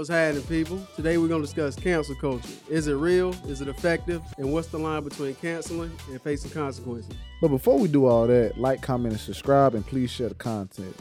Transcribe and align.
What's 0.00 0.08
happening, 0.08 0.42
people? 0.44 0.80
Today 0.96 1.18
we're 1.18 1.28
going 1.28 1.42
to 1.42 1.46
discuss 1.46 1.76
cancel 1.76 2.14
culture. 2.14 2.48
Is 2.70 2.86
it 2.86 2.94
real? 2.94 3.34
Is 3.46 3.60
it 3.60 3.68
effective? 3.68 4.22
And 4.38 4.50
what's 4.50 4.68
the 4.68 4.78
line 4.78 5.04
between 5.04 5.34
canceling 5.34 5.92
and 6.08 6.22
facing 6.22 6.52
consequences? 6.52 7.12
But 7.42 7.48
before 7.48 7.78
we 7.78 7.86
do 7.86 8.06
all 8.06 8.26
that, 8.26 8.56
like, 8.56 8.80
comment, 8.80 9.12
and 9.12 9.20
subscribe, 9.20 9.74
and 9.74 9.86
please 9.86 10.10
share 10.10 10.30
the 10.30 10.34
content. 10.36 10.96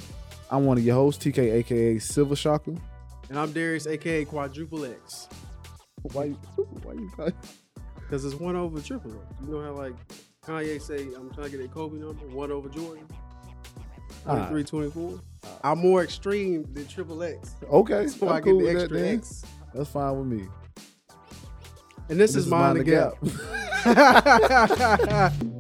I'm 0.52 0.66
one 0.66 0.78
of 0.78 0.84
your 0.84 0.96
hosts, 0.96 1.24
TK, 1.24 1.38
aka 1.40 1.98
Silver 2.00 2.36
Shocker. 2.36 2.76
And 3.30 3.40
I'm 3.40 3.54
Darius, 3.54 3.88
aka 3.88 4.26
Quadruple 4.26 4.84
X. 4.84 5.30
Why 6.02 6.26
you? 6.26 6.34
Why 6.84 6.92
you? 6.96 7.10
Got? 7.16 7.32
Because 7.96 8.26
it's 8.26 8.36
one 8.36 8.58
over 8.58 8.82
triple 8.82 9.12
X. 9.12 9.22
You 9.46 9.54
know 9.54 9.62
how 9.62 9.72
like 9.72 9.94
Kanye 10.46 10.82
say, 10.82 11.08
"I'm 11.16 11.32
trying 11.32 11.52
to 11.52 11.58
get 11.58 11.66
a 11.66 11.70
Kobe 11.70 11.98
number, 12.00 12.26
one 12.36 12.52
over 12.52 12.68
Jordan." 12.68 13.06
Alright. 14.28 14.50
23, 14.50 14.62
ah. 14.62 14.66
24. 14.70 15.22
I'm 15.64 15.80
more 15.80 16.04
extreme 16.04 16.66
than 16.74 16.86
triple 16.88 17.24
X. 17.24 17.56
Okay, 17.72 18.08
So 18.20 18.28
I'm 18.30 18.36
I 18.36 18.42
get 18.42 18.58
the 18.58 18.70
extra 18.70 18.98
Then. 18.98 19.18
X. 19.18 19.44
That's 19.74 19.90
fine 19.90 20.18
with 20.18 20.28
me. 20.28 20.48
And 22.10 22.20
this, 22.20 22.36
is 22.36 22.48
Mind 22.48 22.80
the 22.80 22.84
Gap. 22.84 23.14
All 23.86 25.50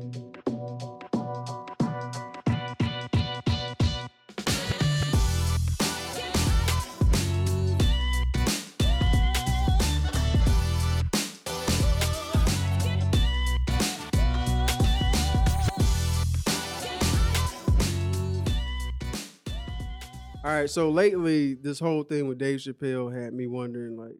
right, 20.62 20.70
so 20.70 20.90
lately, 20.90 21.54
this 21.55 21.80
whole 21.80 22.04
thing 22.04 22.27
with 22.27 22.38
Dave 22.38 22.59
Chappelle 22.59 23.13
had 23.13 23.34
me 23.34 23.48
wondering, 23.48 23.98
like, 23.98 24.16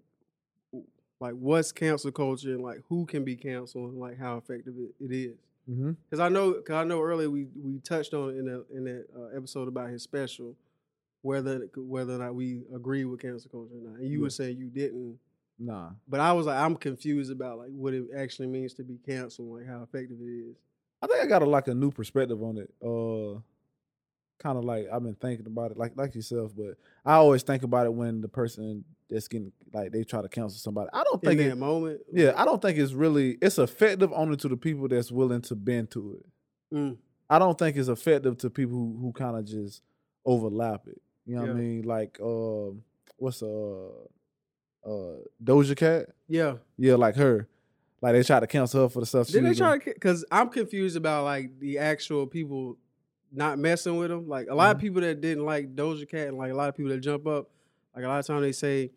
like 1.20 1.34
what's 1.34 1.72
cancel 1.72 2.12
culture 2.12 2.54
and 2.54 2.64
like 2.64 2.80
who 2.88 3.06
can 3.06 3.24
be 3.26 3.36
canceled 3.36 3.92
and 3.92 4.00
like 4.00 4.18
how 4.18 4.38
effective 4.38 4.74
it, 4.78 4.92
it 5.04 5.14
is. 5.14 5.38
Because 6.10 6.20
I 6.20 6.30
know, 6.30 6.54
cause 6.54 6.76
I 6.76 6.84
know 6.86 7.02
earlier 7.02 7.30
we 7.30 7.46
we 7.62 7.80
touched 7.80 8.14
on 8.14 8.30
it 8.30 8.38
in 8.38 8.46
that 8.46 8.66
in 8.74 8.84
that 8.86 9.06
uh, 9.16 9.38
episode 9.38 9.68
about 9.68 9.90
his 9.90 10.02
special, 10.02 10.56
whether 11.22 11.68
whether 11.76 12.16
or 12.16 12.20
not 12.20 12.34
we 12.36 12.64
agree 12.74 13.06
with 13.06 13.22
cancel 13.22 13.52
culture 13.52 13.76
or 13.76 13.90
not. 13.90 14.00
And 14.00 14.08
you 14.10 14.20
Yeah. 14.20 14.24
were 14.24 14.30
saying 14.30 14.58
you 14.58 14.68
didn't, 14.70 15.20
Nah. 15.60 15.92
but 16.08 16.22
I 16.22 16.32
was 16.34 16.48
like, 16.48 16.58
I'm 16.58 16.76
confused 16.76 17.32
about 17.32 17.58
like 17.60 17.70
what 17.70 17.94
it 17.94 18.06
actually 18.18 18.48
means 18.48 18.74
to 18.76 18.84
be 18.84 18.98
canceled, 19.06 19.60
like 19.60 19.68
how 19.68 19.84
effective 19.84 20.18
it 20.22 20.26
is. 20.50 20.56
I 21.02 21.08
think 21.08 21.22
I 21.22 21.28
got 21.28 21.42
a, 21.44 21.46
like 21.46 21.68
a 21.68 21.74
new 21.76 21.92
perspective 21.92 22.42
on 22.42 22.58
it. 22.58 22.74
Uh, 22.82 23.42
kind 24.40 24.58
of 24.58 24.64
like 24.64 24.88
I've 24.92 25.04
been 25.04 25.16
thinking 25.16 25.46
about 25.46 25.72
it, 25.72 25.78
like 25.78 25.94
like 25.96 26.16
yourself. 26.16 26.52
But 26.56 26.78
I 27.06 27.16
always 27.16 27.44
think 27.44 27.64
about 27.64 27.86
it 27.86 27.94
when 27.94 28.22
the 28.22 28.28
person 28.28 28.84
that's 29.10 29.28
getting 29.28 29.52
like 29.74 29.92
they 29.92 30.04
try 30.04 30.22
to 30.22 30.30
counsel 30.30 30.60
somebody. 30.60 30.90
I 30.94 31.04
don't 31.04 31.22
think 31.22 31.40
In 31.40 31.48
that 31.48 31.54
it, 31.54 31.58
moment, 31.58 32.02
Yeah, 32.12 32.34
I 32.36 32.46
don't 32.46 32.62
think 32.62 32.78
it's 32.78 32.94
really 32.94 33.38
it's 33.42 33.60
effective 33.60 34.12
only 34.14 34.38
to 34.38 34.48
the 34.48 34.58
people 34.58 34.88
that's 34.88 35.12
willing 35.12 35.42
to 35.44 35.56
bend 35.56 35.92
to 35.92 36.20
it. 36.20 36.76
Mm. 36.76 36.98
I 37.30 37.40
don't 37.40 37.58
think 37.58 37.78
it's 37.78 37.90
effective 37.90 38.38
to 38.40 38.50
people 38.50 38.76
who, 38.76 38.98
who 39.00 39.12
kind 39.12 39.38
of 39.38 39.46
just 39.46 39.82
overlap 40.26 40.88
it. 40.88 41.02
You 41.26 41.36
know 41.36 41.42
what 41.42 41.52
I 41.52 41.54
mean? 41.54 41.82
Like 41.84 42.20
um 42.22 42.84
what's 43.18 43.44
uh 43.44 43.90
uh 44.86 45.18
Doja 45.44 45.76
Cat? 45.76 46.08
yeah. 46.28 46.56
Yeah, 46.78 46.96
like 46.96 47.16
her. 47.16 47.48
Like 48.02 48.14
they 48.14 48.24
try 48.24 48.40
to 48.40 48.48
cancel 48.48 48.84
her 48.84 48.90
for 48.90 49.02
the 49.02 49.06
stuff 49.06 49.28
she 49.28 49.34
Did 49.34 49.46
they 49.46 49.54
try 49.54 49.78
to? 49.78 49.86
Because 49.86 50.24
I'm 50.32 50.50
confused 50.50 50.96
about 50.96 51.26
like 51.26 51.60
the 51.60 51.80
actual 51.80 52.28
people 52.28 52.78
not 53.32 53.60
messing 53.60 53.98
with 53.98 54.10
them. 54.10 54.28
Like 54.28 54.48
a 54.50 54.56
lot 54.56 54.72
of 54.76 54.78
Mhm. 54.78 54.82
people 54.82 55.02
that 55.02 55.22
didn't 55.22 55.46
like 55.46 55.76
Doja 55.76 56.08
Cat 56.08 56.28
and 56.30 56.38
like 56.38 56.52
a 56.52 56.56
lot 56.56 56.70
of 56.70 56.76
people 56.76 56.90
that 56.92 57.00
jump 57.00 57.28
up. 57.28 57.50
Like 57.96 58.06
a 58.06 58.08
lot 58.08 58.20
of 58.20 58.26
times 58.26 58.42
they 58.42 58.52
say 58.52 58.92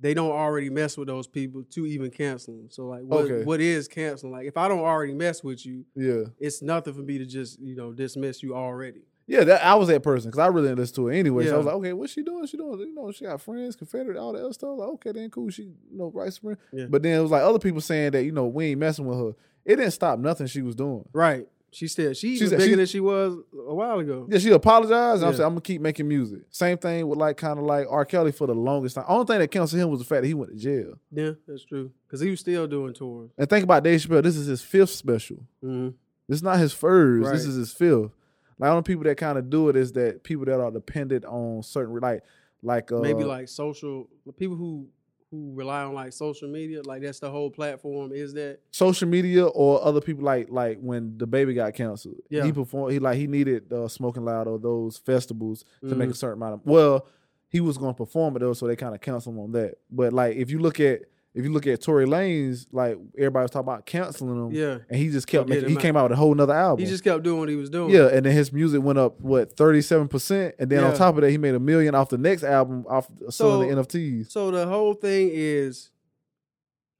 they 0.00 0.12
don't 0.14 0.30
already 0.32 0.68
mess 0.70 0.96
with 0.98 1.08
those 1.08 1.26
people 1.26 1.62
to 1.70 1.86
even 1.86 2.10
cancel 2.10 2.56
them. 2.56 2.68
So 2.70 2.86
like, 2.86 3.02
what, 3.02 3.24
Okay. 3.24 3.44
what 3.44 3.60
is 3.60 3.88
canceling? 3.88 4.32
Like 4.32 4.46
if 4.46 4.56
I 4.56 4.68
don't 4.68 4.80
already 4.80 5.14
mess 5.14 5.42
with 5.42 5.64
you, 5.64 5.84
Yeah. 5.94 6.24
it's 6.38 6.62
nothing 6.62 6.94
for 6.94 7.02
me 7.02 7.18
to 7.18 7.26
just 7.26 7.60
you 7.60 7.74
know 7.76 7.92
dismiss 7.92 8.42
you 8.42 8.54
already. 8.54 9.02
Yeah, 9.26 9.44
that, 9.44 9.64
I 9.64 9.74
was 9.76 9.88
that 9.88 10.02
person 10.02 10.30
because 10.30 10.38
I 10.40 10.48
really 10.48 10.68
didn't 10.68 10.80
listen 10.80 10.96
to 10.96 11.06
her 11.06 11.12
anyway. 11.12 11.46
So 11.46 11.54
I 11.54 11.56
was 11.56 11.64
like, 11.64 11.74
okay, 11.76 11.92
what's 11.94 12.12
she 12.12 12.22
doing? 12.22 12.44
She 12.46 12.58
doing, 12.58 12.78
you 12.80 12.94
know, 12.94 13.10
she 13.10 13.24
got 13.24 13.40
friends, 13.40 13.74
Confederate, 13.74 14.18
all 14.18 14.34
that 14.34 14.42
other 14.44 14.52
stuff. 14.52 14.76
Like, 14.76 14.88
okay, 14.90 15.12
then 15.12 15.30
cool. 15.30 15.48
She, 15.48 15.62
you 15.62 15.72
know, 15.96 16.10
right 16.14 16.30
spring. 16.30 16.58
Yeah. 16.74 16.86
But 16.90 17.02
then 17.02 17.18
it 17.18 17.22
was 17.22 17.30
like 17.30 17.42
other 17.42 17.58
people 17.58 17.80
saying 17.80 18.10
that, 18.12 18.24
you 18.24 18.32
know, 18.32 18.46
we 18.46 18.66
ain't 18.66 18.80
messing 18.80 19.06
with 19.06 19.16
her. 19.18 19.30
It 19.64 19.76
didn't 19.76 19.92
stop 19.92 20.18
nothing 20.18 20.46
she 20.46 20.60
was 20.60 20.74
doing. 20.74 21.08
Right. 21.14 21.48
She 21.74 21.88
still 21.88 22.12
she's 22.14 22.38
She's- 22.38 22.50
bigger 22.50 22.64
she- 22.64 22.74
than 22.76 22.86
she 22.86 23.00
was 23.00 23.34
a 23.52 23.74
while 23.74 23.98
ago. 23.98 24.26
Yeah, 24.30 24.38
she 24.38 24.50
apologized. 24.50 25.22
And 25.22 25.28
I'm 25.30 25.34
saying 25.34 25.46
I'm 25.46 25.52
gonna 25.54 25.60
keep 25.60 25.80
making 25.80 26.06
music. 26.06 26.42
Same 26.50 26.78
thing 26.78 27.08
with 27.08 27.18
like 27.18 27.36
kind 27.36 27.58
of 27.58 27.64
like 27.64 27.86
R. 27.90 28.04
Kelly 28.04 28.30
for 28.32 28.46
the 28.46 28.54
longest 28.54 28.94
time. 28.94 29.04
Only 29.08 29.26
thing 29.26 29.38
that 29.40 29.48
counts 29.50 29.72
to 29.72 29.78
him 29.78 29.90
was 29.90 29.98
the 29.98 30.04
fact 30.04 30.22
that 30.22 30.28
he 30.28 30.34
went 30.34 30.52
to 30.52 30.56
jail. 30.56 30.94
Yeah, 31.10 31.32
that's 31.48 31.64
true. 31.64 31.90
Because 32.06 32.20
he 32.20 32.30
was 32.30 32.38
still 32.40 32.66
doing 32.68 32.94
tours. 32.94 33.30
And 33.36 33.50
think 33.50 33.64
about 33.64 33.82
Dave 33.82 34.00
Chappelle. 34.00 34.22
This 34.22 34.36
is 34.36 34.46
his 34.46 34.62
fifth 34.62 34.90
special. 34.90 35.38
hmm 35.60 35.88
This 36.28 36.36
is 36.36 36.42
not 36.42 36.58
his 36.58 36.72
first. 36.72 37.26
Right. 37.26 37.32
This 37.34 37.44
is 37.44 37.56
his 37.56 37.72
fifth. 37.72 38.10
Like 38.58 38.70
only 38.70 38.82
people 38.84 39.02
that 39.04 39.16
kind 39.16 39.36
of 39.36 39.50
do 39.50 39.68
it 39.68 39.74
is 39.76 39.92
that 39.94 40.22
people 40.22 40.44
that 40.44 40.60
are 40.60 40.70
dependent 40.70 41.24
on 41.24 41.62
certain 41.64 41.98
like 41.98 42.22
like 42.62 42.92
uh, 42.92 43.00
maybe 43.00 43.24
like 43.24 43.48
social 43.48 44.08
people 44.38 44.56
who 44.56 44.86
who 45.34 45.52
rely 45.54 45.82
on 45.82 45.94
like 45.94 46.12
social 46.12 46.48
media 46.48 46.80
like 46.84 47.02
that's 47.02 47.18
the 47.18 47.30
whole 47.30 47.50
platform 47.50 48.12
is 48.12 48.32
that 48.34 48.60
social 48.70 49.08
media 49.08 49.44
or 49.46 49.82
other 49.84 50.00
people 50.00 50.24
like 50.24 50.48
like 50.50 50.78
when 50.80 51.12
DaBaby 51.12 51.54
got 51.54 51.74
canceled. 51.74 52.16
Yeah. 52.30 52.44
He 52.44 52.52
performed 52.52 52.92
he 52.92 52.98
like 52.98 53.16
he 53.18 53.26
needed 53.26 53.72
uh, 53.72 53.88
smoking 53.88 54.24
loud 54.24 54.46
or 54.46 54.58
those 54.58 54.96
festivals 54.98 55.64
to 55.80 55.94
make 55.94 56.08
a 56.10 56.12
Mhm. 56.12 56.16
certain 56.16 56.38
amount 56.42 56.54
of 56.54 56.66
well, 56.66 57.06
he 57.48 57.60
was 57.60 57.78
gonna 57.78 57.94
perform 57.94 58.36
it 58.36 58.40
though, 58.40 58.52
so 58.52 58.66
they 58.66 58.76
kind 58.76 58.94
of 58.94 59.00
canceled 59.00 59.34
him 59.36 59.40
on 59.42 59.52
that. 59.52 59.74
But 59.90 60.12
like 60.12 60.36
if 60.36 60.50
you 60.50 60.58
look 60.58 60.78
at 60.80 61.02
if 61.34 61.44
you 61.44 61.52
look 61.52 61.66
at 61.66 61.80
Tory 61.82 62.06
Lanez, 62.06 62.66
like 62.70 62.96
everybody 63.18 63.42
was 63.42 63.50
talking 63.50 63.68
about 63.68 63.86
canceling 63.86 64.36
him. 64.46 64.52
yeah. 64.52 64.78
And 64.88 64.98
he 64.98 65.08
just 65.10 65.26
kept 65.26 65.48
get 65.48 65.62
making 65.62 65.70
he 65.70 65.76
came 65.76 65.96
out 65.96 66.04
with 66.04 66.12
a 66.12 66.16
whole 66.16 66.34
nother 66.34 66.54
album. 66.54 66.84
he 66.84 66.88
just 66.90 67.02
kept 67.02 67.22
doing 67.24 67.40
what 67.40 67.48
he 67.48 67.56
was 67.56 67.70
doing. 67.70 67.90
Yeah, 67.92 68.06
and 68.06 68.24
then 68.24 68.32
his 68.32 68.52
music 68.52 68.82
went 68.82 68.98
up 68.98 69.20
what 69.20 69.56
thirty 69.56 69.82
seven 69.82 70.06
percent, 70.08 70.54
and 70.58 70.70
then 70.70 70.84
on 70.84 70.94
top 70.94 71.16
of 71.16 71.22
that, 71.22 71.30
he 71.30 71.38
made 71.38 71.54
a 71.54 71.60
million 71.60 71.94
off 71.94 72.08
the 72.08 72.18
next 72.18 72.44
album 72.44 72.84
off 72.88 73.08
uh, 73.26 73.30
selling 73.30 73.68
the 73.68 73.82
So- 73.84 73.98
NFTs. 73.98 74.30
so 74.30 74.50
the 74.52 74.66
whole 74.66 74.94
thing 74.94 75.30
is 75.32 75.90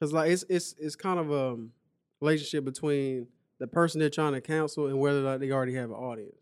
because 0.00 0.12
like 0.12 0.30
it's 0.30 0.44
it's 0.48 0.74
it's 0.78 0.96
kind 0.96 1.18
of 1.20 1.30
a 1.30 1.56
relationship 2.20 2.64
between 2.64 3.28
the 3.60 3.66
person 3.68 4.00
they're 4.00 4.10
trying 4.10 4.32
to 4.32 4.40
cancel 4.40 4.88
and 4.88 4.98
whether 4.98 5.20
or 5.20 5.22
not 5.22 5.40
they 5.40 5.50
already 5.52 5.74
have 5.74 5.90
an 5.90 5.96
audience. 5.96 6.34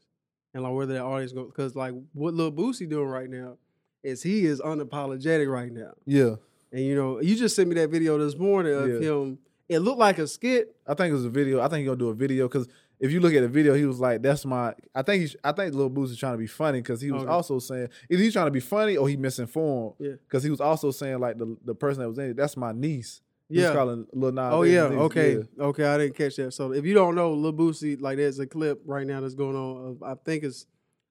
And 0.55 0.63
like 0.63 0.73
whether 0.75 0.95
that 0.95 1.03
audience 1.03 1.33
go 1.33 1.45
because 1.45 1.75
like 1.75 1.93
what 2.13 2.35
Lil 2.35 2.53
Boosie 2.53 2.89
doing 2.89 3.07
right 3.09 3.29
now 3.29 3.57
is 4.03 4.23
he 4.23 4.45
is 4.45 4.61
unapologetic 4.61 5.51
right 5.51 5.73
now. 5.73 5.93
Yeah, 6.07 6.35
and 6.73 6.81
you 6.85 6.95
know 6.95 7.21
you 7.21 7.37
just 7.37 7.55
sent 7.57 7.69
me 7.69 7.75
that 7.77 7.91
video 7.91 8.19
this 8.19 8.37
morning 8.37 8.75
of 8.75 8.89
Yeah. 9.03 9.11
him 9.11 9.39
it 9.69 9.79
looked 9.81 9.99
like 9.99 10.19
a 10.19 10.27
skit 10.27 10.75
I 10.87 10.95
think 10.95 11.11
it 11.11 11.15
was 11.15 11.25
a 11.25 11.31
video. 11.31 11.61
I 11.61 11.69
think 11.69 11.79
he's 11.81 11.87
gonna 11.87 11.99
do 11.99 12.09
a 12.09 12.15
video 12.15 12.49
because 12.49 12.69
if 12.99 13.11
you 13.11 13.19
look 13.21 13.35
at 13.35 13.41
the 13.41 13.49
video, 13.49 13.75
he 13.75 13.85
was 13.85 13.99
like, 13.99 14.23
"That's 14.23 14.45
my." 14.45 14.75
I 14.95 15.03
think 15.03 15.25
he, 15.29 15.37
I 15.43 15.51
think 15.51 15.75
Lil 15.75 15.91
Boosie 15.91 16.17
trying 16.17 16.35
to 16.35 16.39
be 16.39 16.47
funny 16.47 16.79
because 16.79 17.01
he 17.01 17.11
was 17.11 17.23
Okay. 17.25 17.33
also 17.33 17.59
saying 17.59 17.89
either 18.09 18.23
he's 18.23 18.33
trying 18.33 18.47
to 18.47 18.53
be 18.53 18.61
funny 18.61 18.97
or 18.97 19.09
he 19.09 19.17
misinformed. 19.17 19.95
Yeah. 19.99 20.13
because 20.29 20.45
he 20.45 20.51
was 20.51 20.61
also 20.61 20.91
saying 20.93 21.19
like 21.19 21.37
the 21.39 21.57
the 21.65 21.75
person 21.75 22.01
that 22.03 22.09
was 22.09 22.19
in 22.19 22.31
it, 22.31 22.37
that's 22.37 22.57
my 22.57 22.71
niece. 22.73 23.21
He 23.49 23.57
was 23.57 23.65
yeah 23.65 23.73
calling 23.73 24.07
Lil 24.13 24.31
Nas. 24.33 24.51
Oh 24.53 24.63
yeah, 24.63 24.83
okay, 24.85 25.37
Yeah. 25.37 25.65
okay. 25.65 25.85
I 25.85 25.99
didn't 25.99 26.15
catch 26.17 26.37
that. 26.37 26.53
So 26.53 26.73
if 26.73 26.85
you 26.85 26.95
don't 26.95 27.15
know, 27.17 27.33
Lil 27.33 27.53
Boosie, 27.53 28.01
like 28.01 28.19
there's 28.19 28.39
a 28.39 28.47
clip 28.47 28.81
right 28.85 29.07
now 29.07 29.21
that's 29.21 29.35
going 29.35 29.57
on. 29.57 29.87
Of, 29.93 30.03
I 30.05 30.15
think 30.25 30.45
it's 30.45 30.67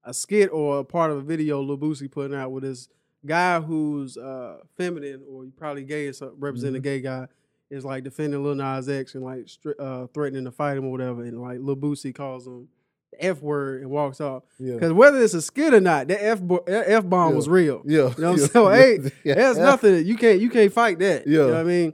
a 0.05 0.13
skit 0.13 0.49
or 0.53 0.79
a 0.79 0.83
part 0.85 1.11
of 1.11 1.17
a 1.17 1.21
video 1.21 1.61
Lil 1.61 1.77
Boosie 1.77 2.09
putting 2.09 2.37
out 2.37 2.51
with 2.53 2.63
this 2.63 2.87
guy 3.25 3.59
who's 3.59 4.17
uh, 4.17 4.57
feminine 4.77 5.21
or 5.29 5.45
probably 5.57 5.83
gay 5.83 6.07
or 6.07 6.13
something, 6.13 6.39
representing 6.39 6.77
a 6.77 6.79
gay 6.79 7.01
guy, 7.01 7.27
is 7.69 7.85
like 7.85 8.03
defending 8.03 8.43
Lil 8.43 8.55
Nas 8.55 8.89
X 8.89 9.15
and 9.15 9.23
like 9.23 9.47
uh, 9.79 10.07
threatening 10.13 10.45
to 10.45 10.51
fight 10.51 10.77
him 10.77 10.85
or 10.85 10.91
whatever. 10.91 11.23
And 11.23 11.41
like 11.41 11.59
Lil 11.61 11.75
Boosie 11.77 12.13
calls 12.13 12.45
him 12.47 12.67
the 13.11 13.23
F 13.25 13.41
word 13.41 13.81
and 13.81 13.89
walks 13.91 14.19
off. 14.21 14.43
Yeah, 14.59 14.73
Because 14.73 14.91
whether 14.93 15.21
it's 15.21 15.33
a 15.33 15.41
skit 15.41 15.73
or 15.73 15.81
not, 15.81 16.07
that 16.07 16.23
F 16.23 16.41
bo- 16.41 16.63
F 16.67 17.07
bomb 17.07 17.29
Yeah. 17.31 17.35
was 17.35 17.47
real. 17.49 17.81
yeah. 17.85 17.97
You 17.97 18.01
know 18.01 18.07
what 18.07 18.23
I'm 18.23 18.37
yeah, 18.37 18.45
saying? 18.47 19.03
Hey, 19.03 19.11
yeah. 19.23 19.33
There's 19.35 19.57
nothing 19.57 20.05
you 20.05 20.17
can't 20.17 20.39
you 20.41 20.49
can't 20.49 20.71
fight 20.73 20.99
that. 20.99 21.27
You 21.27 21.37
know 21.39 21.45
Yeah. 21.47 21.51
what 21.53 21.59
I 21.61 21.63
mean? 21.63 21.93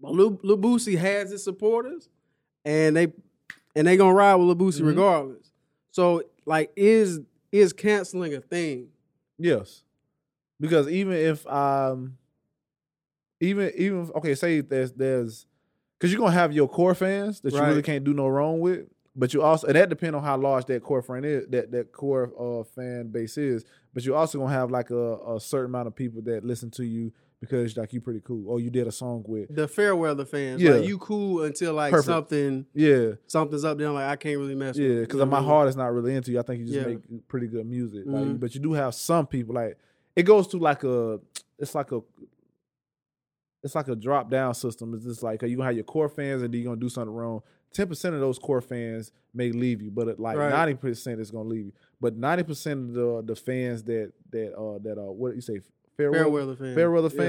But 0.00 0.12
Lil, 0.12 0.40
Lil 0.42 0.58
Boosie 0.58 0.96
has 0.98 1.30
his 1.30 1.44
supporters, 1.44 2.08
and 2.64 2.96
they 2.96 3.12
and 3.76 3.86
they 3.86 3.96
gonna 3.96 4.14
ride 4.14 4.36
with 4.36 4.46
Lil 4.48 4.56
Boosie 4.56 4.80
Mhm. 4.82 4.86
regardless. 4.88 5.52
So 5.92 6.22
like, 6.46 6.72
is 6.74 7.20
is 7.52 7.72
canceling 7.72 8.34
a 8.34 8.40
thing? 8.40 8.88
Yes, 9.38 9.82
because 10.60 10.88
even 10.88 11.14
if 11.14 11.46
um, 11.46 12.16
even 13.40 13.72
even 13.76 14.10
okay, 14.16 14.34
say 14.34 14.60
there's 14.60 14.92
there's 14.92 15.46
because 15.98 16.12
you're 16.12 16.20
gonna 16.20 16.32
have 16.32 16.52
your 16.52 16.68
core 16.68 16.94
fans 16.94 17.40
that 17.40 17.52
you 17.52 17.60
really 17.62 17.82
can't 17.82 18.04
do 18.04 18.12
no 18.14 18.28
wrong 18.28 18.60
with, 18.60 18.86
but 19.16 19.32
you 19.34 19.42
also 19.42 19.66
and 19.66 19.76
that 19.76 19.88
depends 19.88 20.14
on 20.16 20.22
how 20.22 20.36
large 20.36 20.66
that 20.66 20.82
core 20.82 21.02
friend 21.02 21.24
is, 21.24 21.46
that 21.48 21.70
that 21.72 21.92
core 21.92 22.32
uh, 22.38 22.64
fan 22.64 23.08
base 23.08 23.38
is. 23.38 23.64
But 23.94 24.04
you 24.04 24.14
also 24.14 24.38
gonna 24.38 24.52
have 24.52 24.70
like 24.70 24.90
a, 24.90 25.16
a 25.36 25.40
certain 25.40 25.70
amount 25.70 25.88
of 25.88 25.96
people 25.96 26.22
that 26.22 26.44
listen 26.44 26.70
to 26.72 26.84
you 26.84 27.12
because 27.40 27.74
like 27.78 27.90
you 27.94 28.00
pretty 28.02 28.20
cool 28.22 28.46
or 28.50 28.60
you 28.60 28.68
did 28.68 28.86
a 28.86 28.92
song 28.92 29.24
with. 29.26 29.54
The 29.54 29.66
fair 29.66 29.96
weather 29.96 30.26
fans, 30.26 30.60
Yeah. 30.60 30.72
like 30.72 30.86
you 30.86 30.98
cool 30.98 31.42
until 31.44 31.72
like 31.72 31.90
Perfect. 31.92 32.06
something 32.06 32.66
Yeah, 32.74 33.12
something's 33.26 33.64
up 33.64 33.78
there. 33.78 33.88
Like 33.90 34.04
I 34.04 34.16
can't 34.16 34.38
really 34.38 34.54
mess. 34.54 34.76
with 34.76 34.86
yeah, 34.86 35.00
because 35.00 35.20
my 35.20 35.24
what 35.24 35.36
I 35.36 35.40
mean? 35.40 35.48
heart 35.48 35.68
is 35.70 35.76
not 35.76 35.92
really 35.94 36.14
into 36.14 36.30
you. 36.30 36.38
I 36.38 36.42
think 36.42 36.60
you 36.60 36.66
just 36.66 36.78
Yeah. 36.78 36.86
make 36.86 37.28
pretty 37.28 37.46
good 37.46 37.66
music. 37.66 38.04
Mhm. 38.06 38.12
Like, 38.32 38.40
but 38.40 38.54
you 38.54 38.60
do 38.60 38.74
have 38.74 38.94
some 38.94 39.26
people 39.26 39.54
like 39.54 39.78
it 40.20 40.24
goes 40.24 40.46
to 40.48 40.58
like 40.58 40.84
a 40.84 41.18
it's 41.58 41.74
like 41.74 41.92
a 41.92 42.00
it's 43.62 43.74
like 43.74 43.88
a 43.88 43.96
drop 43.96 44.30
down 44.30 44.54
system. 44.54 44.94
It's 44.94 45.04
just 45.04 45.22
like 45.22 45.42
you 45.42 45.56
gonna 45.56 45.66
have 45.66 45.74
your 45.74 45.84
core 45.84 46.08
fans, 46.08 46.42
and 46.42 46.52
then 46.52 46.60
you're 46.60 46.70
gonna 46.70 46.80
do 46.80 46.88
something 46.88 47.12
wrong. 47.14 47.42
Ten 47.72 47.86
percent 47.86 48.14
of 48.14 48.20
those 48.20 48.38
core 48.38 48.60
fans 48.60 49.12
may 49.34 49.52
leave 49.52 49.82
you, 49.82 49.90
but 49.90 50.08
it, 50.08 50.18
like 50.18 50.36
Right. 50.36 50.50
ninety 50.50 50.74
percent 50.74 51.20
is 51.20 51.30
gonna 51.30 51.48
leave 51.48 51.66
you. 51.66 51.72
But 52.00 52.16
ninety 52.16 52.42
percent 52.44 52.88
of 52.90 52.94
the 52.94 53.22
the 53.26 53.36
fans 53.36 53.82
that 53.84 54.12
that 54.30 54.54
uh 54.54 54.78
that 54.82 54.98
uh 54.98 55.12
what 55.12 55.30
do 55.30 55.34
you 55.36 55.42
say 55.42 55.60
fair 55.96 56.10
weather 56.28 56.56
fans. 56.56 56.74
fair 56.74 56.90
weather 56.90 57.10
Yeah. 57.14 57.22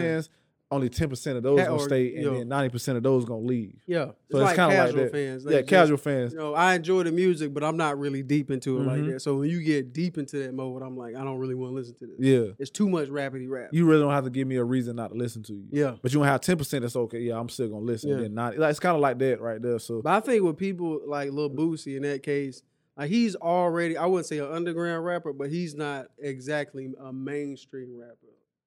Only 0.71 0.89
ten 0.89 1.09
percent 1.09 1.37
of 1.37 1.43
those 1.43 1.59
Ca- 1.59 1.65
gonna 1.65 1.81
or- 1.81 1.85
stay, 1.87 2.15
and 2.15 2.23
yo. 2.23 2.33
then 2.35 2.47
ninety 2.47 2.69
percent 2.69 2.95
of 2.97 3.03
those 3.03 3.25
gonna 3.25 3.41
leave. 3.41 3.75
Yeah. 3.85 4.03
It's 4.03 4.13
So 4.31 4.37
it's 4.37 4.45
like 4.45 4.55
kinda 4.55 4.67
like 4.69 4.77
casual 4.87 5.03
that. 5.03 5.11
fans. 5.11 5.43
They 5.43 5.51
yeah, 5.53 5.59
just- 5.59 5.69
casual 5.69 5.97
fans. 5.97 6.33
You 6.33 6.39
know, 6.39 6.53
I 6.53 6.75
enjoy 6.75 7.03
the 7.03 7.11
music, 7.11 7.53
but 7.53 7.63
I'm 7.63 7.75
not 7.77 7.99
really 7.99 8.23
deep 8.23 8.49
into 8.49 8.77
it 8.77 8.81
Mhm. 8.81 8.87
like 8.87 9.05
that. 9.13 9.21
So 9.21 9.35
when 9.35 9.49
you 9.49 9.61
get 9.61 9.91
deep 9.93 10.17
into 10.17 10.37
that 10.39 10.53
mode, 10.53 10.81
I'm 10.81 10.95
like, 10.95 11.15
I 11.15 11.23
don't 11.23 11.37
really 11.39 11.55
want 11.55 11.71
to 11.71 11.75
listen 11.75 11.95
to 11.95 12.07
this. 12.07 12.15
Yeah, 12.19 12.51
It's 12.57 12.69
too 12.71 12.87
much 12.89 13.09
rapidy 13.09 13.49
rap. 13.49 13.69
you 13.73 13.85
really 13.85 14.01
don't 14.01 14.11
have 14.13 14.23
to 14.23 14.29
give 14.29 14.47
me 14.47 14.55
a 14.55 14.63
reason 14.63 14.95
not 14.95 15.09
to 15.11 15.15
listen 15.15 15.43
to 15.43 15.53
you. 15.53 15.65
yeah. 15.71 15.95
But 16.01 16.13
you 16.13 16.19
don't 16.19 16.27
have 16.27 16.41
ten 16.41 16.57
percent 16.57 16.83
that's 16.83 16.95
okay. 16.95 17.19
Yeah, 17.19 17.39
I'm 17.39 17.49
still 17.49 17.67
gonna 17.69 17.85
listen. 17.85 18.09
Yeah. 18.09 18.19
And 18.19 18.35
ninety, 18.35 18.57
like, 18.57 18.71
it's 18.71 18.79
kind 18.79 18.95
of 18.95 19.01
like 19.01 19.19
that 19.19 19.41
right 19.41 19.61
there. 19.61 19.79
So 19.79 20.01
But 20.01 20.13
I 20.13 20.19
think 20.21 20.43
with 20.43 20.57
people 20.57 21.01
like 21.05 21.31
Lil 21.31 21.49
Boosie 21.49 21.97
in 21.97 22.03
that 22.03 22.23
case, 22.23 22.63
like 22.97 23.09
he's 23.09 23.35
already 23.35 23.97
I 23.97 24.05
wouldn't 24.05 24.27
say 24.27 24.37
an 24.39 24.51
underground 24.51 25.03
rapper, 25.05 25.33
but 25.33 25.49
he's 25.49 25.75
not 25.75 26.07
exactly 26.19 26.93
a 26.99 27.11
mainstream 27.11 27.97
rapper. 27.97 28.15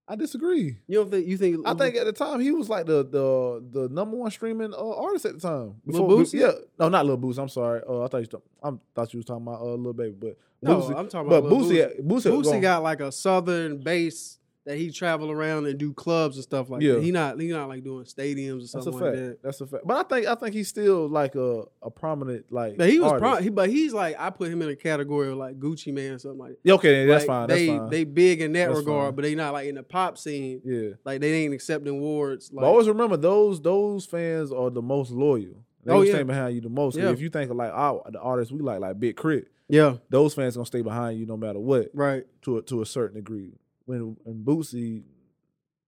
I 0.07 0.17
disagree. 0.17 0.77
You 0.87 0.99
don't 0.99 1.11
think 1.11 1.27
you 1.27 1.39
think 1.39 1.67
I 1.67 1.73
think 1.75 1.97
at 1.97 2.05
the 2.05 2.13
time 2.13 2.41
he 2.41 2.51
was 2.51 2.69
like 2.69 2.85
the 2.85 3.05
the 3.05 3.65
the 3.81 3.89
number 3.89 4.17
one 4.17 4.31
streaming 4.31 4.75
uh, 4.75 4.97
artist 4.97 5.25
at 5.25 5.35
the 5.35 5.41
time. 5.41 5.77
Lil 5.87 6.07
Boosie? 6.07 6.41
yeah, 6.41 6.53
no, 6.79 6.91
not 6.91 7.07
Lil 7.07 7.17
Boosie. 7.17 7.39
I'm 7.39 7.49
sorry. 7.49 7.81
Uh, 7.89 8.03
I 8.03 8.09
thought 8.09 8.33
you 8.33 8.43
I'm, 8.63 8.81
thought 8.95 9.15
you 9.15 9.19
was 9.19 9.25
talking 9.25 9.47
about 9.47 9.63
uh, 9.63 9.75
Lil 9.75 9.95
Baby, 9.95 10.17
but 10.19 10.39
no, 10.61 10.81
Boosie. 10.81 10.99
I'm 10.99 11.09
talking 11.09 11.31
but 11.31 11.37
about 11.37 11.51
Lil 11.51 11.61
Boosie, 11.61 12.01
Boosie. 12.03 12.27
Boosie, 12.27 12.43
Boosie 12.45 12.61
got 12.61 12.83
like 12.83 13.01
a 13.01 13.11
southern 13.11 13.83
base 13.83 14.39
that 14.67 14.79
he 14.79 14.91
travel 14.91 15.31
around 15.31 15.67
and 15.67 15.79
do 15.79 15.93
clubs 15.93 16.37
and 16.37 16.43
stuff 16.43 16.71
like 16.71 16.81
Yeah. 16.83 16.95
that. 16.95 17.03
He 17.03 17.11
not 17.13 17.39
he 17.41 17.49
not 17.49 17.69
like 17.69 17.85
doing 17.85 18.05
stadiums 18.05 18.57
or 18.57 18.61
That's 18.61 18.75
a 18.75 18.83
something 18.83 18.93
fact. 18.93 19.05
like 19.05 19.15
that. 19.15 19.43
That's 19.43 19.61
a 19.61 19.67
fact. 19.67 19.87
But 19.87 19.97
I 19.97 20.03
think 20.17 20.27
I 20.27 20.35
think 20.35 20.55
he's 20.55 20.69
still 20.69 21.07
like 21.09 21.35
a 21.35 21.65
a 21.83 21.91
prominent 21.91 22.51
like. 22.51 22.77
But 22.79 22.89
he 22.89 22.99
was 22.99 23.13
pro- 23.21 23.37
he, 23.37 23.51
but 23.51 23.69
he's 23.69 23.93
like 23.93 24.17
I 24.19 24.31
put 24.31 24.49
him 24.51 24.63
in 24.63 24.69
a 24.71 24.77
category 24.77 25.29
of 25.31 25.37
like 25.37 25.59
Gucci 25.61 25.93
Mane 25.93 26.13
or 26.13 26.19
something 26.19 26.39
like 26.39 26.57
that. 26.65 26.73
Okay, 26.75 27.05
that's 27.07 27.23
Like, 27.23 27.27
fine. 27.27 27.49
They 27.49 27.67
that's 27.67 27.79
fine. 27.79 27.91
they 27.91 28.05
big 28.05 28.41
in 28.41 28.53
that 28.55 28.69
That's 28.69 28.79
regard, 28.79 29.07
fine. 29.09 29.15
but 29.17 29.23
they 29.23 29.35
not 29.35 29.53
like 29.53 29.69
in 29.69 29.75
the 29.75 29.83
pop 29.83 30.17
scene. 30.19 30.63
yeah. 30.65 30.91
Like 31.05 31.21
they 31.21 31.33
ain't 31.45 31.53
accepting 31.55 31.89
awards. 31.99 32.51
Like 32.53 32.63
but 32.63 32.67
always 32.69 32.89
remember 32.89 33.17
those 33.17 33.61
those 33.61 34.07
fans 34.07 34.51
are 34.53 34.71
the 34.71 34.83
most 34.83 35.11
loyal. 35.11 35.65
They 35.85 35.93
Oh, 35.93 36.01
yeah. 36.01 36.13
stand 36.15 36.29
behind 36.29 36.55
you 36.55 36.63
the 36.63 36.71
most. 36.71 36.97
Yeah. 36.97 37.11
If 37.11 37.21
you 37.21 37.29
think 37.29 37.51
of 37.51 37.59
like 37.59 37.71
our, 37.71 38.03
the 38.11 38.19
artists 38.19 38.51
we 38.51 38.61
like, 38.61 38.81
like 38.81 38.99
Big 38.99 39.19
K.R.I.T., 39.19 39.45
yeah, 39.69 39.97
those 40.09 40.33
fans 40.33 40.57
gonna 40.57 40.65
stay 40.65 40.81
behind 40.81 41.19
you 41.19 41.27
no 41.27 41.37
matter 41.37 41.59
what. 41.59 41.91
right. 41.93 42.25
to 42.43 42.59
a, 42.59 42.63
to 42.63 42.81
a 42.83 42.87
certain 42.87 43.17
degree. 43.17 43.53
When 43.87 44.17
when 44.23 44.45
Boosie, 44.45 45.03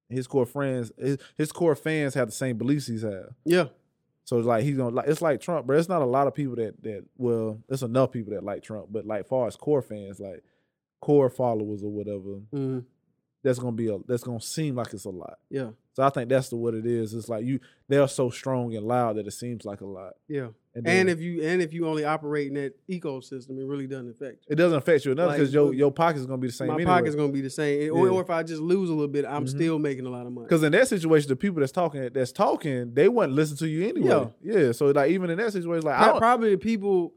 his 0.09 0.27
core 0.27 0.47
friends, 0.47 0.93
his, 0.99 1.19
his 1.37 1.53
core 1.53 1.75
fans 1.75 2.15
have 2.15 2.29
the 2.29 2.33
same 2.33 2.59
beliefs 2.59 2.87
he's 2.87 3.03
have. 3.03 3.35
Yeah, 3.45 3.67
So 4.25 4.39
it's 4.39 4.47
like 4.47 4.65
he's 4.65 4.77
gonna 4.77 4.95
like 4.95 5.09
it's 5.09 5.23
like 5.23 5.41
Trump, 5.41 5.67
but 5.67 5.77
it's 5.77 5.89
not 5.89 6.03
a 6.03 6.07
lot 6.07 6.27
of 6.27 6.35
people 6.35 6.57
that 6.57 6.83
that 6.83 7.05
well, 7.17 7.63
it's 7.69 7.83
enough 7.83 8.13
people 8.13 8.35
that 8.35 8.45
like 8.45 8.63
Trump, 8.63 8.89
but 8.91 9.07
like 9.07 9.27
far 9.27 9.47
as 9.47 9.57
core 9.57 9.83
fans, 9.83 10.21
like 10.21 10.43
core 11.01 11.31
followers 11.31 11.83
or 11.83 11.91
whatever, 11.91 12.41
mhm, 12.53 12.85
that's 13.47 13.59
gonna 13.59 13.73
be 13.77 13.89
a 13.89 13.99
that's 14.07 14.25
gonna 14.25 14.41
seem 14.41 14.75
like 14.75 14.93
it's 14.93 15.05
a 15.05 15.11
lot. 15.11 15.39
yeah, 15.51 15.71
So 15.95 16.03
I 16.03 16.11
think 16.11 16.29
that's 16.29 16.49
the 16.49 16.57
what 16.57 16.75
it 16.75 16.85
is. 16.85 17.15
It's 17.15 17.29
like 17.29 17.45
you 17.45 17.61
they're 17.89 18.09
so 18.09 18.29
strong 18.31 18.75
and 18.75 18.85
loud 18.87 19.17
that 19.17 19.27
it 19.27 19.31
seems 19.33 19.65
like 19.65 19.81
a 19.81 19.87
lot. 19.87 20.15
yeah. 20.29 20.49
And, 20.75 20.87
And 20.87 21.09
if 21.09 21.21
you 21.21 21.43
and 21.43 21.63
if 21.63 21.73
you 21.73 21.87
only 21.87 22.05
operate 22.05 22.49
in 22.49 22.55
that 22.55 22.75
ecosystem, 22.87 23.59
it 23.59 23.65
really 23.67 23.87
doesn't 23.87 24.11
affect 24.11 24.45
you. 24.47 24.53
it 24.53 24.57
doesn't 24.57 24.77
affect 24.77 25.05
you 25.07 25.13
enough 25.13 25.29
like, 25.29 25.39
because 25.39 25.55
your 25.55 25.73
your 25.73 25.91
pocket's 25.91 26.27
gonna 26.27 26.37
be 26.39 26.49
the 26.49 26.53
same 26.53 26.69
My 26.69 26.75
anyway. 26.75 26.91
pocket's 26.91 27.15
gonna 27.15 27.33
be 27.33 27.41
the 27.41 27.49
same, 27.51 27.93
or, 27.95 28.07
Yeah. 28.07 28.13
or 28.13 28.21
if 28.21 28.29
I 28.31 28.43
just 28.43 28.61
lose 28.61 28.91
a 28.91 28.93
little 28.93 29.09
bit, 29.09 29.25
I'm 29.25 29.45
Mhm. 29.47 29.49
still 29.49 29.79
making 29.79 30.05
a 30.07 30.11
lot 30.11 30.27
of 30.27 30.33
money. 30.33 30.47
Because 30.47 30.63
in 30.63 30.73
that 30.73 30.89
situation, 30.89 31.29
the 31.29 31.37
people 31.37 31.61
that's 31.61 31.73
talking, 31.73 32.09
that's 32.13 32.33
talking, 32.33 32.93
they 32.93 33.09
wouldn't 33.09 33.33
listen 33.35 33.57
to 33.59 33.69
you 33.69 33.89
anyway. 33.89 34.09
Yeah. 34.43 34.57
yeah. 34.65 34.73
So 34.73 34.87
like 34.91 35.11
even 35.13 35.31
in 35.31 35.39
that 35.39 35.53
situation, 35.53 35.85
like 35.87 35.99
I 35.99 36.19
probably 36.19 36.51
the 36.51 36.59
people 36.59 37.15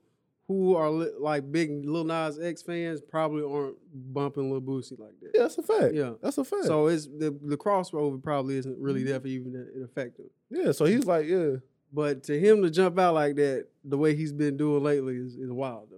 who 0.50 0.76
are 0.76 0.90
li- 0.90 1.12
like 1.20 1.50
big 1.52 1.86
Lil 1.86 2.04
Nas 2.04 2.38
X 2.40 2.62
fans 2.64 3.00
probably 3.02 3.44
aren't 3.44 3.78
bumping 3.94 4.52
Lil 4.52 4.60
Boosie 4.62 5.00
like 5.00 5.12
that. 5.22 5.32
yeah, 5.34 5.44
that's 5.44 5.58
a 5.60 5.62
fact. 5.64 5.94
Yeah. 5.94 6.14
that's 6.22 6.38
a 6.40 6.44
fact. 6.44 6.66
So 6.66 6.88
it's 6.88 7.06
the 7.06 7.38
the 7.42 7.56
crossover 7.56 8.22
probably 8.22 8.58
isn't 8.58 8.78
really 8.78 9.02
Mm-hmm. 9.02 9.10
there 9.10 9.20
for 9.22 9.28
even 9.28 9.54
to 9.54 9.84
affect 9.86 10.20
him. 10.20 10.26
yeah, 10.50 10.72
so 10.74 10.84
he's 10.86 11.06
like, 11.06 11.28
yeah, 11.28 11.58
But 11.94 12.24
to 12.24 12.38
him 12.40 12.64
to 12.64 12.70
jump 12.72 12.98
out 13.00 13.14
like 13.14 13.36
that, 13.36 13.68
the 13.86 13.98
way 13.98 14.16
he's 14.16 14.34
been 14.34 14.58
doing 14.58 14.84
lately 14.84 15.16
is, 15.18 15.36
is 15.36 15.52
wild 15.52 15.90
though. 15.92 15.98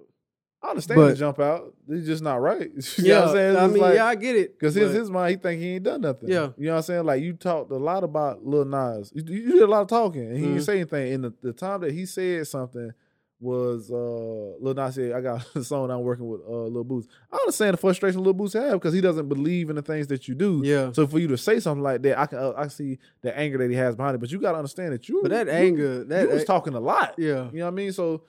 I 0.63 0.71
understand 0.71 0.97
But- 0.99 1.07
the 1.11 1.15
jump 1.15 1.39
out. 1.39 1.73
He's 1.87 2.05
just 2.05 2.21
not 2.21 2.35
right. 2.41 2.69
you 2.97 3.05
yeah, 3.05 3.13
know 3.13 3.19
what 3.21 3.27
I'm 3.29 3.35
saying? 3.35 3.55
I 3.57 3.67
mean, 3.67 3.77
like, 3.81 3.95
yeah, 3.95 4.05
I 4.05 4.15
get 4.15 4.35
it. 4.35 4.59
Cause 4.59 4.75
his 4.75 4.93
his 4.93 5.09
mind, 5.09 5.31
he 5.31 5.37
think 5.37 5.61
he 5.61 5.75
ain't 5.75 5.83
done 5.85 6.01
nothing. 6.01 6.29
Yeah. 6.29 6.49
you 6.57 6.65
know 6.65 6.71
what 6.73 6.77
I'm 6.77 6.83
saying. 6.83 7.05
Like 7.05 7.23
you 7.23 7.33
talked 7.33 7.71
a 7.71 7.77
lot 7.77 8.03
about 8.03 8.45
Lil 8.45 8.65
Nas. 8.65 9.11
You, 9.15 9.23
you 9.33 9.53
did 9.53 9.61
a 9.63 9.67
lot 9.67 9.81
of 9.81 9.87
talking, 9.87 10.23
and 10.27 10.35
he 10.37 10.43
Mhm. 10.43 10.47
didn't 10.49 10.63
say 10.63 10.75
anything. 10.75 11.13
And 11.13 11.23
the, 11.23 11.33
the 11.41 11.53
time 11.53 11.79
that 11.81 11.93
he 11.93 12.05
said 12.05 12.45
something 12.47 12.91
was 13.41 13.89
uh 13.91 13.95
Lil 14.63 14.75
Nas 14.75 14.93
said, 14.95 15.11
"I 15.13 15.19
got 15.21 15.45
a 15.55 15.63
song 15.63 15.89
I'm 15.89 16.01
working 16.01 16.27
with 16.29 16.41
uh 16.47 16.67
Lil 16.67 16.83
Boots." 16.83 17.07
I 17.31 17.37
understand 17.37 17.73
the 17.73 17.77
frustration 17.77 18.23
Lil 18.23 18.33
Boots 18.33 18.53
have 18.53 18.73
because 18.73 18.93
he 18.93 19.01
doesn't 19.01 19.27
believe 19.27 19.69
in 19.71 19.75
the 19.75 19.81
things 19.81 20.05
that 20.07 20.27
you 20.27 20.35
do. 20.35 20.61
yeah. 20.63 20.91
So 20.93 21.07
for 21.07 21.17
you 21.19 21.27
to 21.29 21.37
say 21.37 21.59
something 21.59 21.81
like 21.83 22.03
that, 22.03 22.19
I 22.19 22.25
can 22.27 22.37
uh, 22.37 22.53
I 22.55 22.67
see 22.67 22.99
the 23.21 23.35
anger 23.37 23.57
that 23.57 23.69
he 23.69 23.75
has 23.75 23.95
behind 23.95 24.13
it. 24.15 24.19
But 24.19 24.31
you 24.31 24.39
got 24.39 24.51
to 24.51 24.59
understand 24.59 24.93
that 24.93 25.09
you. 25.09 25.21
But 25.23 25.31
that 25.31 25.47
you- 25.47 25.53
anger, 25.53 26.03
that 26.05 26.27
you 26.29 26.33
was 26.35 26.45
talking 26.45 26.75
a 26.75 26.79
lot. 26.79 27.15
yeah, 27.17 27.49
You 27.51 27.59
know 27.59 27.65
what 27.65 27.71
I 27.71 27.71
mean? 27.71 27.91
So, 27.91 28.21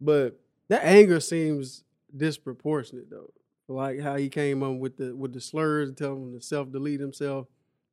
but 0.00 0.38
that 0.68 0.84
anger 0.84 1.18
seems 1.18 1.82
disproportionate 2.16 3.10
though. 3.10 3.32
Like 3.68 4.00
how 4.00 4.16
he 4.16 4.28
came 4.28 4.62
on 4.62 4.78
with 4.78 4.96
the 4.96 5.14
with 5.14 5.32
the 5.32 5.40
slurs 5.40 5.88
and 5.88 5.96
telling 5.98 6.22
him 6.32 6.38
to 6.38 6.44
self 6.44 6.70
delete 6.72 7.00
himself, 7.00 7.46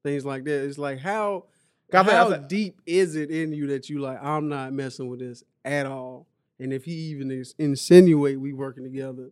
things 0.04 0.26
like 0.26 0.44
that. 0.46 0.64
It's 0.66 0.78
like 0.78 1.00
how 1.00 1.46
I 1.94 2.04
think- 2.04 2.14
I 2.14 2.18
how 2.18 2.36
deep 2.38 2.82
is 2.86 3.16
it 3.16 3.32
in 3.32 3.52
you 3.54 3.68
that 3.68 3.90
you 3.90 4.00
like 4.00 4.22
I'm 4.22 4.48
not 4.50 4.74
messing 4.74 5.08
with 5.08 5.20
this 5.20 5.44
at 5.66 5.86
all? 5.88 6.28
And 6.60 6.74
if 6.74 6.86
he 6.86 6.94
even 7.12 7.30
is 7.32 7.54
insinuate 7.60 8.40
we 8.40 8.54
working 8.54 8.84
together, 8.84 9.30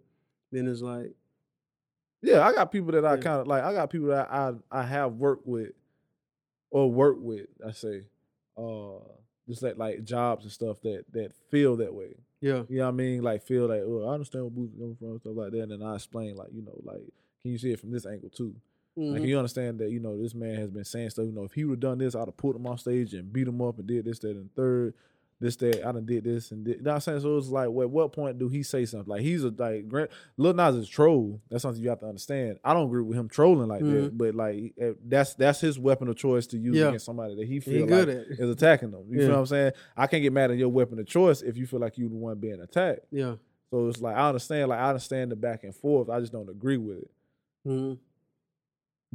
then 0.52 0.68
it's 0.68 0.82
like 0.82 1.14
Yeah, 2.22 2.46
I 2.46 2.54
got 2.54 2.72
people 2.72 2.92
that 2.94 3.06
I 3.06 3.16
Yeah. 3.16 3.22
kind 3.22 3.42
of 3.42 3.48
like. 3.48 3.64
I 3.64 3.74
got 3.74 3.90
people 3.90 4.08
that 4.10 4.32
I 4.32 4.54
I 4.72 4.84
have 4.84 5.14
worked 5.16 5.46
with 5.48 5.72
or 6.72 6.92
work 6.92 7.18
with. 7.20 7.48
I 7.66 7.72
say, 7.72 8.04
uh, 8.58 9.00
just 9.48 9.62
like 9.62 9.78
like 9.78 10.04
jobs 10.04 10.44
and 10.44 10.52
stuff 10.52 10.82
that 10.82 11.06
that 11.14 11.34
feel 11.52 11.76
that 11.78 11.94
way. 11.94 12.16
yeah, 12.42 12.64
You 12.70 12.78
know 12.78 12.84
what 12.86 12.90
I 12.90 12.92
mean? 12.92 13.22
Like 13.24 13.44
feel 13.44 13.68
like, 13.68 13.82
oh, 13.84 14.08
I 14.08 14.14
understand 14.14 14.44
where 14.46 14.52
Boots 14.52 14.74
coming 14.78 14.96
from, 14.96 15.20
stuff 15.20 15.34
like 15.36 15.52
that. 15.52 15.62
And 15.62 15.72
then 15.72 15.84
I 15.84 15.96
explain 15.96 16.36
like, 16.36 16.50
you 16.54 16.62
know, 16.62 16.80
like, 16.84 17.02
can 17.42 17.52
you 17.52 17.58
see 17.58 17.72
it 17.72 17.80
from 17.80 17.92
this 17.92 18.06
angle 18.06 18.30
too? 18.30 18.56
Like, 18.96 19.08
Mhm. 19.08 19.22
can 19.22 19.30
you 19.30 19.38
understand 19.38 19.80
that 19.80 19.92
you 19.92 20.00
know 20.00 20.18
this 20.20 20.34
man 20.34 20.56
has 20.56 20.70
been 20.72 20.86
saying 20.86 21.10
stuff? 21.12 21.26
You 21.26 21.32
know, 21.34 21.44
if 21.44 21.52
he 21.54 21.64
would 21.66 21.76
have 21.76 21.80
done 21.92 21.98
this, 21.98 22.16
I'd 22.16 22.28
have 22.28 22.38
pulled 22.38 22.56
him 22.56 22.66
off 22.66 22.80
stage 22.80 23.14
and 23.14 23.32
beat 23.32 23.48
him 23.48 23.62
up 23.62 23.78
and 23.78 23.86
did 23.88 24.06
this, 24.06 24.20
that, 24.20 24.36
and 24.38 24.54
third. 24.56 24.94
This, 25.40 25.58
that, 25.58 25.86
I 25.86 25.92
done 25.92 26.06
did 26.06 26.24
this 26.24 26.52
and 26.52 26.64
did. 26.64 26.78
You 26.78 26.84
know 26.84 26.92
what 26.92 26.96
I'm 26.96 27.02
saying? 27.02 27.20
So 27.20 27.38
it's 27.38 27.50
like, 27.50 27.68
well, 27.70 27.86
at 27.86 27.92
what 27.92 28.14
point 28.14 28.40
do 28.40 28.48
he 28.48 28.64
say 28.64 28.86
something? 28.86 29.10
Like 29.10 29.22
he's 29.22 29.44
a 29.44 29.50
like, 29.58 29.88
Grant, 29.90 30.10
Lil 30.38 30.54
Nas 30.54 30.76
is 30.76 30.88
a 30.88 30.90
troll. 30.90 31.42
That's 31.50 31.62
something 31.64 31.84
you 31.84 31.90
have 31.90 32.00
to 32.00 32.06
understand. 32.06 32.58
I 32.64 32.74
don't 32.74 32.86
agree 32.88 33.04
with 33.04 33.18
him 33.18 33.28
trolling 33.28 33.68
like 33.68 33.82
that, 33.82 34.18
but 34.18 34.34
like 34.34 34.74
eh, 34.80 34.94
that's 35.06 35.34
that's 35.36 35.60
his 35.60 35.78
weapon 35.78 36.08
of 36.08 36.16
choice 36.16 36.48
to 36.48 36.58
use 36.58 36.76
Mm-hmm. 36.76 36.82
Yeah. 36.82 36.88
against 36.88 37.06
somebody 37.06 37.36
that 37.36 37.48
he 37.48 37.60
feel 37.60 37.86
good 37.86 38.08
like 38.08 38.40
is 38.40 38.50
attacking 38.50 38.92
them. 38.92 39.04
You 39.10 39.20
Yeah. 39.20 39.26
feel 39.26 39.34
what 39.36 39.40
I'm 39.42 39.46
saying? 39.48 39.72
I 39.98 40.08
can't 40.08 40.24
get 40.24 40.32
mad 40.32 40.52
at 40.52 40.58
your 40.58 40.70
weapon 40.70 41.00
of 41.00 41.06
choice 41.06 41.42
if 41.42 41.58
you 41.58 41.68
feel 41.68 41.80
like 41.82 41.98
you 41.98 42.08
the 42.08 42.16
one 42.16 42.38
being 42.40 42.62
attacked. 42.62 43.02
Yeah. 43.12 43.36
So 43.72 43.90
it's 43.90 44.00
like 44.00 44.16
I 44.16 44.28
understand, 44.30 44.70
like 44.70 44.80
I 44.80 44.88
understand 44.90 45.32
the 45.32 45.36
back 45.36 45.66
and 45.66 45.76
forth. 45.76 46.10
I 46.10 46.22
just 46.22 46.32
don't 46.32 46.50
agree 46.50 46.78
with 46.78 47.00
it. 47.00 47.12
Mhm. 47.68 47.98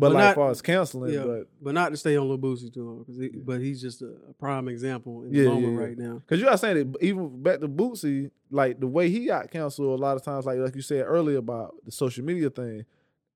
But 0.00 0.08
But 0.08 0.14
like 0.14 0.24
not- 0.24 0.34
far 0.36 0.50
as 0.50 0.62
counseling, 0.62 1.12
Yeah. 1.12 1.24
but 1.24 1.46
But 1.62 1.74
not 1.74 1.90
to 1.90 1.96
stay 1.98 2.16
on 2.16 2.26
Lil 2.28 2.38
Boosie 2.38 2.72
too 2.72 2.84
long, 2.84 3.04
cause 3.04 3.18
he, 3.18 3.28
but 3.28 3.60
he's 3.60 3.80
just 3.82 4.00
a, 4.02 4.12
a 4.30 4.32
prime 4.38 4.66
example 4.68 5.24
in 5.24 5.34
Yeah, 5.34 5.44
the 5.44 5.48
moment 5.50 5.72
yeah. 5.74 5.78
right 5.78 5.98
now. 5.98 6.14
Because 6.14 6.38
you 6.40 6.46
gotta 6.46 6.58
say 6.58 6.74
that 6.82 6.96
even 7.02 7.42
back 7.42 7.60
to 7.60 7.68
Boosie, 7.68 8.30
like 8.50 8.80
the 8.80 8.86
way 8.86 9.10
he 9.10 9.26
got 9.26 9.50
canceled 9.50 9.98
a 9.98 10.02
lot 10.02 10.16
of 10.16 10.22
times, 10.24 10.46
like 10.46 10.58
like 10.58 10.74
you 10.74 10.82
said 10.82 11.04
earlier 11.06 11.38
about 11.38 11.74
the 11.84 11.92
social 11.92 12.24
media 12.24 12.48
thing, 12.50 12.84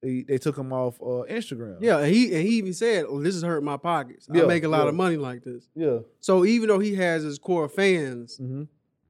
they, 0.02 0.22
they 0.22 0.38
took 0.38 0.56
him 0.58 0.72
off 0.72 1.00
uh, 1.00 1.24
Instagram. 1.30 1.78
Yeah, 1.80 1.98
and 1.98 2.12
he 2.14 2.34
and 2.34 2.42
he 2.48 2.56
even 2.58 2.72
said, 2.74 3.04
oh, 3.08 3.22
"This 3.22 3.34
is 3.34 3.42
hurting 3.42 3.64
my 3.64 3.76
pockets. 3.78 4.26
I 4.30 4.42
make 4.42 4.64
a 4.64 4.68
lot 4.68 4.82
yeah. 4.84 4.88
of 4.88 4.94
money 4.94 5.16
like 5.16 5.42
this." 5.44 5.68
yeah. 5.74 5.98
So 6.20 6.44
even 6.44 6.68
though 6.68 6.78
he 6.78 6.94
has 6.96 7.22
his 7.22 7.38
core 7.38 7.68
fans, 7.68 8.38
Mm-hmm. 8.38 8.62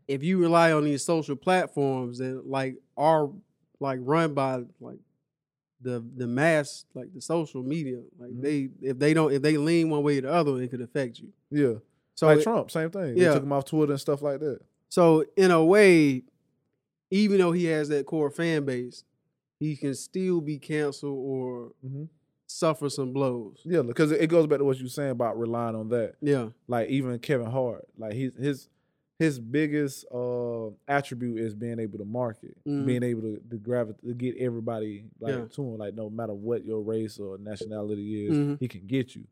if 0.08 0.22
you 0.22 0.38
rely 0.38 0.72
on 0.72 0.84
these 0.84 1.02
social 1.04 1.36
platforms 1.36 2.18
that 2.18 2.46
like 2.46 2.76
are 2.96 3.30
like 3.80 3.98
run 4.02 4.34
by 4.34 4.62
like 4.80 4.98
the 5.84 6.04
the 6.16 6.26
mass, 6.26 6.84
like 6.94 7.14
the 7.14 7.20
social 7.20 7.62
media, 7.62 8.00
like 8.18 8.30
Mhm. 8.32 8.42
they 8.42 8.68
if 8.82 8.98
they 8.98 9.14
don't 9.14 9.32
if 9.32 9.42
they 9.42 9.56
lean 9.56 9.90
one 9.90 10.02
way 10.02 10.18
or 10.18 10.22
the 10.22 10.32
other, 10.32 10.60
it 10.60 10.70
could 10.70 10.80
affect 10.80 11.18
you. 11.20 11.28
Yeah. 11.50 11.74
So 12.16 12.26
like 12.26 12.38
it- 12.38 12.42
Trump, 12.42 12.70
same 12.72 12.90
thing. 12.90 13.16
Yeah. 13.16 13.28
They 13.28 13.34
took 13.34 13.42
him 13.44 13.52
off 13.52 13.64
Twitter 13.66 13.92
and 13.92 14.00
stuff 14.00 14.20
like 14.22 14.40
that. 14.40 14.60
So 14.88 15.24
in 15.36 15.50
a 15.52 15.64
way, 15.64 16.24
even 17.10 17.38
though 17.38 17.52
he 17.52 17.66
has 17.66 17.88
that 17.90 18.06
core 18.06 18.30
fan 18.30 18.64
base, 18.64 19.04
he 19.60 19.76
can 19.76 19.94
still 19.94 20.40
be 20.40 20.58
canceled 20.58 21.16
or 21.18 21.72
Mm-hmm. 21.86 22.04
suffer 22.46 22.88
some 22.90 23.12
blows. 23.12 23.60
Yeah, 23.64 23.82
because 23.82 24.10
it 24.12 24.26
goes 24.28 24.46
back 24.46 24.58
to 24.58 24.64
what 24.64 24.76
you 24.78 24.84
were 24.84 24.88
saying 24.90 25.10
about 25.10 25.38
relying 25.38 25.74
on 25.76 25.88
that. 25.90 26.14
Yeah, 26.20 26.50
Like 26.68 26.88
even 26.90 27.18
Kevin 27.18 27.50
Hart, 27.50 27.86
like 27.98 28.12
he, 28.14 28.30
his 28.38 28.68
his 29.18 29.38
biggest 29.38 30.04
uh, 30.12 30.68
attribute 30.88 31.38
is 31.38 31.54
being 31.54 31.78
able 31.78 31.98
to 31.98 32.04
market, 32.04 32.56
Mhm. 32.66 32.86
being 32.86 33.02
able 33.02 33.22
to 33.22 33.40
to 33.50 33.56
grab 33.58 33.96
to 34.00 34.14
get 34.14 34.36
everybody 34.38 35.04
like 35.20 35.34
Yeah. 35.34 35.46
to 35.46 35.62
him. 35.62 35.78
Like 35.78 35.94
no 35.94 36.10
matter 36.10 36.34
what 36.34 36.64
your 36.64 36.80
race 36.82 37.18
or 37.18 37.38
nationality 37.38 38.26
is, 38.26 38.34
Mhm. 38.36 38.58
he 38.60 38.68
can 38.68 38.86
get 38.86 39.14
you. 39.14 39.24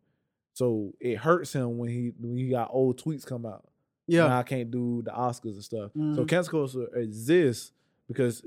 So 0.54 0.92
it 1.00 1.16
hurts 1.16 1.52
him 1.52 1.78
when 1.78 1.88
he 1.90 2.12
when 2.20 2.36
he 2.36 2.48
got 2.50 2.70
old 2.72 2.98
tweets 3.02 3.26
come 3.26 3.44
out. 3.46 3.68
Yeah. 4.06 4.28
Now 4.28 4.38
I 4.38 4.42
can't 4.42 4.70
do 4.70 5.02
the 5.02 5.10
Oscars 5.10 5.54
and 5.54 5.64
stuff. 5.64 5.92
So 5.94 5.98
Mhm. 6.00 6.28
cancel 6.28 6.50
culture 6.50 6.96
exists 6.96 7.72
because 8.08 8.44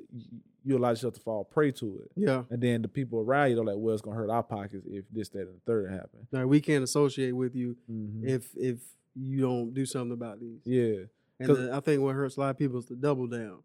you 0.64 0.78
allow 0.78 0.90
yourself 0.90 1.14
to 1.16 1.20
fall 1.22 1.44
prey 1.44 1.72
to 1.72 2.00
it. 2.04 2.12
Yeah. 2.16 2.44
And 2.50 2.62
then 2.62 2.82
the 2.82 2.88
people 2.88 3.20
around 3.20 3.52
you 3.52 3.62
are 3.62 3.66
like, 3.66 3.78
well, 3.78 3.94
it's 3.94 4.02
gonna 4.02 4.16
hurt 4.16 4.30
our 4.30 4.44
pockets 4.44 4.86
if 4.90 5.06
this, 5.12 5.30
that, 5.30 5.48
and 5.48 5.56
the 5.58 5.62
third 5.66 5.92
happen. 5.92 6.28
Like 6.32 6.46
we 6.48 6.62
can't 6.62 6.84
associate 6.84 7.34
with 7.34 7.56
you 7.56 7.76
Mhm. 7.92 8.24
if 8.28 8.56
if 8.56 8.96
you 9.16 9.40
don't 9.42 9.74
do 9.74 9.86
something 9.86 10.12
about 10.14 10.40
these. 10.40 10.60
Yeah, 10.66 11.06
And 11.40 11.72
I 11.74 11.80
think 11.82 12.02
what 12.02 12.16
hurts 12.16 12.38
a 12.38 12.40
lot 12.40 12.50
of 12.52 12.58
people 12.58 12.80
is 12.80 12.86
to 12.86 12.96
double 12.96 13.28
down. 13.28 13.60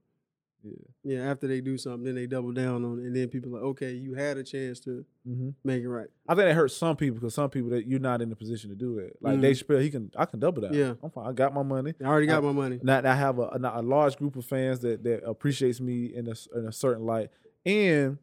yeah. 0.62 0.72
Yeah, 1.02 1.30
after 1.30 1.46
they 1.46 1.60
do 1.60 1.78
something, 1.78 2.04
then 2.04 2.14
they 2.16 2.26
double 2.26 2.52
down 2.52 2.84
on 2.84 2.98
it, 2.98 3.04
and 3.06 3.16
then 3.16 3.28
people 3.28 3.50
are 3.50 3.60
like, 3.60 3.62
okay, 3.70 3.92
you 3.92 4.14
had 4.14 4.36
a 4.36 4.42
chance 4.42 4.80
to 4.80 5.04
hmm 5.24 5.50
make 5.64 5.82
it 5.82 5.88
right. 5.88 6.08
I 6.28 6.34
think 6.34 6.48
that 6.48 6.54
hurts 6.54 6.76
some 6.76 6.96
people 6.96 7.14
because 7.20 7.34
some 7.34 7.48
people 7.48 7.70
that 7.70 7.86
you're 7.86 7.98
not 8.00 8.20
in 8.20 8.28
the 8.28 8.36
position 8.36 8.70
to 8.70 8.76
do 8.76 8.96
that. 8.96 9.12
Like 9.22 9.38
Mhm. 9.38 9.42
Dave 9.42 9.56
Chappelle, 9.56 9.82
he 9.82 9.90
can, 9.90 10.10
I 10.16 10.24
can 10.26 10.40
double 10.40 10.62
that. 10.62 10.74
Yeah. 10.74 10.94
I'm 11.02 11.10
fine. 11.10 11.26
I 11.28 11.32
got 11.32 11.54
my 11.54 11.62
money. 11.62 11.94
I 12.00 12.04
already 12.04 12.26
got 12.26 12.38
I- 12.38 12.46
my 12.46 12.52
money. 12.52 12.78
Now 12.82 13.00
I 13.04 13.14
have 13.14 13.38
a, 13.38 13.48
a, 13.52 13.82
large 13.82 14.16
group 14.16 14.36
of 14.36 14.44
fans 14.44 14.80
that 14.80 15.02
that 15.04 15.24
appreciates 15.24 15.80
me 15.80 16.06
in 16.14 16.26
a 16.28 16.34
in 16.58 16.66
a 16.66 16.72
certain 16.72 17.06
light, 17.06 17.30
and 17.64 18.18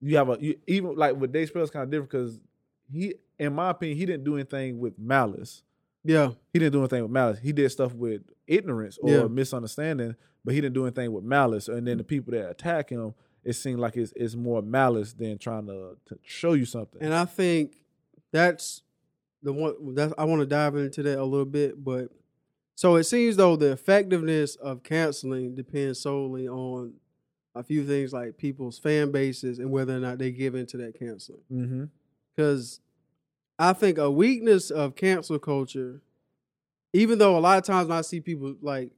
you 0.00 0.16
have 0.16 0.28
a 0.30 0.38
you, 0.40 0.58
even 0.66 0.96
like 0.96 1.14
with 1.16 1.32
Dave 1.32 1.52
Chappelle 1.52 1.62
is 1.64 1.70
kind 1.70 1.84
of 1.84 1.90
different 1.90 2.10
because 2.10 2.40
he, 2.90 3.14
in 3.38 3.54
my 3.54 3.70
opinion, 3.70 3.96
he 3.98 4.06
didn't 4.06 4.24
do 4.24 4.34
anything 4.34 4.78
with 4.80 4.98
malice. 4.98 5.62
Yeah, 6.04 6.32
He 6.52 6.58
didn't 6.58 6.72
do 6.72 6.78
anything 6.80 7.02
with 7.02 7.10
malice. 7.10 7.38
He 7.40 7.52
did 7.52 7.68
stuff 7.70 7.94
with 7.94 8.22
ignorance 8.46 8.98
or 9.02 9.10
Yeah. 9.10 9.26
misunderstanding, 9.28 10.16
but 10.44 10.54
he 10.54 10.60
didn't 10.60 10.74
do 10.74 10.84
anything 10.86 11.12
with 11.12 11.24
malice. 11.24 11.68
And 11.68 11.86
then 11.86 11.98
the 11.98 12.04
people 12.04 12.32
that 12.32 12.48
attack 12.50 12.88
him, 12.90 13.14
it 13.44 13.52
seemed 13.54 13.80
like 13.80 13.96
it's, 13.96 14.12
it's 14.16 14.34
more 14.34 14.62
malice 14.62 15.12
than 15.12 15.36
trying 15.38 15.66
to, 15.66 15.96
to 16.06 16.18
show 16.22 16.54
you 16.54 16.64
something. 16.64 17.02
and 17.02 17.12
I 17.14 17.24
think 17.26 17.76
that's 18.32 18.82
the 19.42 19.52
one. 19.52 19.94
That 19.94 20.12
I 20.18 20.24
want 20.24 20.40
to 20.40 20.46
dive 20.46 20.76
into 20.76 21.02
that 21.02 21.18
a 21.18 21.24
little 21.24 21.44
bit, 21.46 21.82
but 21.82 22.10
so 22.74 22.96
it 22.96 23.04
seems 23.04 23.36
though 23.36 23.56
the 23.56 23.72
effectiveness 23.72 24.56
of 24.56 24.82
canceling 24.82 25.54
depends 25.54 26.00
solely 26.00 26.46
on 26.48 26.94
a 27.54 27.62
few 27.62 27.84
things 27.86 28.12
like 28.12 28.36
people's 28.38 28.78
fan 28.78 29.10
bases 29.10 29.58
and 29.58 29.70
whether 29.70 29.96
or 29.96 30.00
not 30.00 30.18
they 30.18 30.30
give 30.30 30.54
into 30.54 30.76
that 30.78 30.98
canceling. 30.98 31.40
mm-hmm. 31.52 31.84
Because 33.60 33.76
I 33.76 33.78
think 33.78 33.98
a 33.98 34.10
weakness 34.10 34.70
of 34.70 34.96
cancel 34.96 35.38
culture, 35.38 36.00
even 36.92 37.18
though 37.18 37.36
a 37.36 37.40
lot 37.40 37.58
of 37.58 37.64
times 37.64 37.88
when 37.88 37.98
I 37.98 38.02
see 38.02 38.20
people 38.20 38.54
like 38.60 38.90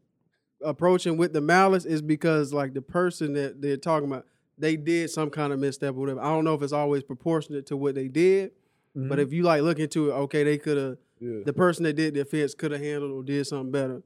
approaching 0.65 1.17
with 1.17 1.33
the 1.33 1.41
malice, 1.41 1.85
is 1.85 2.03
because 2.03 2.53
like 2.53 2.75
the 2.75 2.83
person 2.83 3.35
that 3.35 3.61
they're 3.61 3.77
talking 3.77 4.09
about, 4.11 4.27
they 4.59 4.77
did 4.77 5.11
some 5.11 5.31
kind 5.31 5.53
of 5.53 5.59
misstep 5.59 5.95
or 5.95 6.01
whatever. 6.01 6.21
I 6.21 6.31
don't 6.31 6.45
know 6.45 6.55
if 6.55 6.63
it's 6.63 6.73
always 6.73 7.03
proportionate 7.03 7.67
to 7.67 7.77
what 7.77 7.95
they 7.95 8.09
did, 8.09 8.53
but 8.95 9.03
mm-hmm. 9.03 9.21
if 9.21 9.33
you 9.33 9.43
like 9.43 9.63
look 9.63 9.79
into 9.79 10.11
it, 10.11 10.15
okay, 10.15 10.45
they 10.45 10.59
could 10.59 10.77
have 10.77 10.97
yeah. 11.21 11.41
the 11.45 11.53
person 11.53 11.85
that 11.85 11.95
did 11.95 12.15
the 12.15 12.21
offense 12.21 12.55
could 12.55 12.73
have 12.73 12.81
handled 12.81 13.13
or 13.13 13.23
did 13.23 13.47
something 13.47 13.73
better. 13.73 14.03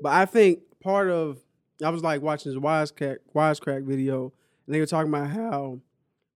But 0.00 0.12
I 0.12 0.24
think 0.24 0.60
part 0.82 1.08
of 1.10 1.38
I 1.84 1.90
was 1.90 2.02
like 2.02 2.20
watching 2.20 2.52
this 2.52 2.60
wisecrack 2.60 3.18
wisecrack 3.34 3.84
video, 3.84 4.32
and 4.66 4.74
they 4.74 4.80
were 4.80 4.86
talking 4.86 5.12
about 5.12 5.30
how 5.30 5.80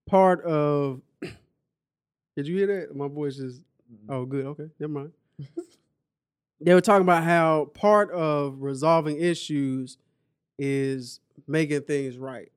part 0.07 0.45
of 0.45 1.01
did 2.37 2.47
you 2.47 2.57
hear 2.57 2.67
that? 2.67 2.97
My 2.97 3.09
voice 3.09 3.39
is 3.39 3.61
oh 4.09 4.25
good 4.25 4.47
okay 4.47 4.69
never 4.81 4.93
mind. 4.93 5.13
they 6.61 6.75
were 6.75 6.81
talking 6.81 7.03
about 7.03 7.25
how 7.25 7.67
part 7.75 8.11
of 8.11 8.61
resolving 8.63 9.19
issues 9.21 9.99
is 10.59 11.21
making 11.47 11.83
things 11.83 12.17
right, 12.17 12.51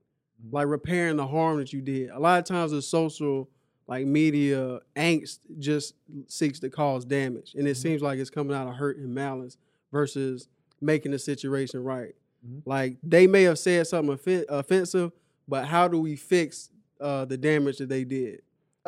Mhm. 0.45 0.53
like 0.53 0.67
repairing 0.67 1.17
the 1.17 1.27
harm 1.27 1.57
that 1.57 1.73
you 1.73 1.81
did. 1.81 2.09
A 2.09 2.19
lot 2.19 2.39
of 2.39 2.45
times 2.45 2.71
the 2.71 2.81
social 2.81 3.49
like 3.87 4.05
media 4.05 4.79
angst 4.95 5.39
just 5.59 5.95
seeks 6.27 6.59
to 6.59 6.69
cause 6.69 7.05
damage, 7.05 7.55
and 7.55 7.67
it 7.67 7.71
Mhm. 7.77 7.81
seems 7.81 8.01
like 8.01 8.19
it's 8.19 8.29
coming 8.29 8.55
out 8.55 8.67
of 8.67 8.75
hurt 8.75 8.97
and 8.97 9.13
malice 9.13 9.57
versus 9.91 10.47
making 10.81 11.11
the 11.11 11.19
situation 11.19 11.83
right. 11.83 12.13
Mhm. 12.47 12.61
Like 12.65 12.97
they 13.01 13.25
may 13.27 13.43
have 13.43 13.57
said 13.59 13.87
something 13.87 14.13
offen- 14.13 14.45
offensive, 14.49 15.11
but 15.47 15.65
how 15.65 15.87
do 15.87 15.99
we 15.99 16.15
fix 16.15 16.69
uh, 16.99 17.25
the 17.25 17.37
damage 17.37 17.77
that 17.77 17.89
they 17.89 18.03
did? 18.03 18.41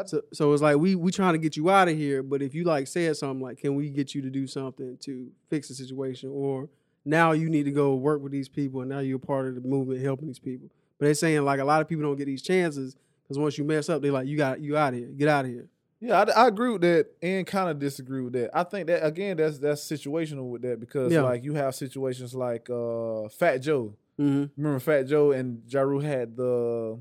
So, 0.08 0.22
so 0.34 0.54
it's 0.54 0.62
like 0.62 0.78
we 0.78 0.96
we 0.96 1.12
trying 1.12 1.34
to 1.34 1.40
get 1.40 1.58
you 1.58 1.70
out 1.70 1.88
of 1.90 1.96
here, 1.98 2.22
but 2.24 2.42
if 2.42 2.54
you 2.56 2.64
like 2.64 2.88
said 2.88 3.16
something 3.18 3.42
like, 3.42 3.58
"Can 3.60 3.76
we 3.76 3.90
get 3.90 4.14
you 4.16 4.22
to 4.22 4.30
do 4.30 4.48
something 4.48 4.98
to 5.02 5.32
fix 5.50 5.68
the 5.68 5.74
situation?" 5.74 6.30
or 6.32 6.70
now 7.06 7.32
you 7.32 7.50
need 7.50 7.64
to 7.64 7.72
go 7.72 7.96
work 7.96 8.22
with 8.22 8.32
these 8.32 8.50
people, 8.50 8.82
and 8.82 8.90
now 8.90 9.00
you're 9.00 9.18
part 9.20 9.48
of 9.48 9.56
the 9.56 9.62
movement 9.62 10.02
helping 10.02 10.28
these 10.28 10.40
people. 10.40 10.70
But 11.00 11.06
they're 11.06 11.14
saying 11.14 11.44
like 11.44 11.60
a 11.60 11.64
lot 11.66 11.82
of 11.82 11.88
people 11.88 12.04
don't 12.04 12.18
get 12.18 12.26
these 12.26 12.42
chances 12.42 12.96
because 13.24 13.38
once 13.40 13.58
you 13.58 13.64
mess 13.64 13.90
up, 13.90 14.02
they're 14.02 14.12
like, 14.12 14.28
"You 14.28 14.38
got 14.38 14.60
you 14.60 14.78
out 14.78 14.94
of 14.94 15.00
here, 15.00 15.08
get 15.10 15.28
out 15.28 15.46
of 15.46 15.52
here." 15.52 15.68
Yeah, 16.02 16.22
I, 16.22 16.44
I 16.44 16.48
agree 16.48 16.70
with 16.72 16.82
that, 16.82 17.08
and 17.22 17.46
kind 17.46 17.70
of 17.70 17.78
disagree 17.78 18.22
with 18.22 18.32
that. 18.34 18.52
I 18.58 18.64
think 18.64 18.88
that 18.88 19.06
again, 19.06 19.38
that's 19.38 19.60
that's 19.60 19.82
situational 19.82 20.50
with 20.50 20.62
that 20.62 20.80
because 20.80 21.12
Yeah. 21.12 21.22
like 21.24 21.44
you 21.44 21.54
have 21.56 21.76
situations 21.76 22.34
like 22.34 22.70
uh, 22.70 23.28
Fat 23.30 23.58
Joe. 23.58 23.96
Mm-hmm. 24.20 24.46
Remember 24.62 24.80
Fat 24.80 25.04
Joe 25.08 25.32
and 25.32 25.62
Ja 25.68 25.82
Rule 25.82 26.02
had 26.02 26.36
the 26.38 27.00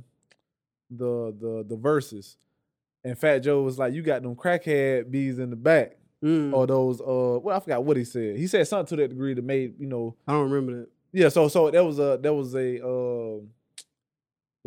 the 0.90 1.34
the 1.38 1.64
the 1.68 1.76
verses, 1.76 2.36
and 3.04 3.18
Fat 3.18 3.40
Joe 3.40 3.62
was 3.62 3.78
like, 3.78 3.92
"You 3.92 4.02
got 4.02 4.22
them 4.22 4.36
crackhead 4.36 5.10
bees 5.10 5.38
in 5.38 5.50
the 5.50 5.56
back." 5.56 5.98
mm 6.22 6.52
or 6.52 6.66
those 6.66 7.00
uh 7.00 7.38
well 7.40 7.56
I 7.56 7.60
forgot 7.60 7.84
what 7.84 7.96
he 7.96 8.04
said. 8.04 8.36
He 8.36 8.46
said 8.48 8.66
something 8.66 8.86
to 8.96 9.02
that 9.02 9.08
degree 9.08 9.34
that 9.34 9.44
made, 9.44 9.74
you 9.78 9.86
know, 9.86 10.16
I 10.26 10.32
don't 10.32 10.50
remember 10.50 10.80
that. 10.80 10.88
yeah, 11.12 11.28
so 11.28 11.46
so 11.48 11.70
that 11.70 11.84
was 11.84 11.98
a 12.00 12.18
that 12.20 12.34
was 12.34 12.54
a 12.54 12.84
uh 12.84 13.38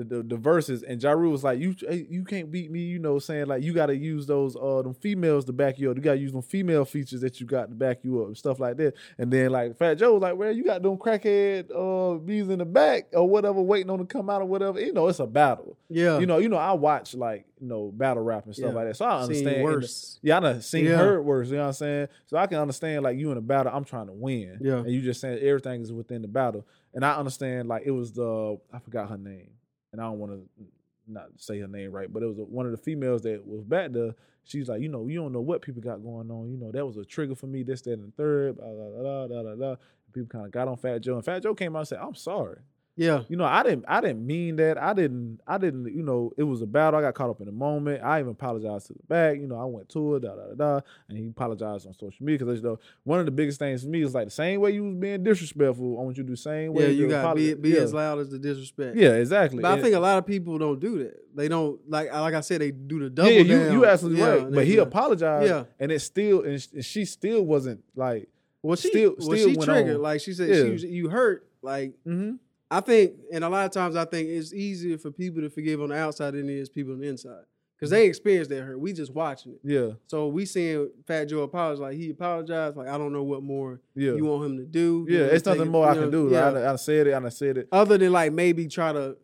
the, 0.03 0.17
the 0.17 0.23
the 0.23 0.37
verses 0.37 0.83
and 0.83 1.01
Ja 1.01 1.11
Rule 1.11 1.31
was 1.31 1.43
like 1.43 1.59
you 1.59 1.75
you 2.09 2.23
can't 2.23 2.51
beat 2.51 2.71
me, 2.71 2.79
you 2.81 2.99
know, 2.99 3.19
saying 3.19 3.47
like 3.47 3.63
you 3.63 3.73
got 3.73 3.87
to 3.87 3.95
use 3.95 4.25
those 4.25 4.55
uh 4.55 4.81
them 4.81 4.93
females 4.93 5.45
to 5.45 5.53
back 5.53 5.79
you 5.79 5.89
up. 5.91 5.97
You 5.97 6.01
got 6.03 6.13
to 6.13 6.19
use 6.19 6.31
them 6.31 6.41
female 6.41 6.85
features 6.85 7.21
that 7.21 7.39
you 7.39 7.45
got 7.45 7.69
to 7.69 7.75
back 7.75 7.99
you 8.03 8.21
up 8.21 8.27
and 8.27 8.37
stuff 8.37 8.59
like 8.59 8.77
that. 8.77 8.93
And 9.17 9.31
then 9.31 9.51
like 9.51 9.77
Fat 9.77 9.95
Joe 9.95 10.13
was 10.13 10.21
like, 10.21 10.35
well, 10.35 10.51
you 10.51 10.63
got 10.63 10.81
them 10.81 10.97
crackhead 10.97 11.69
uh 11.75 12.17
bees 12.19 12.49
in 12.49 12.59
the 12.59 12.65
back 12.65 13.07
or 13.13 13.27
whatever 13.27 13.61
waiting 13.61 13.89
on 13.89 13.99
to 13.99 14.05
come 14.05 14.29
out 14.29 14.41
or 14.41 14.45
whatever. 14.45 14.79
You 14.79 14.93
know, 14.93 15.07
it's 15.07 15.19
a 15.19 15.27
battle. 15.27 15.77
Yeah, 15.89 16.19
You 16.19 16.25
know, 16.25 16.37
you 16.37 16.49
know, 16.49 16.57
I 16.57 16.73
watch 16.73 17.13
like 17.15 17.45
you 17.59 17.67
know 17.67 17.91
battle 17.93 18.23
rap 18.23 18.45
and 18.45 18.55
stuff 18.55 18.69
Yeah. 18.69 18.75
like 18.75 18.87
that, 18.87 18.95
so 18.95 19.05
I 19.05 19.09
Seen 19.09 19.23
understand. 19.23 19.47
and 19.55 19.59
the- 19.59 19.63
worse. 19.63 20.19
yeah, 20.23 20.37
I 20.37 20.39
done 20.39 20.61
seen 20.61 20.85
Yeah. 20.85 20.97
heard 20.97 21.21
worse. 21.25 21.49
You 21.49 21.55
know 21.57 21.61
what 21.63 21.67
I'm 21.67 21.73
saying? 21.73 22.07
So 22.27 22.37
I 22.37 22.47
can 22.47 22.57
understand 22.57 23.03
like 23.03 23.17
you 23.17 23.31
in 23.31 23.37
a 23.37 23.41
battle. 23.41 23.71
I'm 23.75 23.83
trying 23.83 24.07
to 24.07 24.13
win. 24.13 24.57
Yeah. 24.61 24.77
And 24.77 24.89
you 24.89 25.01
just 25.01 25.21
saying 25.21 25.39
everything 25.39 25.81
is 25.81 25.91
within 25.93 26.21
the 26.21 26.27
battle. 26.27 26.65
And 26.93 27.05
I 27.05 27.15
understand 27.15 27.67
like 27.69 27.83
it 27.85 27.91
was 27.91 28.11
the 28.13 28.57
I 28.73 28.79
forgot 28.79 29.09
her 29.09 29.17
name, 29.17 29.49
and 29.91 30.01
I 30.01 30.05
don't 30.05 30.19
want 30.19 30.33
to 30.33 30.65
not 31.07 31.27
say 31.37 31.59
her 31.59 31.67
name 31.67 31.91
right, 31.91 32.11
but 32.11 32.23
it 32.23 32.27
was 32.27 32.37
one 32.37 32.65
of 32.65 32.71
the 32.71 32.77
females 32.77 33.21
that 33.23 33.45
was 33.45 33.63
back 33.63 33.91
there. 33.91 34.15
She's 34.43 34.69
like, 34.69 34.81
you 34.81 34.89
know, 34.89 35.07
you 35.07 35.19
don't 35.19 35.33
know 35.33 35.41
what 35.41 35.61
people 35.61 35.81
got 35.81 36.03
going 36.03 36.31
on. 36.31 36.49
You 36.49 36.57
know, 36.57 36.71
that 36.71 36.85
was 36.85 36.97
a 36.97 37.05
trigger 37.05 37.35
for 37.35 37.47
me. 37.47 37.63
This, 37.63 37.81
that, 37.83 37.93
and 37.93 38.07
the 38.07 38.11
third. 38.11 38.57
Blah, 38.57 38.73
blah, 38.73 38.89
blah, 38.89 39.27
blah, 39.27 39.43
blah, 39.43 39.55
blah. 39.55 39.75
People 40.13 40.29
kind 40.29 40.45
of 40.45 40.51
got 40.51 40.67
on 40.67 40.77
Fat 40.77 40.99
Joe, 40.99 41.15
and 41.15 41.23
Fat 41.23 41.43
Joe 41.43 41.53
came 41.53 41.75
out 41.75 41.79
and 41.79 41.87
said, 41.87 41.99
"I'm 42.01 42.15
sorry." 42.15 42.59
Yeah, 42.97 43.23
You 43.29 43.37
know, 43.37 43.45
I 43.45 43.63
didn't 43.63 43.85
I 43.87 44.01
didn't 44.01 44.25
mean 44.27 44.57
that. 44.57 44.77
I 44.77 44.93
didn't 44.93 45.39
I 45.47 45.57
didn't, 45.57 45.85
you 45.95 46.03
know, 46.03 46.31
it 46.37 46.43
was 46.43 46.61
a 46.61 46.65
battle. 46.65 46.99
I 46.99 47.01
got 47.03 47.13
caught 47.15 47.29
up 47.29 47.39
in 47.39 47.45
the 47.45 47.51
moment. 47.51 48.03
I 48.03 48.19
even 48.19 48.31
apologized 48.33 48.87
to 48.87 48.93
the 48.93 49.03
back. 49.07 49.37
You 49.37 49.47
know, 49.47 49.59
I 49.59 49.63
went 49.65 49.87
to 49.89 50.15
it, 50.15 50.23
da 50.23 50.35
da 50.35 50.47
da 50.49 50.53
da. 50.55 50.81
And 51.09 51.17
he 51.17 51.27
apologized 51.27 51.87
on 51.87 51.93
social 51.93 52.23
media 52.25 52.45
because 52.45 52.59
you 52.61 52.63
know, 52.67 52.79
one 53.03 53.19
of 53.19 53.25
the 53.25 53.31
biggest 53.31 53.59
things 53.59 53.83
for 53.83 53.89
me 53.89 54.03
is 54.03 54.13
like 54.13 54.25
the 54.25 54.31
same 54.31 54.59
way 54.59 54.71
you 54.71 54.83
was 54.83 54.95
being 54.95 55.23
disrespectful, 55.23 55.97
I 55.99 56.03
want 56.03 56.17
you 56.17 56.23
to 56.23 56.27
do 56.27 56.33
the 56.33 56.37
same 56.37 56.73
way. 56.73 56.83
yeah. 56.83 56.89
You 56.89 57.07
got 57.07 57.29
to 57.29 57.35
be, 57.35 57.53
be 57.53 57.69
yeah. 57.69 57.79
as 57.81 57.93
loud 57.93 58.19
as 58.19 58.29
the 58.29 58.37
disrespect. 58.37 58.95
Yeah, 58.97 59.13
exactly. 59.13 59.61
But 59.61 59.79
I 59.79 59.81
think 59.81 59.95
a 59.95 59.99
lot 59.99 60.17
of 60.17 60.25
people 60.25 60.57
don't 60.57 60.79
do 60.79 60.99
that. 61.03 61.17
They 61.35 61.47
don't 61.47 61.79
like 61.89 62.11
like 62.11 62.33
I 62.33 62.41
said. 62.41 62.61
They 62.61 62.71
do 62.71 62.99
the 62.99 63.05
yeah, 63.05 63.09
double. 63.15 63.31
yeah, 63.31 63.39
you 63.39 63.63
down. 63.63 63.71
you 63.73 63.85
absolutely 63.85 64.19
Yeah, 64.21 64.27
right. 64.29 64.51
But 64.51 64.65
he 64.65 64.73
do. 64.75 64.81
apologized. 64.81 65.49
Yeah. 65.49 65.63
and 65.79 65.91
it 65.91 65.99
still 66.01 66.41
and 66.43 66.61
sh- 66.61 66.67
and 66.73 66.83
she 66.85 67.05
still 67.05 67.43
wasn't 67.43 67.83
like 67.95 68.27
Well, 68.61 68.75
she 68.75 68.89
still- 68.89 69.15
well, 69.17 69.37
still 69.37 69.49
she 69.49 69.55
triggered. 69.55 69.95
on. 69.95 70.01
Like 70.01 70.19
she 70.21 70.33
said, 70.33 70.49
Yeah. 70.49 70.63
she 70.65 70.69
was, 70.71 70.83
you 70.83 71.09
hurt. 71.09 71.47
Like 71.63 71.93
mm-hmm. 72.05 72.35
I 72.71 72.79
think, 72.79 73.15
and 73.33 73.43
a 73.43 73.49
lot 73.49 73.65
of 73.65 73.71
times 73.71 73.97
I 73.97 74.05
think 74.05 74.29
it's 74.29 74.53
easier 74.53 74.97
for 74.97 75.11
people 75.11 75.41
to 75.41 75.49
forgive 75.49 75.81
on 75.81 75.89
the 75.89 75.95
outside 75.97 76.31
than 76.31 76.49
it 76.49 76.55
is 76.55 76.69
people 76.69 76.93
on 76.93 77.01
the 77.01 77.07
inside 77.09 77.43
because 77.75 77.89
they 77.89 78.03
mm-hmm. 78.03 78.09
experienced 78.11 78.49
that 78.49 78.61
hurt. 78.61 78.79
We 78.79 78.93
just 78.93 79.13
watching 79.13 79.53
it. 79.53 79.59
yeah, 79.63 79.95
So 80.07 80.27
we 80.27 80.45
seeing 80.45 80.89
Fat 81.05 81.25
Joe 81.25 81.41
apologize. 81.41 81.81
Like 81.81 81.97
he 81.97 82.11
apologized. 82.11 82.77
Like 82.77 82.87
I 82.87 82.97
don't 82.97 83.11
know 83.11 83.23
what 83.23 83.43
more 83.43 83.81
yeah. 83.93 84.13
you 84.13 84.23
want 84.23 84.45
him 84.45 84.57
to 84.57 84.65
do. 84.65 85.05
You 85.09 85.17
yeah, 85.17 85.25
know, 85.25 85.33
it's 85.33 85.45
nothing 85.45 85.63
it- 85.63 85.65
more 85.65 85.85
I 85.89 85.95
you 85.95 86.01
can 86.01 86.11
do. 86.11 86.29
Yeah. 86.31 86.49
Like, 86.49 86.63
I, 86.63 86.71
I 86.71 86.75
said 86.77 87.07
it, 87.07 87.13
I 87.13 87.29
said 87.29 87.57
it. 87.57 87.67
Other 87.73 87.97
than 87.97 88.13
like 88.13 88.31
maybe 88.31 88.67
try 88.69 88.93
to, 88.93 89.17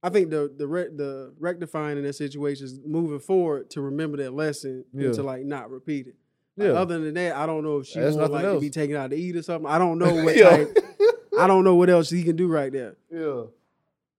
I 0.00 0.08
think 0.10 0.30
the 0.30 0.54
the 0.56 0.68
re- 0.68 0.94
the 0.94 1.34
rectifying 1.40 1.98
in 1.98 2.04
that 2.04 2.12
situation 2.12 2.66
is 2.66 2.78
moving 2.86 3.18
forward 3.18 3.68
to 3.70 3.80
remember 3.80 4.18
that 4.18 4.32
lesson 4.32 4.84
Yeah. 4.92 5.06
and 5.06 5.14
to 5.14 5.24
like 5.24 5.44
not 5.44 5.70
repeat 5.72 6.06
it. 6.06 6.14
Like, 6.56 6.68
Yeah. 6.68 6.74
other 6.74 7.00
than 7.00 7.14
that, 7.14 7.34
I 7.34 7.46
don't 7.46 7.64
know 7.64 7.78
if 7.78 7.86
she 7.88 7.98
That's 7.98 8.14
nothing 8.14 8.32
like 8.32 8.42
to 8.42 8.48
else. 8.50 8.60
be 8.60 8.70
taken 8.70 8.94
out 8.94 9.10
to 9.10 9.16
eat 9.16 9.34
or 9.34 9.42
something. 9.42 9.68
I 9.68 9.78
don't 9.78 9.98
know 9.98 10.14
what 10.24 10.36
type. 10.38 10.76
I 11.42 11.46
don't 11.46 11.64
know 11.64 11.74
what 11.76 11.90
else 11.90 12.10
he 12.10 12.22
can 12.22 12.36
do 12.36 12.46
right 12.48 12.72
there. 12.72 12.96
yeah. 13.10 13.42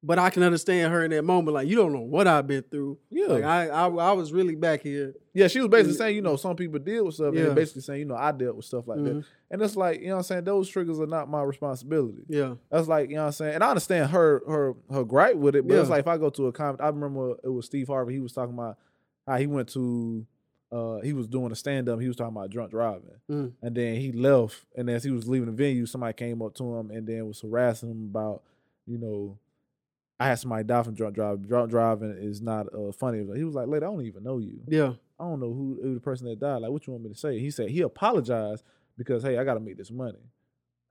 But 0.05 0.19
I 0.19 0.29
can 0.31 0.43
understand 0.43 0.91
her 0.91 1.05
in 1.05 1.11
that 1.11 1.23
moment. 1.23 1.53
Like 1.53 1.65
you 1.69 1.77
don't 1.77 1.93
know 1.93 2.01
what 2.01 2.27
I've 2.27 2.45
been 2.45 2.63
through. 2.63 2.97
Yeah. 3.09 3.27
Like 3.27 3.43
I 3.45 3.67
I, 3.69 3.87
I 3.87 4.11
was 4.11 4.33
really 4.33 4.53
back 4.53 4.81
here. 4.81 5.13
Yeah, 5.33 5.47
she 5.47 5.59
was 5.61 5.69
basically 5.69 5.93
saying, 5.95 6.15
you 6.17 6.21
know, 6.21 6.35
some 6.35 6.57
people 6.57 6.77
deal 6.77 7.05
with 7.05 7.15
stuff, 7.15 7.33
Yeah. 7.33 7.43
they're 7.43 7.53
basically 7.55 7.83
saying, 7.83 7.99
you 8.01 8.05
know, 8.05 8.15
I 8.17 8.33
dealt 8.33 8.57
with 8.57 8.65
stuff 8.65 8.85
like 8.85 9.01
that. 9.01 9.13
Mhm. 9.15 9.25
And 9.49 9.61
it's 9.61 9.77
like, 9.77 10.01
you 10.01 10.07
know 10.07 10.15
what 10.15 10.17
I'm 10.17 10.23
saying, 10.23 10.43
those 10.43 10.67
triggers 10.67 10.99
are 10.99 11.07
not 11.07 11.29
my 11.29 11.41
responsibility. 11.41 12.23
Yeah. 12.27 12.55
That's 12.69 12.89
like, 12.89 13.09
you 13.11 13.15
know 13.15 13.21
what 13.21 13.25
I'm 13.27 13.31
saying? 13.31 13.55
And 13.55 13.63
I 13.63 13.69
understand 13.69 14.11
her 14.11 14.41
her 14.45 14.75
her 14.91 15.05
gripe 15.05 15.37
with 15.37 15.55
it, 15.55 15.65
but 15.65 15.77
it's 15.77 15.89
like 15.89 16.01
if 16.01 16.07
I 16.07 16.17
go 16.17 16.29
to 16.31 16.47
a 16.47 16.51
comment, 16.51 16.81
I 16.81 16.87
remember 16.89 17.35
it 17.41 17.47
was 17.49 17.65
Steve 17.65 17.87
Harvey, 17.87 18.15
he 18.15 18.19
was 18.19 18.33
talking 18.33 18.55
about 18.55 18.77
how 19.25 19.37
he 19.37 19.47
went 19.47 19.69
to 19.69 20.25
uh, 20.73 21.01
he 21.01 21.13
was 21.13 21.27
doing 21.27 21.51
a 21.51 21.55
stand 21.55 21.87
up. 21.87 21.99
He 21.99 22.07
was 22.07 22.15
talking 22.17 22.35
about 22.35 22.49
drunk 22.49 22.71
driving, 22.71 23.11
Mm. 23.29 23.51
and 23.61 23.75
then 23.75 23.95
he 23.95 24.11
left. 24.11 24.65
And 24.75 24.89
as 24.89 25.03
he 25.03 25.11
was 25.11 25.27
leaving 25.27 25.45
the 25.47 25.51
venue, 25.51 25.85
somebody 25.85 26.13
came 26.13 26.41
up 26.41 26.55
to 26.55 26.75
him 26.77 26.89
and 26.91 27.05
then 27.07 27.27
was 27.27 27.41
harassing 27.41 27.91
him 27.91 28.05
about, 28.09 28.41
you 28.87 28.97
know, 28.97 29.37
I 30.19 30.27
had 30.27 30.39
somebody 30.39 30.63
die 30.63 30.83
from 30.83 30.93
drunk 30.95 31.15
driving. 31.15 31.43
Drunk 31.43 31.69
driving 31.69 32.11
is 32.19 32.41
not 32.41 32.67
uh, 32.73 32.91
funny. 32.91 33.19
He 33.35 33.43
was 33.43 33.55
like, 33.55 33.67
"Lady, 33.67 33.85
I 33.85 33.89
don't 33.89 34.05
even 34.05 34.23
know 34.23 34.37
you. 34.39 34.61
Yeah. 34.67 34.93
I 35.19 35.25
don't 35.25 35.39
know 35.39 35.53
who, 35.53 35.79
who 35.81 35.93
the 35.95 35.99
person 35.99 36.27
that 36.27 36.39
died. 36.39 36.57
Like, 36.61 36.71
what 36.71 36.85
you 36.87 36.93
want 36.93 37.03
me 37.05 37.09
to 37.11 37.15
say?" 37.19 37.39
He 37.39 37.51
said 37.51 37.69
he 37.69 37.81
apologized 37.81 38.63
because 38.97 39.23
hey, 39.23 39.37
I 39.37 39.43
got 39.43 39.55
to 39.55 39.59
make 39.59 39.77
this 39.77 39.91
money. 39.91 40.19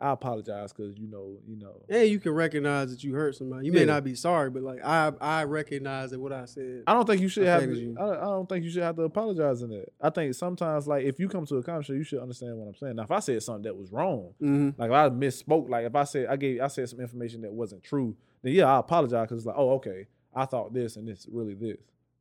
I 0.03 0.11
apologize 0.13 0.73
because 0.73 0.99
you 0.99 1.07
know, 1.07 1.37
you 1.47 1.57
know, 1.57 1.81
And 1.89 2.09
you 2.09 2.19
can 2.19 2.33
recognize 2.33 2.91
that 2.91 3.05
you 3.05 3.15
hurt 3.15 3.37
somebody. 3.37 3.67
You 3.67 3.73
may 3.73 3.81
Yeah. 3.81 3.85
not 3.87 4.05
be 4.05 4.15
sorry, 4.17 4.51
but 4.51 4.63
like 4.63 4.85
I 4.85 5.13
I 5.21 5.45
recognize 5.45 6.11
that 6.11 6.19
what 6.21 6.33
I 6.33 6.45
said. 6.47 6.83
I 6.87 6.93
don't 6.95 7.07
think 7.07 7.23
you 7.23 7.29
should 7.29 7.47
have. 7.47 7.63
To. 7.63 7.97
I, 8.01 8.05
I 8.11 8.21
don't 8.25 8.49
think 8.49 8.65
you 8.65 8.71
should 8.71 8.83
have 8.83 8.97
to 8.97 9.03
apologize 9.03 9.63
in 9.63 9.71
that. 9.71 9.87
I 10.01 10.11
think 10.11 10.35
sometimes, 10.35 10.89
like, 10.89 11.05
if 11.05 11.21
you 11.21 11.29
come 11.29 11.47
to 11.47 11.57
a 11.57 11.63
comedy 11.63 11.85
show, 11.87 11.93
you 11.93 12.03
should 12.03 12.21
understand 12.21 12.57
what 12.59 12.67
I'm 12.67 12.75
saying. 12.75 12.97
Now, 12.97 13.05
if 13.05 13.11
I 13.13 13.21
said 13.21 13.43
something 13.43 13.63
that 13.63 13.77
was 13.77 13.93
wrong, 13.93 14.35
hmm 14.41 14.71
like 14.77 14.89
if 14.91 14.95
I 14.95 15.09
misspoke, 15.11 15.69
like 15.69 15.87
if 15.87 15.95
I 15.95 16.05
said 16.05 16.27
I 16.27 16.37
gave 16.37 16.61
I 16.61 16.67
said 16.69 16.89
some 16.89 17.01
information 17.01 17.43
that 17.43 17.53
wasn't 17.53 17.85
true, 17.85 18.17
then 18.43 18.55
yeah, 18.55 18.67
I 18.67 18.81
apologize 18.81 19.23
because 19.29 19.39
it's 19.39 19.47
like, 19.47 19.57
oh, 19.59 19.71
okay, 19.75 20.09
I 20.35 20.47
thought 20.47 20.75
this 20.75 20.97
and 20.97 21.09
it's 21.09 21.27
really 21.31 21.55
this. 21.55 21.79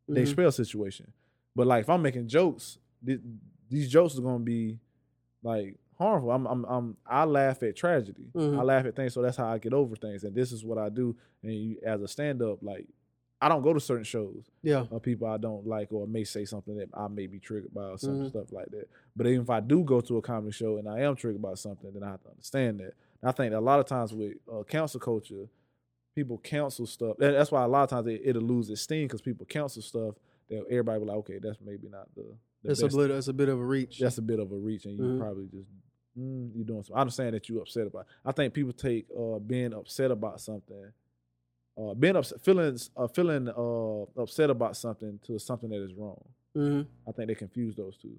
They 0.07 0.23
Mhm. 0.23 0.27
spell 0.27 0.51
situation, 0.51 1.11
but 1.55 1.65
like 1.65 1.81
if 1.81 1.89
I'm 1.89 2.01
making 2.03 2.27
jokes, 2.27 2.77
th- 3.05 3.21
these 3.69 3.89
jokes 3.89 4.17
are 4.17 4.21
gonna 4.21 4.39
be 4.43 4.77
like 5.41 5.77
harmful. 6.01 6.31
I'm, 6.31 6.45
I'm, 6.47 6.65
I'm 6.65 6.97
I 7.05 7.23
laugh 7.25 7.61
at 7.63 7.75
tragedy. 7.75 8.25
Mhm. 8.35 8.57
I 8.57 8.61
laugh 8.63 8.85
at 8.85 8.95
things, 8.95 9.13
so 9.13 9.21
that's 9.21 9.37
how 9.37 9.47
I 9.47 9.57
get 9.57 9.73
over 9.73 9.95
things. 9.95 10.23
And 10.23 10.35
this 10.35 10.51
is 10.51 10.63
what 10.65 10.77
I 10.77 10.89
do. 10.89 11.15
And 11.43 11.53
you, 11.53 11.77
as 11.85 12.01
a 12.01 12.07
stand 12.07 12.41
up, 12.41 12.59
like 12.61 12.87
I 13.43 13.49
don't 13.49 13.63
go 13.63 13.73
to 13.73 13.79
certain 13.79 14.03
shows 14.03 14.51
Yeah. 14.61 14.85
of 14.91 15.01
people 15.01 15.27
I 15.27 15.37
don't 15.37 15.65
like 15.65 15.91
or 15.91 16.05
may 16.07 16.23
say 16.23 16.45
something 16.45 16.77
that 16.77 16.89
I 16.93 17.07
may 17.07 17.25
be 17.25 17.39
triggered 17.39 17.73
by 17.73 17.85
or 17.89 17.97
some 17.97 18.19
Mhm. 18.19 18.29
stuff 18.29 18.51
like 18.51 18.69
that. 18.69 18.87
But 19.15 19.25
even 19.27 19.41
if 19.41 19.49
I 19.49 19.59
do 19.61 19.83
go 19.83 19.99
to 20.01 20.17
a 20.17 20.21
comedy 20.21 20.51
show 20.51 20.77
and 20.77 20.87
I 20.87 20.99
am 20.99 21.15
triggered 21.15 21.41
by 21.41 21.55
something, 21.55 21.91
then 21.91 22.03
I 22.03 22.11
have 22.11 22.21
to 22.23 22.29
understand 22.29 22.79
that. 22.81 22.93
And 23.21 23.29
I 23.29 23.31
think 23.31 23.51
that 23.51 23.57
a 23.57 23.61
lot 23.61 23.79
of 23.79 23.87
times 23.87 24.13
with 24.13 24.33
uh, 24.51 24.63
council 24.63 24.99
culture, 24.99 25.47
people 26.15 26.37
cancel 26.37 26.85
stuff. 26.85 27.17
And 27.19 27.33
that's 27.33 27.51
why 27.51 27.63
a 27.63 27.67
lot 27.67 27.83
of 27.83 27.89
times 27.89 28.07
it, 28.07 28.21
it'll 28.23 28.41
lose 28.43 28.69
its 28.69 28.81
steam 28.81 29.07
because 29.07 29.21
people 29.21 29.45
cancel 29.47 29.81
stuff 29.81 30.15
that 30.49 30.63
everybody 30.69 30.99
be 30.99 31.05
like, 31.05 31.17
okay, 31.17 31.39
that's 31.41 31.57
maybe 31.65 31.87
not 31.89 32.13
the, 32.15 32.25
the 32.63 32.71
It's 32.71 32.81
a 32.83 32.89
bit 32.89 33.09
it's 33.11 33.27
a 33.27 33.33
bit 33.33 33.49
of 33.49 33.59
a 33.59 33.65
reach. 33.65 33.97
That's 33.99 34.17
a 34.19 34.21
bit 34.21 34.39
of 34.39 34.51
a 34.51 34.55
reach, 34.55 34.85
and 34.85 34.95
you 34.97 35.03
Mhm. 35.03 35.17
probably 35.19 35.47
just 35.47 35.69
mm, 36.17 36.51
you're 36.55 36.65
doing 36.65 36.83
something. 36.83 36.97
I 36.97 37.01
understand 37.01 37.35
that 37.35 37.47
you're 37.49 37.61
upset 37.61 37.87
about. 37.87 38.01
It. 38.01 38.07
I 38.25 38.31
think 38.31 38.53
people 38.53 38.73
take 38.73 39.07
uh, 39.17 39.39
being 39.39 39.73
upset 39.73 40.11
about 40.11 40.41
something, 40.41 40.91
uh, 41.77 41.93
being 41.93 42.15
upset, 42.15 42.41
feeling 42.41 42.77
uh, 42.97 43.07
feeling 43.07 43.49
uh, 43.49 44.21
upset 44.21 44.49
about 44.49 44.77
something 44.77 45.19
to 45.27 45.39
something 45.39 45.69
that 45.69 45.83
is 45.83 45.93
wrong. 45.93 46.23
hmm 46.53 46.81
I 47.07 47.11
think 47.11 47.27
they 47.27 47.35
confuse 47.35 47.75
those 47.75 47.97
two, 47.97 48.15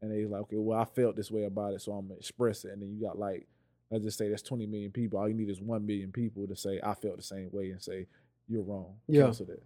and 0.00 0.10
they 0.10 0.24
like, 0.24 0.42
okay, 0.42 0.56
well, 0.56 0.78
I 0.78 0.84
felt 0.84 1.16
this 1.16 1.30
way 1.30 1.44
about 1.44 1.74
it, 1.74 1.80
so 1.80 1.92
I'm 1.92 2.08
gonna 2.08 2.18
express 2.18 2.64
it. 2.64 2.72
And 2.72 2.82
then 2.82 2.90
you 2.90 3.06
got 3.06 3.18
like, 3.18 3.46
let's 3.90 4.04
just 4.04 4.18
say 4.18 4.28
there's 4.28 4.42
20 4.42 4.66
million 4.66 4.90
people. 4.90 5.18
All 5.18 5.28
you 5.28 5.34
need 5.34 5.50
is 5.50 5.60
one 5.60 5.86
million 5.86 6.12
people 6.12 6.46
to 6.46 6.56
say 6.56 6.80
I 6.82 6.94
felt 6.94 7.16
the 7.16 7.22
same 7.22 7.48
way 7.52 7.70
and 7.70 7.82
say 7.82 8.06
you're 8.48 8.62
wrong. 8.62 8.94
Yeah. 9.08 9.24
Cancel 9.24 9.46
that. 9.46 9.62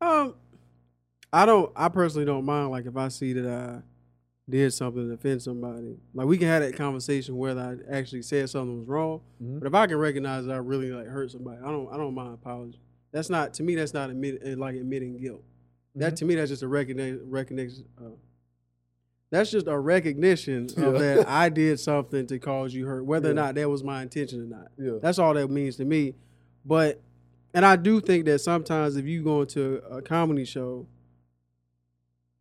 Um, 0.00 0.34
I 1.32 1.46
don't. 1.46 1.72
I 1.74 1.88
personally 1.88 2.26
don't 2.26 2.44
mind. 2.44 2.70
Like 2.70 2.86
if 2.86 2.96
I 2.96 3.08
see 3.08 3.32
that 3.34 3.50
I 3.50 3.80
did 4.48 4.70
something 4.72 5.08
to 5.08 5.14
offend 5.14 5.40
somebody, 5.42 5.96
like 6.12 6.26
we 6.26 6.36
can 6.36 6.48
have 6.48 6.62
that 6.62 6.76
conversation 6.76 7.36
whether 7.36 7.60
I 7.90 7.96
actually 7.96 8.22
said 8.22 8.50
something 8.50 8.78
was 8.80 8.88
wrong. 8.88 9.22
Mhm. 9.42 9.58
But 9.60 9.66
if 9.68 9.74
I 9.74 9.86
can 9.86 9.96
recognize 9.96 10.44
that 10.46 10.52
I 10.52 10.58
really 10.58 10.90
like 10.92 11.06
hurt 11.06 11.30
somebody, 11.30 11.58
I 11.64 11.70
don't. 11.70 11.88
I 11.92 11.96
don't 11.96 12.14
mind 12.14 12.34
apology. 12.34 12.78
That's 13.10 13.30
not 13.30 13.54
to 13.54 13.62
me. 13.62 13.74
That's 13.74 13.94
not 13.94 14.10
admit 14.10 14.42
uh, 14.46 14.56
like 14.56 14.74
admitting 14.76 15.16
guilt. 15.16 15.42
That 15.94 16.12
Mhm. 16.12 16.16
to 16.16 16.24
me, 16.26 16.34
that's 16.34 16.50
just 16.50 16.62
a 16.62 16.68
recognition. 16.68 17.20
Recognition. 17.30 17.84
Uh, 17.98 18.10
that's 19.30 19.50
just 19.50 19.66
a 19.66 19.78
recognition 19.78 20.68
Yeah. 20.76 20.84
of 20.88 20.98
that 20.98 21.26
I 21.28 21.48
did 21.48 21.80
something 21.80 22.26
to 22.26 22.38
cause 22.38 22.74
you 22.74 22.84
hurt, 22.86 23.04
whether 23.06 23.30
or 23.30 23.34
not 23.34 23.54
that 23.54 23.68
was 23.70 23.82
my 23.82 24.02
intention 24.02 24.42
or 24.42 24.46
not. 24.46 24.70
Yeah. 24.78 24.98
That's 25.00 25.18
all 25.18 25.32
that 25.34 25.50
means 25.50 25.76
to 25.76 25.84
me. 25.86 26.14
But 26.66 27.00
and 27.54 27.64
I 27.64 27.76
do 27.76 28.00
think 28.00 28.26
that 28.26 28.40
sometimes 28.40 28.96
if 28.96 29.06
you 29.06 29.22
go 29.22 29.40
into 29.42 29.76
a 29.90 30.02
comedy 30.02 30.44
show, 30.44 30.86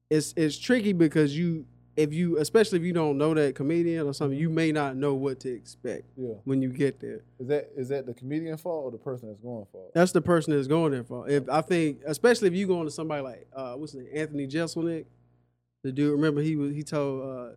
it's 0.10 0.34
it's 0.36 0.58
tricky 0.58 0.92
because 0.94 1.38
you 1.38 1.66
if 1.96 2.14
you 2.14 2.38
especially 2.40 2.80
if 2.80 2.86
you 2.86 2.94
don't 2.94 3.18
know 3.18 3.34
that 3.34 3.56
comedian 3.56 4.08
or 4.08 4.14
something, 4.14 4.38
you 4.38 4.50
may 4.50 4.72
not 4.72 4.96
know 4.96 5.14
what 5.14 5.40
to 5.42 5.54
expect 5.54 6.04
Yeah. 6.18 6.34
when 6.44 6.62
you 6.62 6.70
get 6.70 7.00
there. 7.00 7.22
Is 7.40 7.48
that 7.48 7.70
is 7.78 7.90
that 7.90 8.06
the 8.06 8.14
comedian 8.14 8.58
fault 8.58 8.86
or 8.86 8.92
the 8.92 8.98
person 8.98 9.30
that's 9.30 9.42
going 9.42 9.66
fault? 9.72 9.92
That's 9.94 10.12
the 10.12 10.22
person 10.22 10.56
that's 10.56 10.68
going 10.68 10.92
there 10.94 11.04
for. 11.04 11.30
If 11.30 11.48
I 11.50 11.62
think, 11.62 12.02
especially 12.06 12.48
if 12.48 12.56
you 12.56 12.66
going 12.68 12.86
to 12.86 12.92
somebody 12.92 13.22
like 13.22 13.48
uh, 13.56 13.74
what's 13.74 13.94
his 13.94 14.04
name, 14.06 14.12
Anthony 14.16 14.48
Jeselnik, 14.48 15.06
the 15.84 15.92
dude. 15.92 16.12
Remember 16.14 16.42
he 16.42 16.56
was 16.56 16.74
he 16.74 16.82
told 16.84 17.24
uh, 17.24 17.54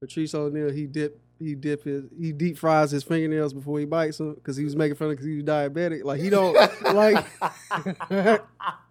Patrice 0.00 0.34
O'Neal 0.34 0.70
he 0.70 0.86
dip 0.86 1.20
he 1.38 1.54
dip 1.54 1.84
his 1.84 2.04
he 2.18 2.32
deep 2.32 2.56
fries 2.56 2.90
his 2.90 3.02
fingernails 3.02 3.52
before 3.52 3.78
he 3.78 3.84
bites 3.84 4.16
them 4.18 4.34
because 4.34 4.56
he 4.56 4.64
was 4.64 4.74
making 4.74 4.96
fun 4.96 5.08
of 5.08 5.12
because 5.12 5.26
he 5.26 5.34
was 5.36 5.44
diabetic. 5.44 6.02
Like 6.02 6.20
he 6.20 6.30
don't 6.30 6.54
like. 6.94 7.26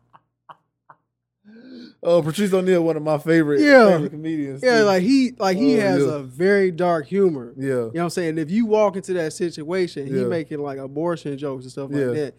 Oh, 2.06 2.22
Patrice 2.22 2.54
O'Neal, 2.54 2.84
one 2.84 2.96
of 2.98 3.04
my 3.04 3.18
favorite, 3.18 3.62
Yeah. 3.62 3.92
favorite 3.92 4.10
comedians. 4.12 4.62
Yeah, 4.64 4.80
too. 4.80 4.86
like 4.86 5.02
he 5.04 5.32
like 5.40 5.58
he 5.58 5.78
Oh, 5.78 5.82
has 5.82 6.04
yeah. 6.06 6.16
a 6.16 6.20
very 6.20 6.72
dark 6.72 7.08
humor. 7.08 7.54
yeah, 7.58 7.66
You 7.66 7.74
know 7.76 7.86
what 7.94 8.02
I'm 8.04 8.10
saying? 8.12 8.38
If 8.38 8.52
you 8.52 8.66
walk 8.66 8.96
into 8.96 9.14
that 9.14 9.34
situation, 9.34 10.08
he 10.08 10.20
Yeah. 10.22 10.28
making 10.28 10.60
like 10.60 10.78
abortion 10.78 11.38
jokes 11.38 11.64
and 11.66 11.72
stuff 11.72 11.90
Yeah. 11.92 12.06
like 12.06 12.16
that. 12.16 12.36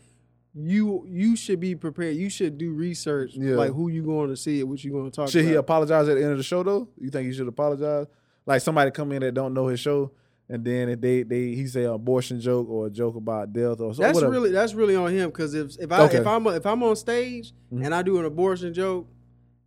You 0.55 1.05
you 1.07 1.37
should 1.37 1.61
be 1.61 1.74
prepared. 1.74 2.16
You 2.16 2.31
should 2.31 2.57
do 2.57 2.72
research, 2.72 3.33
Yeah. 3.35 3.57
like 3.57 3.72
who 3.72 3.88
you 3.88 4.02
going 4.02 4.31
to 4.31 4.37
see 4.37 4.61
and 4.61 4.70
what 4.70 4.83
you 4.83 4.90
going 4.90 5.05
to 5.05 5.11
talk 5.11 5.24
about. 5.24 5.31
should 5.31 5.44
he 5.44 5.55
apologize 5.55 6.09
at 6.09 6.14
the 6.14 6.22
end 6.22 6.33
of 6.33 6.38
the 6.38 6.42
show 6.44 6.62
though? 6.62 6.88
You 6.98 7.11
think 7.11 7.26
he 7.26 7.33
should 7.35 7.48
apologize? 7.48 8.07
Like 8.46 8.62
somebody 8.62 8.90
come 8.90 9.12
in 9.12 9.20
that 9.20 9.35
don't 9.35 9.52
know 9.52 9.66
his 9.66 9.81
show, 9.81 10.12
and 10.48 10.64
then 10.64 10.88
if 10.88 11.00
they 11.00 11.24
they 11.24 11.48
he 11.55 11.66
say 11.66 11.85
an 11.85 11.90
abortion 11.90 12.40
joke 12.40 12.70
or 12.70 12.87
a 12.87 12.90
joke 12.90 13.16
about 13.16 13.52
death 13.52 13.81
or 13.81 13.92
so, 13.92 14.00
that's 14.00 14.14
whatever. 14.14 14.33
really 14.33 14.50
that's 14.50 14.72
really 14.72 14.94
on 14.96 15.11
him 15.12 15.29
because 15.29 15.52
if 15.52 15.76
if 15.79 15.92
I 15.92 16.05
Okay. 16.05 16.18
if 16.18 16.26
I'm 16.26 16.46
if 16.46 16.64
I'm 16.64 16.83
on 16.85 16.96
stage 16.96 17.52
Mhm. 17.74 17.85
and 17.85 17.94
I 17.94 18.00
do 18.02 18.16
an 18.18 18.24
abortion 18.24 18.72
joke 18.72 19.09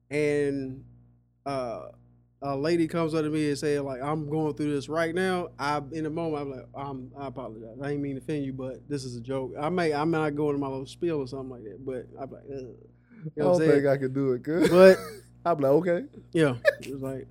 and 0.09 0.83
uh, 1.45 1.89
a 2.41 2.55
lady 2.55 2.87
comes 2.87 3.13
up 3.13 3.23
to 3.23 3.29
me 3.29 3.49
and 3.49 3.57
say 3.57 3.79
like 3.79 4.01
I'm 4.01 4.29
going 4.29 4.53
through 4.53 4.73
this 4.73 4.87
right 4.87 5.13
now, 5.13 5.49
I 5.59 5.81
in 5.91 6.03
the 6.03 6.09
moment 6.09 6.41
I'm 6.41 6.51
like 6.51 6.67
I'm, 6.75 7.11
I 7.17 7.27
apologize. 7.27 7.77
I 7.83 7.91
ain't 7.91 8.01
mean 8.01 8.15
to 8.15 8.21
offend 8.21 8.45
you, 8.45 8.53
but 8.53 8.87
this 8.87 9.03
is 9.03 9.15
a 9.15 9.21
joke. 9.21 9.53
I 9.59 9.69
may 9.69 9.93
I 9.93 10.05
may 10.05 10.17
not 10.17 10.35
go 10.35 10.49
into 10.49 10.59
my 10.59 10.67
little 10.67 10.85
spiel 10.85 11.19
or 11.19 11.27
something 11.27 11.49
like 11.49 11.63
that, 11.63 11.85
but 11.85 12.07
I'm 12.21 12.31
like, 12.31 12.43
Ugh. 12.45 12.59
you 12.59 13.31
I 13.37 13.41
know 13.41 13.51
what 13.51 13.59
don't 13.59 13.69
think 13.69 13.85
I 13.87 13.97
could 13.97 14.13
do 14.13 14.31
it 14.33 14.43
good. 14.43 14.69
But 14.69 14.97
I'm 15.45 15.57
like, 15.59 15.71
okay, 15.71 16.05
yeah, 16.31 16.55
it 16.81 16.91
was 16.91 17.01
like, 17.01 17.27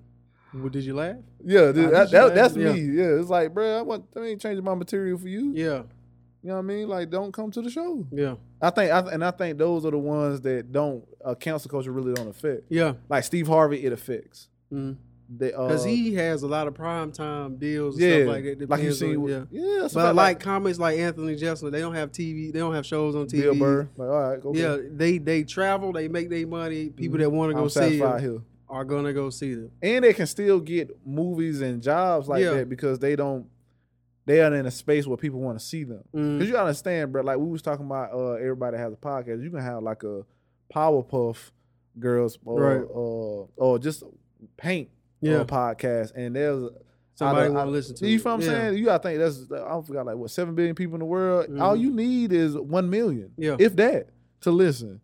well, 0.52 0.68
did 0.68 0.84
you 0.84 0.94
laugh? 0.94 1.16
yeah, 1.44 1.72
dude, 1.72 1.86
I 1.86 1.90
that, 1.90 2.02
just 2.02 2.12
that, 2.12 2.24
laugh, 2.26 2.34
that's 2.34 2.56
yeah. 2.56 2.72
me. 2.72 2.80
Yeah, 2.80 3.20
it's 3.20 3.30
like, 3.30 3.54
bro, 3.54 3.78
I 3.78 3.82
want 3.82 4.06
I 4.16 4.20
ain't 4.20 4.40
changing 4.40 4.64
my 4.64 4.74
material 4.74 5.18
for 5.18 5.28
you. 5.28 5.52
Yeah, 5.54 5.82
You 6.42 6.50
know 6.50 6.54
what 6.54 6.58
I 6.60 6.62
mean? 6.62 6.88
Like, 6.88 7.10
don't 7.10 7.32
come 7.32 7.50
to 7.50 7.60
the 7.62 7.70
show. 7.70 8.06
yeah, 8.12 8.36
I 8.62 8.70
think, 8.70 8.92
I, 8.92 9.00
and 9.12 9.24
I 9.24 9.30
think 9.32 9.58
those 9.58 9.84
are 9.84 9.90
the 9.90 9.98
ones 9.98 10.40
that 10.42 10.70
don't 10.72 11.04
uh, 11.24 11.34
council 11.34 11.70
culture 11.70 11.90
really 11.90 12.14
don't 12.14 12.28
affect. 12.28 12.62
yeah. 12.68 12.94
Like 13.08 13.24
Steve 13.24 13.48
Harvey, 13.48 13.84
it 13.84 13.92
affects. 13.92 14.48
Because 14.70 14.96
They, 15.28 15.52
uh, 15.52 15.82
he 15.84 16.14
has 16.14 16.42
a 16.42 16.46
lot 16.46 16.68
of 16.68 16.74
prime 16.74 17.10
time 17.12 17.56
deals 17.56 17.96
and 17.98 18.04
yeah, 18.04 18.16
stuff 18.22 18.28
like 18.28 18.44
that. 18.58 18.70
like 18.70 18.82
you 18.82 18.92
see, 18.92 19.12
yeah. 19.14 19.44
yeah, 19.50 19.88
But 19.92 20.14
like 20.14 20.40
comics 20.40 20.78
like 20.78 20.98
Anthony 20.98 21.36
Jeselnik, 21.36 21.72
they 21.72 21.80
don't 21.80 21.94
have 21.94 22.12
TV. 22.12 22.52
They 22.52 22.58
don't 22.60 22.74
have 22.74 22.86
shows 22.86 23.14
on 23.16 23.26
TV. 23.26 23.42
Bill 23.42 23.54
Burr. 23.56 23.88
Like, 23.96 24.08
all 24.08 24.20
right, 24.30 24.44
okay. 24.44 24.58
Yeah, 24.60 24.76
they 24.90 25.18
they 25.18 25.42
travel. 25.42 25.92
They 25.92 26.08
make 26.08 26.30
their 26.30 26.46
money. 26.46 26.88
People 26.90 27.18
Mhm. 27.18 27.22
that 27.22 27.30
want 27.30 27.50
to 27.50 27.54
go 27.56 27.62
I'm 27.64 27.68
see 27.68 27.98
them 27.98 28.20
here. 28.20 28.40
are 28.70 28.84
gonna 28.84 29.12
go 29.12 29.28
see 29.30 29.54
them. 29.54 29.70
and 29.82 30.04
they 30.04 30.14
can 30.14 30.26
still 30.26 30.60
get 30.60 30.96
movies 31.04 31.60
and 31.60 31.82
jobs 31.82 32.26
like 32.28 32.42
Yeah. 32.42 32.54
that 32.54 32.68
because 32.70 32.98
they 32.98 33.14
don't 33.16 33.46
they 34.28 34.40
are 34.42 34.54
in 34.54 34.66
a 34.66 34.70
space 34.70 35.06
where 35.06 35.16
people 35.16 35.40
want 35.40 35.58
to 35.58 35.64
see 35.64 35.82
them. 35.84 36.04
Mm. 36.14 36.38
Because 36.38 36.48
you 36.50 36.56
understand, 36.56 37.10
bro. 37.12 37.22
Like 37.22 37.38
we 37.38 37.46
was 37.48 37.62
talking 37.62 37.86
about, 37.86 38.12
uh, 38.12 38.32
everybody 38.34 38.76
has 38.76 38.92
a 38.92 38.96
podcast. 38.96 39.42
You 39.42 39.50
can 39.50 39.60
have 39.60 39.82
like 39.82 40.02
a 40.04 40.22
Powerpuff 40.74 41.50
Girls 41.98 42.38
or 42.44 42.60
Right. 42.60 42.82
uh, 42.84 43.46
or 43.64 43.78
just 43.78 44.04
paint 44.56 44.88
Yeah, 45.20 45.42
podcast, 45.44 46.12
and 46.14 46.36
there's 46.36 46.70
somebody 47.16 47.46
I- 47.46 47.50
want 47.50 47.66
to 47.68 47.72
listen 47.72 47.96
to. 47.96 48.06
you 48.08 48.20
feel 48.20 48.32
what 48.32 48.34
I'm 48.36 48.40
yeah. 48.42 48.46
saying? 48.68 48.78
You 48.78 48.84
gotta 48.84 49.02
think 49.02 49.18
that's 49.18 49.50
I 49.50 49.80
forgot 49.82 50.06
like 50.06 50.16
what 50.16 50.30
seven 50.30 50.54
billion 50.54 50.76
people 50.76 50.94
in 50.94 51.00
the 51.00 51.06
world. 51.06 51.46
All 51.58 51.76
Mhm. 51.76 51.80
you 51.80 51.90
need 51.92 52.32
is 52.32 52.56
one 52.56 52.88
million, 52.88 53.32
Yeah. 53.36 53.56
if 53.58 53.74
that, 53.76 54.10
to 54.42 54.50
listen, 54.52 55.00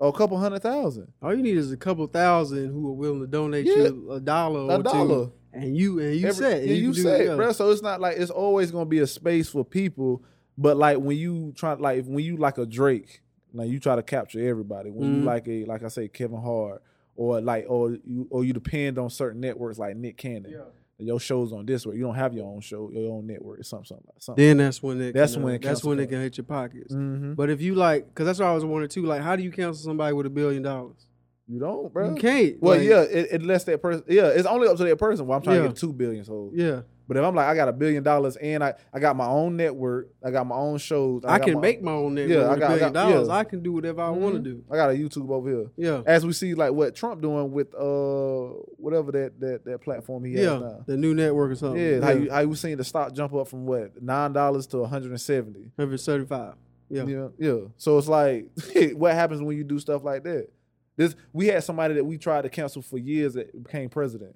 or 0.00 0.08
a 0.08 0.12
couple 0.12 0.36
hundred 0.38 0.62
thousand, 0.62 1.12
All 1.22 1.32
you 1.32 1.42
need 1.42 1.56
is 1.56 1.70
a 1.70 1.76
couple 1.76 2.06
thousand 2.08 2.70
who 2.70 2.88
are 2.88 2.92
willing 2.94 3.20
to 3.20 3.26
donate 3.28 3.66
Yeah. 3.66 3.74
you 3.88 4.10
a 4.12 4.20
dollar 4.20 4.60
or 4.62 4.80
a 4.80 4.82
dollar. 4.82 5.26
two, 5.26 5.32
and 5.56 5.76
you 5.76 5.98
and 6.00 6.14
you 6.16 6.28
Every- 6.28 6.34
set. 6.44 6.60
and 6.60 6.68
yeah, 6.68 6.74
you, 6.76 6.92
can 6.92 6.94
do- 6.94 7.02
say, 7.02 7.26
bro. 7.34 7.52
So 7.52 7.70
it's 7.70 7.82
not 7.82 8.00
like 8.00 8.16
it's 8.18 8.30
always 8.30 8.70
gonna 8.70 8.84
be 8.86 8.98
a 9.00 9.06
space 9.06 9.48
for 9.48 9.64
people. 9.64 10.22
But 10.58 10.76
like 10.76 10.98
when 10.98 11.16
you 11.18 11.52
try, 11.56 11.74
like 11.74 12.04
when 12.06 12.24
you 12.24 12.36
like 12.36 12.58
a 12.58 12.66
Drake, 12.66 13.22
like 13.52 13.68
you 13.68 13.78
try 13.78 13.96
to 13.96 14.02
capture 14.02 14.40
everybody. 14.48 14.90
When 14.90 15.16
you 15.16 15.20
Mhm. 15.22 15.24
like 15.24 15.46
a, 15.48 15.64
like 15.66 15.82
I 15.82 15.88
say, 15.88 16.08
Kevin 16.08 16.40
Hart, 16.40 16.82
or 17.14 17.40
like, 17.40 17.66
or 17.68 17.90
you, 18.04 18.26
or 18.30 18.44
you 18.44 18.52
depend 18.52 18.98
on 18.98 19.10
certain 19.10 19.40
networks 19.40 19.78
like 19.78 19.96
Nick 19.96 20.16
Cannon. 20.16 20.52
Yeah. 20.52 20.58
Your 20.98 21.20
show's 21.20 21.52
on 21.52 21.66
this 21.66 21.84
way. 21.84 21.94
You 21.96 22.02
don't 22.04 22.14
have 22.14 22.32
your 22.32 22.46
own 22.46 22.60
show, 22.62 22.90
your 22.90 23.12
own 23.12 23.26
network, 23.26 23.60
or 23.60 23.62
something, 23.64 23.84
something 23.86 24.06
like 24.06 24.22
something. 24.22 24.42
Then 24.42 24.56
that's 24.56 24.82
when 24.82 24.98
it. 25.00 25.12
That's 25.12 25.34
can, 25.34 25.42
uh, 25.42 25.44
when 25.44 25.54
it 25.56 25.62
that's 25.62 25.84
when 25.84 25.98
it 26.00 26.06
can 26.08 26.20
hit 26.22 26.38
your 26.38 26.44
pockets. 26.44 26.94
Mm-hmm. 26.94 27.34
But 27.34 27.50
if 27.50 27.60
you 27.60 27.74
like, 27.74 28.06
because 28.08 28.24
that's 28.24 28.38
what 28.38 28.46
I 28.48 28.54
was 28.54 28.64
wondering 28.64 28.88
too. 28.88 29.02
Like, 29.04 29.20
how 29.20 29.36
do 29.36 29.42
you 29.42 29.50
cancel 29.50 29.84
somebody 29.84 30.14
with 30.14 30.24
a 30.24 30.30
billion 30.30 30.62
dollars? 30.62 31.05
You 31.48 31.60
don't, 31.60 31.92
bro. 31.92 32.10
You 32.10 32.16
can't. 32.16 32.60
Well, 32.60 32.76
like, 32.76 32.88
yeah, 32.88 33.02
it, 33.02 33.42
lets 33.42 33.62
that 33.64 33.80
person. 33.80 34.02
Yeah, 34.08 34.26
it's 34.28 34.46
only 34.46 34.66
up 34.66 34.76
to 34.78 34.84
that 34.84 34.98
person. 34.98 35.26
Well, 35.28 35.36
I'm 35.36 35.42
trying 35.44 35.56
Yeah. 35.58 35.62
to 35.62 35.68
get 35.68 35.76
two 35.76 35.92
billion. 35.92 36.24
So, 36.24 36.50
yeah. 36.52 36.80
but 37.06 37.16
if 37.16 37.22
I'm 37.22 37.36
like, 37.36 37.46
I 37.46 37.54
got 37.54 37.68
a 37.68 37.72
billion 37.72 38.02
dollars 38.02 38.34
and 38.34 38.64
I, 38.64 38.74
I 38.92 38.98
got 38.98 39.14
my 39.14 39.26
own 39.28 39.56
network, 39.56 40.08
I 40.24 40.32
got 40.32 40.44
my 40.44 40.56
own 40.56 40.78
shows. 40.78 41.24
I, 41.24 41.38
got 41.38 41.46
can 41.46 41.60
make 41.60 41.80
my 41.80 41.92
own 41.92 42.16
network 42.16 42.36
Yeah, 42.36 42.50
I 42.50 42.56
got- 42.58 42.64
I 42.64 42.74
billion 42.74 42.92
got- 42.92 43.10
dollars. 43.10 43.28
yeah. 43.28 43.34
I 43.34 43.44
can 43.44 43.62
do 43.62 43.72
whatever 43.74 44.00
I 44.02 44.10
want 44.10 44.34
to 44.34 44.40
do. 44.40 44.64
I 44.68 44.74
got 44.74 44.90
a 44.90 44.94
YouTube 44.94 45.30
over 45.30 45.48
here. 45.48 45.66
Yeah. 45.76 46.02
As 46.04 46.26
we 46.26 46.32
see, 46.32 46.54
like 46.54 46.72
what 46.72 46.96
Trump 46.96 47.22
doing 47.22 47.52
with 47.52 47.72
uh 47.76 48.56
whatever 48.76 49.12
that 49.12 49.38
that 49.38 49.64
that 49.66 49.82
platform 49.82 50.24
he 50.24 50.34
has 50.34 50.46
now. 50.60 50.84
The 50.86 50.96
new 50.96 51.14
network 51.14 51.52
or 51.52 51.54
something. 51.54 51.80
Yeah, 51.80 52.00
how 52.00 52.10
you 52.10 52.28
how 52.28 52.40
you 52.40 52.56
seen 52.56 52.76
the 52.76 52.82
stock 52.84 53.12
jump 53.12 53.32
up 53.34 53.46
from 53.46 53.66
what 53.66 54.02
nine 54.02 54.32
dollars 54.32 54.66
to 54.68 54.78
170. 54.78 55.60
175. 55.76 56.54
Yeah. 56.88 57.04
Yeah, 57.04 57.28
yeah. 57.38 57.56
So 57.76 57.98
it's 57.98 58.08
like, 58.08 58.46
what 58.94 59.12
happens 59.14 59.42
when 59.42 59.56
you 59.56 59.64
do 59.64 59.78
stuff 59.78 60.02
like 60.04 60.22
that? 60.24 60.48
This 60.96 61.14
we 61.32 61.46
had 61.48 61.62
somebody 61.64 61.94
that 61.94 62.04
we 62.04 62.18
tried 62.18 62.42
to 62.42 62.48
cancel 62.48 62.82
for 62.82 62.98
years 62.98 63.34
that 63.34 63.62
became 63.64 63.88
president. 63.88 64.34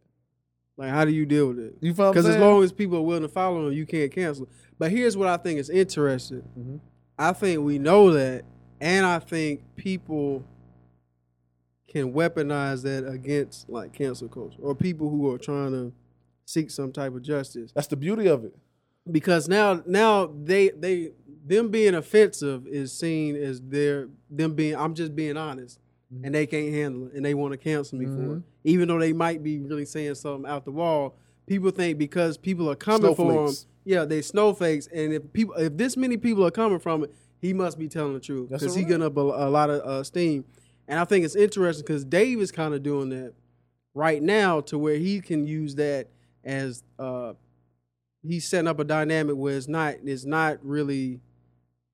Like, 0.77 0.91
how 0.91 1.05
do 1.05 1.11
you 1.11 1.27
deal 1.27 1.49
with 1.49 1.59
it? 1.59 1.77
You 1.81 1.93
feel? 1.95 2.11
Because 2.13 2.27
as 2.27 2.37
long 2.37 2.63
as 2.63 2.73
people 2.73 2.97
are 2.99 3.03
willing 3.03 3.23
to 3.23 3.29
follow 3.29 3.67
him, 3.67 3.73
you 3.73 3.87
can't 3.87 4.11
cancel. 4.13 4.49
But 4.79 4.91
here's 4.91 5.17
what 5.17 5.29
I 5.29 5.37
think 5.37 5.59
is 5.59 5.69
interesting. 5.71 6.43
Mhm. 6.59 6.81
I 7.19 7.33
think 7.35 7.61
we 7.63 7.79
know 7.79 8.13
that, 8.13 8.45
and 8.81 9.05
I 9.05 9.19
think 9.19 9.63
people 9.77 10.45
can 11.89 12.13
weaponize 12.13 12.83
that 12.83 13.07
against 13.07 13.69
like 13.69 13.93
cancel 13.93 14.29
culture 14.29 14.59
or 14.63 14.75
people 14.75 15.11
who 15.11 15.31
are 15.33 15.39
trying 15.39 15.73
to 15.73 15.93
seek 16.47 16.71
some 16.71 16.93
type 16.93 17.15
of 17.15 17.23
justice. 17.23 17.73
that's 17.75 17.89
the 17.89 17.97
beauty 17.97 18.27
of 18.29 18.45
it. 18.45 18.55
Because 19.11 19.49
now, 19.49 19.83
now 19.87 20.27
they 20.45 20.71
they 20.71 21.13
them 21.47 21.69
being 21.69 21.95
offensive 21.95 22.67
is 22.67 22.93
seen 22.93 23.35
as 23.37 23.61
their 23.61 24.09
them 24.31 24.55
being. 24.55 24.77
I'm 24.77 24.95
just 24.95 25.15
being 25.17 25.37
honest, 25.37 25.79
Mhm. 26.13 26.27
and 26.27 26.35
they 26.35 26.47
can't 26.47 26.73
handle 26.75 27.07
it, 27.07 27.15
and 27.15 27.25
they 27.25 27.35
want 27.35 27.53
to 27.53 27.59
cancel 27.59 27.99
me 27.99 28.07
for 28.07 28.11
it, 28.11 28.39
Mhm. 28.39 28.43
even 28.65 28.89
though 28.89 28.99
they 28.99 29.13
might 29.13 29.43
be 29.43 29.61
really 29.61 29.85
saying 29.85 30.15
something 30.17 30.51
out 30.51 30.65
the 30.65 30.73
wall. 30.73 31.17
People 31.47 31.71
think 31.71 31.99
because 31.99 32.37
people 32.37 32.69
are 32.71 32.77
coming 32.77 33.15
for 33.15 33.49
him, 33.49 33.55
yeah, 33.85 34.05
they 34.05 34.23
snowflakes, 34.23 34.89
and 34.89 35.13
if 35.13 35.33
people, 35.33 35.55
if 35.55 35.77
this 35.77 35.97
many 35.97 36.17
people 36.17 36.45
are 36.45 36.51
coming 36.51 36.79
from 36.79 37.05
it, 37.05 37.13
he 37.39 37.53
must 37.53 37.79
be 37.79 37.89
telling 37.89 38.15
the 38.15 38.21
truth 38.21 38.51
because 38.51 38.75
he 38.75 38.83
right. 38.83 38.89
getting 38.89 39.07
up 39.07 39.17
a, 39.17 39.21
a 39.21 39.51
lot 39.51 39.71
of 39.71 39.81
uh, 39.83 40.03
steam. 40.05 40.45
And 40.87 40.99
I 40.99 41.05
think 41.05 41.25
it's 41.25 41.37
interesting 41.37 41.85
because 41.87 42.05
Dave 42.05 42.41
is 42.41 42.51
kind 42.51 42.75
of 42.75 42.83
doing 42.83 43.11
that 43.11 43.33
right 43.95 44.23
now 44.23 44.61
to 44.63 44.79
where 44.79 44.97
he 44.97 45.21
can 45.21 45.47
use 45.47 45.75
that 45.77 46.09
as 46.45 46.83
uh, 46.99 47.35
he's 48.23 48.47
setting 48.47 48.69
up 48.69 48.79
a 48.79 48.85
dynamic 48.85 49.37
where 49.37 49.57
it's 49.57 49.69
not 49.69 49.95
it's 50.05 50.25
not 50.25 50.59
really 50.65 51.21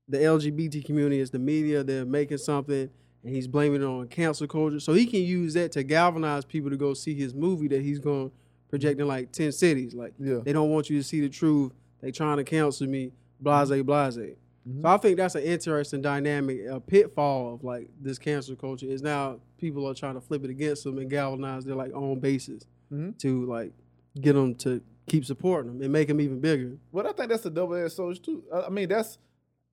the 0.08 0.18
LGBT 0.18 0.84
community, 0.84 1.20
it's 1.20 1.30
the 1.30 1.38
media. 1.38 1.82
They're 1.84 2.04
making 2.06 2.38
something 2.38 2.90
and 3.26 3.34
he's 3.34 3.48
blaming 3.48 3.82
it 3.82 3.84
on 3.84 4.06
cancel 4.08 4.46
culture. 4.46 4.78
So 4.80 4.92
he 4.94 5.04
can 5.06 5.20
use 5.22 5.54
that 5.54 5.72
to 5.72 5.82
galvanize 5.82 6.44
people 6.44 6.70
to 6.70 6.76
go 6.76 6.94
see 6.94 7.14
his 7.14 7.34
movie 7.34 7.68
that 7.68 7.82
he's 7.82 7.98
going 7.98 8.30
to 8.30 8.36
project 8.70 9.00
in 9.00 9.08
like 9.08 9.32
ten 9.32 9.50
cities. 9.52 9.94
Like 9.94 10.14
Yeah. 10.18 10.38
they 10.44 10.52
don't 10.52 10.70
want 10.70 10.88
you 10.88 10.96
to 10.98 11.02
see 11.02 11.20
the 11.20 11.28
truth. 11.28 11.72
They 12.00 12.12
trying 12.12 12.36
to 12.38 12.44
cancel 12.44 12.86
me. 12.86 13.12
Blase, 13.40 13.82
blase. 13.82 14.16
Mhm. 14.16 14.82
So 14.82 14.88
I 14.88 14.96
think 14.98 15.16
that's 15.16 15.34
an 15.34 15.42
interesting 15.42 16.00
dynamic, 16.02 16.60
a 16.70 16.80
pitfall 16.80 17.54
of 17.54 17.64
like 17.64 17.88
this 18.00 18.18
cancel 18.18 18.56
culture 18.56 18.86
is 18.86 19.02
now 19.02 19.40
people 19.58 19.88
are 19.88 19.94
trying 19.94 20.14
to 20.14 20.20
flip 20.20 20.44
it 20.44 20.50
against 20.50 20.84
them 20.84 20.98
and 20.98 21.10
galvanize 21.10 21.64
their 21.64 21.74
like 21.76 21.92
own 21.94 22.18
bases 22.20 22.64
Mhm. 22.92 23.18
to 23.18 23.44
like 23.46 23.72
get 24.20 24.32
them 24.34 24.54
to 24.56 24.80
keep 25.08 25.24
supporting 25.24 25.72
them 25.72 25.82
and 25.82 25.92
make 25.92 26.08
them 26.08 26.20
even 26.20 26.40
bigger. 26.40 26.76
But 26.92 27.06
I 27.06 27.12
think 27.12 27.28
that's 27.30 27.46
a 27.46 27.50
double 27.50 27.74
edged 27.76 27.92
sword 27.94 28.22
too. 28.22 28.42
I 28.52 28.68
mean, 28.70 28.88
that's 28.88 29.18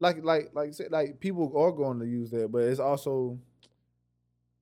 like 0.03 0.23
like 0.23 0.51
like 0.53 0.67
you 0.67 0.73
said, 0.73 0.91
like 0.91 1.19
people 1.19 1.51
are 1.57 1.71
going 1.71 1.99
to 1.99 2.05
use 2.05 2.29
that, 2.31 2.51
but 2.51 2.63
it's 2.63 2.79
also 2.79 3.39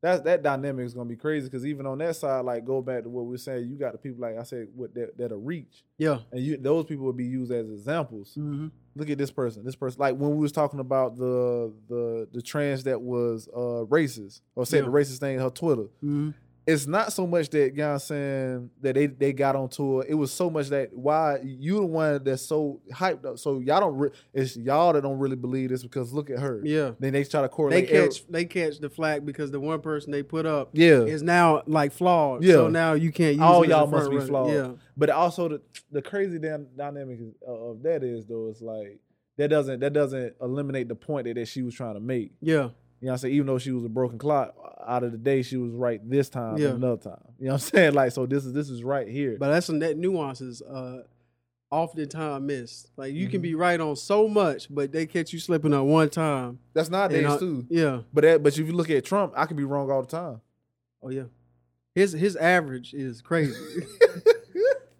that's 0.01 0.21
that 0.23 0.41
dynamic 0.41 0.85
is 0.85 0.93
gonna 0.95 1.07
be 1.09 1.15
crazy 1.15 1.45
because 1.47 1.65
even 1.65 1.85
on 1.85 1.97
that 1.99 2.15
side, 2.15 2.43
like 2.45 2.65
go 2.65 2.81
back 2.81 3.03
to 3.03 3.09
what 3.09 3.25
we 3.25 3.35
are 3.35 3.37
saying, 3.37 3.67
you 3.69 3.75
got 3.75 3.91
the 3.91 3.97
people 3.99 4.21
like 4.21 4.37
I 4.37 4.43
said, 4.43 4.67
what 4.75 4.93
that 4.95 5.17
that'll 5.17 5.37
reach, 5.39 5.83
Yeah. 5.97 6.19
and 6.31 6.41
you 6.41 6.57
those 6.57 6.85
people 6.85 7.05
would 7.05 7.17
be 7.17 7.25
used 7.25 7.51
as 7.51 7.69
examples. 7.69 8.29
Mm-hmm. 8.37 8.67
Look 8.95 9.09
at 9.09 9.17
this 9.19 9.31
person, 9.31 9.63
this 9.63 9.75
person. 9.75 9.99
Like 9.99 10.15
when 10.15 10.31
we 10.31 10.37
was 10.37 10.51
talking 10.51 10.79
about 10.79 11.17
the 11.17 11.71
the 11.87 12.27
the 12.33 12.41
trans 12.41 12.83
that 12.85 12.99
was 13.01 13.47
uh 13.55 13.85
racist 13.89 14.41
or 14.55 14.65
said 14.65 14.77
Yeah. 14.77 14.85
the 14.85 14.91
racist 14.91 15.19
thing 15.19 15.37
on 15.37 15.43
her 15.43 15.49
Twitter. 15.51 15.83
Mm-hmm. 16.03 16.31
It's 16.67 16.85
not 16.85 17.11
so 17.11 17.25
much 17.25 17.49
that 17.49 17.71
you 17.71 17.77
know 17.77 17.87
what 17.87 17.93
I'm 17.93 17.99
saying 17.99 18.69
that 18.81 18.93
they 18.93 19.07
they 19.07 19.33
got 19.33 19.55
on 19.55 19.67
tour. 19.67 20.05
It 20.07 20.13
was 20.13 20.31
so 20.31 20.47
much 20.49 20.69
that 20.69 20.93
why 20.93 21.39
you 21.43 21.77
the 21.79 21.85
one 21.85 22.23
that's 22.23 22.43
so 22.43 22.79
hyped 22.93 23.25
up. 23.25 23.39
So 23.39 23.59
y'all 23.59 23.79
don't 23.79 23.97
re- 23.97 24.09
it's 24.31 24.55
y'all 24.55 24.93
that 24.93 25.01
don't 25.01 25.17
really 25.17 25.35
believe 25.35 25.69
this 25.69 25.81
because 25.81 26.13
look 26.13 26.29
at 26.29 26.39
her. 26.39 26.61
Yeah. 26.63 26.91
Then 26.99 27.13
they 27.13 27.23
try 27.23 27.41
to 27.41 27.47
They 27.47 27.51
correlate. 27.53 27.89
every- 27.89 28.09
catch 28.09 28.27
they 28.27 28.45
catch 28.45 28.79
the 28.79 28.89
flag 28.91 29.25
because 29.25 29.49
the 29.49 29.59
one 29.59 29.81
person 29.81 30.11
they 30.11 30.21
put 30.21 30.45
up 30.45 30.69
yeah. 30.73 31.01
is 31.01 31.23
now 31.23 31.63
like 31.65 31.93
flawed. 31.93 32.43
Yeah. 32.43 32.53
So 32.53 32.67
now 32.67 32.93
you 32.93 33.11
can't 33.11 33.35
use 33.37 33.41
All 33.43 33.65
y'all 33.65 33.87
must 33.87 34.11
be 34.11 34.17
runner. 34.17 34.27
flawed. 34.27 34.51
Yeah. 34.53 34.71
But 34.95 35.09
also 35.09 35.47
the 35.49 35.61
the 35.91 36.01
crazy 36.03 36.37
damn 36.37 36.67
dynamic 36.77 37.19
uh, 37.47 37.51
of 37.51 37.81
that 37.83 38.03
is 38.03 38.27
though 38.27 38.49
it's 38.49 38.61
like 38.61 38.99
that 39.37 39.47
doesn't 39.47 39.79
that 39.79 39.93
doesn't 39.93 40.35
eliminate 40.39 40.89
the 40.89 40.95
point 40.95 41.25
that, 41.25 41.33
that 41.35 41.47
she 41.47 41.63
was 41.63 41.73
trying 41.73 41.95
to 41.95 41.99
make. 41.99 42.33
Yeah. 42.39 42.69
You 43.01 43.07
know 43.07 43.11
what 43.11 43.13
I'm 43.13 43.17
saying? 43.17 43.33
Even 43.33 43.47
though 43.47 43.57
she 43.57 43.71
was 43.71 43.83
a 43.83 43.89
broken 43.89 44.17
clock, 44.19 44.53
out 44.87 45.03
of 45.03 45.11
the 45.11 45.17
day 45.17 45.41
she 45.41 45.57
was 45.57 45.71
right 45.73 45.99
this 46.07 46.29
time 46.29 46.57
Yeah. 46.57 46.67
and 46.69 46.83
another 46.83 47.01
time. 47.01 47.19
You 47.39 47.47
know 47.47 47.53
what 47.53 47.63
I'm 47.63 47.69
saying? 47.75 47.93
Like 47.95 48.11
so 48.11 48.25
this 48.25 48.45
is 48.45 48.53
this 48.53 48.69
is 48.69 48.83
right 48.83 49.07
here. 49.07 49.37
But 49.39 49.49
that's 49.49 49.65
some 49.65 49.79
that 49.79 49.97
nuances 49.97 50.61
uh 50.61 51.03
oftentimes 51.71 52.43
missed. 52.45 52.91
Like 52.97 53.13
you 53.13 53.27
can 53.27 53.39
Mhm. 53.39 53.43
be 53.43 53.55
right 53.55 53.79
on 53.79 53.95
so 53.95 54.27
much, 54.27 54.67
but 54.73 54.91
they 54.91 55.05
catch 55.05 55.33
you 55.33 55.39
slipping 55.39 55.73
on 55.73 55.87
one 55.87 56.09
time. 56.09 56.59
That's 56.73 56.89
nowadays 56.89 57.25
And 57.25 57.39
too. 57.39 57.65
Yeah. 57.69 58.01
But 58.13 58.21
that, 58.21 58.43
but 58.43 58.57
if 58.57 58.67
you 58.67 58.73
look 58.73 58.89
at 58.89 59.05
Trump, 59.05 59.33
I 59.35 59.45
could 59.45 59.57
be 59.57 59.63
wrong 59.63 59.89
all 59.89 60.01
the 60.01 60.07
time. 60.07 60.41
Oh 61.01 61.09
yeah. 61.09 61.23
His 61.95 62.11
his 62.13 62.35
average 62.35 62.93
is 62.93 63.21
crazy. 63.21 63.53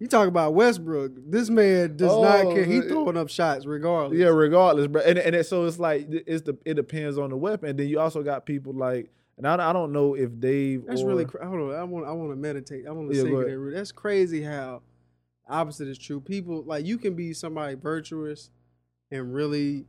you 0.02 0.08
talk 0.08 0.26
about 0.26 0.52
Westbrook. 0.54 1.12
This 1.30 1.48
man 1.48 1.96
does 1.96 2.10
not 2.10 2.46
Oh, 2.46 2.54
care. 2.54 2.64
He 2.64 2.80
throwing 2.80 3.16
up 3.16 3.28
shots 3.28 3.66
regardless. 3.66 4.18
Yeah, 4.18 4.26
regardless, 4.26 4.88
bro. 4.88 5.00
And, 5.00 5.16
and 5.16 5.36
it, 5.36 5.46
so 5.46 5.64
it's 5.64 5.78
like 5.78 6.08
it's 6.10 6.42
the 6.42 6.58
it 6.64 6.74
depends 6.74 7.18
on 7.18 7.30
the 7.30 7.36
weapon. 7.36 7.68
And 7.68 7.78
then 7.78 7.86
you 7.86 8.00
also 8.00 8.24
got 8.24 8.44
people 8.44 8.72
like, 8.72 9.12
and 9.38 9.46
I, 9.46 9.70
I 9.70 9.72
don't 9.72 9.92
know 9.92 10.14
if 10.14 10.40
Dave. 10.40 10.86
That's 10.88 11.02
or, 11.02 11.06
really. 11.06 11.24
Cra- 11.24 11.46
hold 11.46 11.70
on. 11.72 11.76
I 11.78 11.84
want. 11.84 12.04
I 12.08 12.10
want 12.10 12.32
to 12.32 12.36
meditate. 12.36 12.88
I 12.88 12.90
want 12.90 13.10
to 13.12 13.16
Yeah, 13.16 13.22
sink 13.22 13.32
go 13.32 13.40
in 13.42 13.72
That's 13.74 13.92
crazy 13.92 14.42
how 14.42 14.82
opposite 15.48 15.86
is 15.86 15.98
true. 15.98 16.20
People 16.20 16.64
like 16.64 16.84
you 16.84 16.98
can 16.98 17.14
be 17.14 17.32
somebody 17.32 17.76
virtuous 17.76 18.50
and 19.12 19.32
really. 19.32 19.86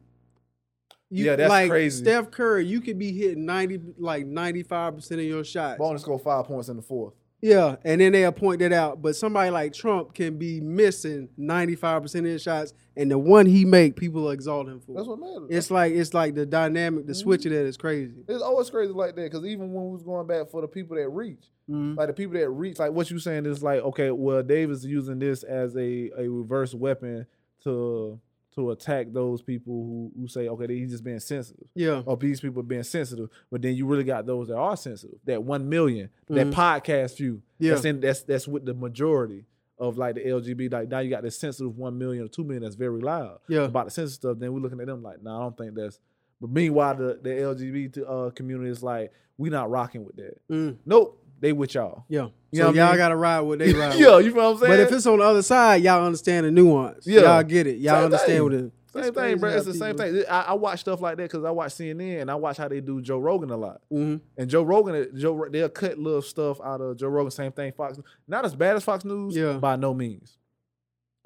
You, 1.09 1.25
Yeah, 1.25 1.37
that's 1.37 1.49
like 1.49 1.69
crazy. 1.71 2.03
Steph 2.03 2.29
Curry, 2.29 2.67
you 2.67 2.81
could 2.81 2.99
be 2.99 3.11
hitting 3.11 3.47
ninety, 3.47 3.79
like 3.97 4.27
ninety 4.27 4.61
five 4.61 4.93
percent 4.95 5.21
of 5.21 5.25
your 5.25 5.43
shots. 5.43 5.79
bonus 5.79 6.03
score 6.03 6.19
five 6.19 6.45
points 6.45 6.69
in 6.69 6.75
the 6.75 6.83
fourth. 6.83 7.15
Yeah, 7.45 7.75
and 7.83 7.99
then 7.99 8.13
they'll 8.13 8.31
point 8.31 8.59
that 8.59 8.71
out. 8.71 9.01
But 9.01 9.17
somebody 9.17 9.49
like 9.51 9.73
Trump 9.73 10.13
can 10.13 10.37
be 10.37 10.61
missing 10.61 11.27
ninety 11.35 11.75
five 11.75 12.01
percent 12.01 12.25
of 12.25 12.31
his 12.31 12.41
shots, 12.41 12.73
and 12.95 13.11
the 13.11 13.17
one 13.17 13.45
he 13.45 13.65
make, 13.65 13.97
people 13.97 14.29
exalt 14.29 14.69
him 14.69 14.79
for. 14.79 14.95
That's 14.95 15.07
what 15.09 15.19
matters. 15.19 15.47
it's 15.49 15.69
like 15.69 15.91
it's 15.91 16.13
like 16.13 16.35
the 16.35 16.45
dynamic, 16.45 17.05
the 17.05 17.11
Mhm. 17.11 17.17
switch 17.17 17.45
of 17.45 17.51
that 17.51 17.65
is 17.65 17.75
crazy. 17.75 18.23
It's 18.29 18.41
always 18.41 18.69
crazy 18.69 18.93
like 18.93 19.17
that 19.17 19.23
because 19.29 19.45
even 19.45 19.73
when 19.73 19.87
we 19.87 19.91
was 19.91 20.03
going 20.03 20.25
back 20.25 20.49
for 20.51 20.61
the 20.61 20.69
people 20.69 20.95
that 20.95 21.09
reach, 21.09 21.51
Mhm. 21.69 21.97
like 21.97 22.07
the 22.07 22.13
people 22.13 22.39
that 22.39 22.49
reach, 22.49 22.79
like 22.79 22.93
what 22.93 23.11
you 23.11 23.19
saying 23.19 23.45
is 23.45 23.61
like, 23.61 23.81
okay, 23.81 24.09
well, 24.11 24.41
Davis 24.41 24.79
is 24.79 24.85
using 24.85 25.19
this 25.19 25.43
as 25.43 25.75
a 25.75 26.11
a 26.17 26.29
reverse 26.29 26.73
weapon 26.73 27.25
to 27.65 28.19
to 28.55 28.71
attack 28.71 29.07
those 29.11 29.41
people 29.41 29.73
who 29.73 30.11
who 30.21 30.27
say, 30.27 30.47
okay, 30.47 30.67
he's 30.77 30.91
just 30.91 31.03
being 31.03 31.19
sensitive. 31.19 31.67
Yeah, 31.75 32.01
or 32.05 32.17
these 32.17 32.39
people 32.41 32.63
being 32.63 32.83
sensitive, 32.83 33.29
but 33.51 33.61
then 33.61 33.75
you 33.75 33.85
really 33.85 34.03
got 34.03 34.25
those 34.25 34.47
that 34.49 34.57
are 34.57 34.75
sensitive. 34.77 35.19
That 35.25 35.43
one 35.43 35.67
million, 35.69 36.09
that 36.29 36.47
Mhm. 36.47 36.53
podcast 36.53 37.17
view. 37.17 37.41
Yeah. 37.59 37.71
that's 37.73 37.85
in, 37.85 37.99
that's 37.99 38.21
that's 38.23 38.47
with 38.47 38.65
the 38.65 38.73
majority 38.73 39.45
of 39.79 39.97
like 39.97 40.15
the 40.15 40.21
LGBT. 40.21 40.71
Like 40.71 40.89
now 40.89 40.99
you 40.99 41.09
got 41.09 41.23
this 41.23 41.37
sensitive 41.37 41.77
one 41.77 41.97
million 41.97 42.25
or 42.25 42.27
two 42.27 42.43
million 42.43 42.63
that's 42.63 42.75
very 42.75 42.99
loud 43.01 43.39
yeah, 43.47 43.61
about 43.63 43.85
the 43.85 43.91
sensitive 43.91 44.15
stuff. 44.15 44.39
Then 44.39 44.53
we're 44.53 44.59
looking 44.59 44.79
at 44.79 44.87
them 44.87 45.01
like, 45.03 45.21
no, 45.23 45.35
I 45.37 45.39
don't 45.41 45.57
think 45.57 45.75
that's. 45.75 45.99
But 46.41 46.49
meanwhile, 46.51 46.95
the 46.95 47.19
the 47.21 47.29
LGBT 47.29 48.03
uh, 48.27 48.29
community 48.31 48.69
is 48.69 48.83
like, 48.83 49.11
we 49.37 49.49
not 49.49 49.69
rocking 49.71 50.03
with 50.05 50.15
that. 50.17 50.37
Mm. 50.49 50.77
Nope, 50.85 51.22
they 51.43 51.53
with 51.53 51.75
y'all. 51.75 52.05
yeah. 52.09 52.27
You 52.51 52.61
so 52.61 52.71
know 52.71 52.73
y'all 52.83 52.89
mean? 52.89 52.97
got 52.97 53.09
to 53.09 53.15
ride 53.15 53.39
what 53.41 53.59
they 53.59 53.73
ride. 53.73 53.99
yeah, 53.99 54.15
with. 54.15 54.25
you 54.25 54.31
feel 54.31 54.43
what 54.43 54.51
I'm 54.51 54.57
saying? 54.59 54.71
But 54.71 54.79
if 54.79 54.91
it's 54.91 55.05
on 55.07 55.19
the 55.19 55.25
other 55.25 55.41
side, 55.41 55.83
y'all 55.83 56.05
understand 56.05 56.45
the 56.45 56.51
nuance. 56.51 57.05
Yeah. 57.07 57.21
y'all 57.21 57.43
get 57.43 57.67
it. 57.67 57.77
Y'all 57.77 57.95
Same 57.95 58.05
understand 58.05 58.27
thing. 58.29 58.43
what 58.43 58.53
it. 58.53 58.71
same 59.05 59.13
thing, 59.13 59.37
bro. 59.39 59.49
It's 59.49 59.65
the 59.65 59.73
same 59.73 59.97
thing. 59.97 60.23
I, 60.29 60.41
I 60.41 60.53
watch 60.53 60.79
stuff 60.81 61.01
like 61.01 61.17
that 61.17 61.23
because 61.23 61.43
I 61.43 61.49
watch 61.51 61.71
CNN 61.73 62.21
and 62.21 62.29
I 62.31 62.35
watch 62.35 62.57
how 62.57 62.67
they 62.67 62.79
do 62.79 63.01
Joe 63.01 63.17
Rogan 63.17 63.49
a 63.49 63.57
lot. 63.57 63.81
hmm 63.89 64.17
And 64.37 64.49
Joe 64.49 64.61
Rogan, 64.63 65.09
Joe, 65.19 65.47
they'll 65.51 65.67
cut 65.69 65.97
little 65.97 66.21
stuff 66.21 66.61
out 66.61 66.79
of 66.79 66.97
Joe 66.97 67.07
Rogan. 67.07 67.31
Same 67.31 67.51
thing, 67.51 67.71
Fox. 67.73 67.99
Not 68.27 68.45
as 68.45 68.55
bad 68.55 68.75
as 68.75 68.83
Fox 68.83 69.03
News, 69.03 69.35
Yeah. 69.35 69.53
by 69.53 69.75
no 69.75 69.93
means. 69.93 70.37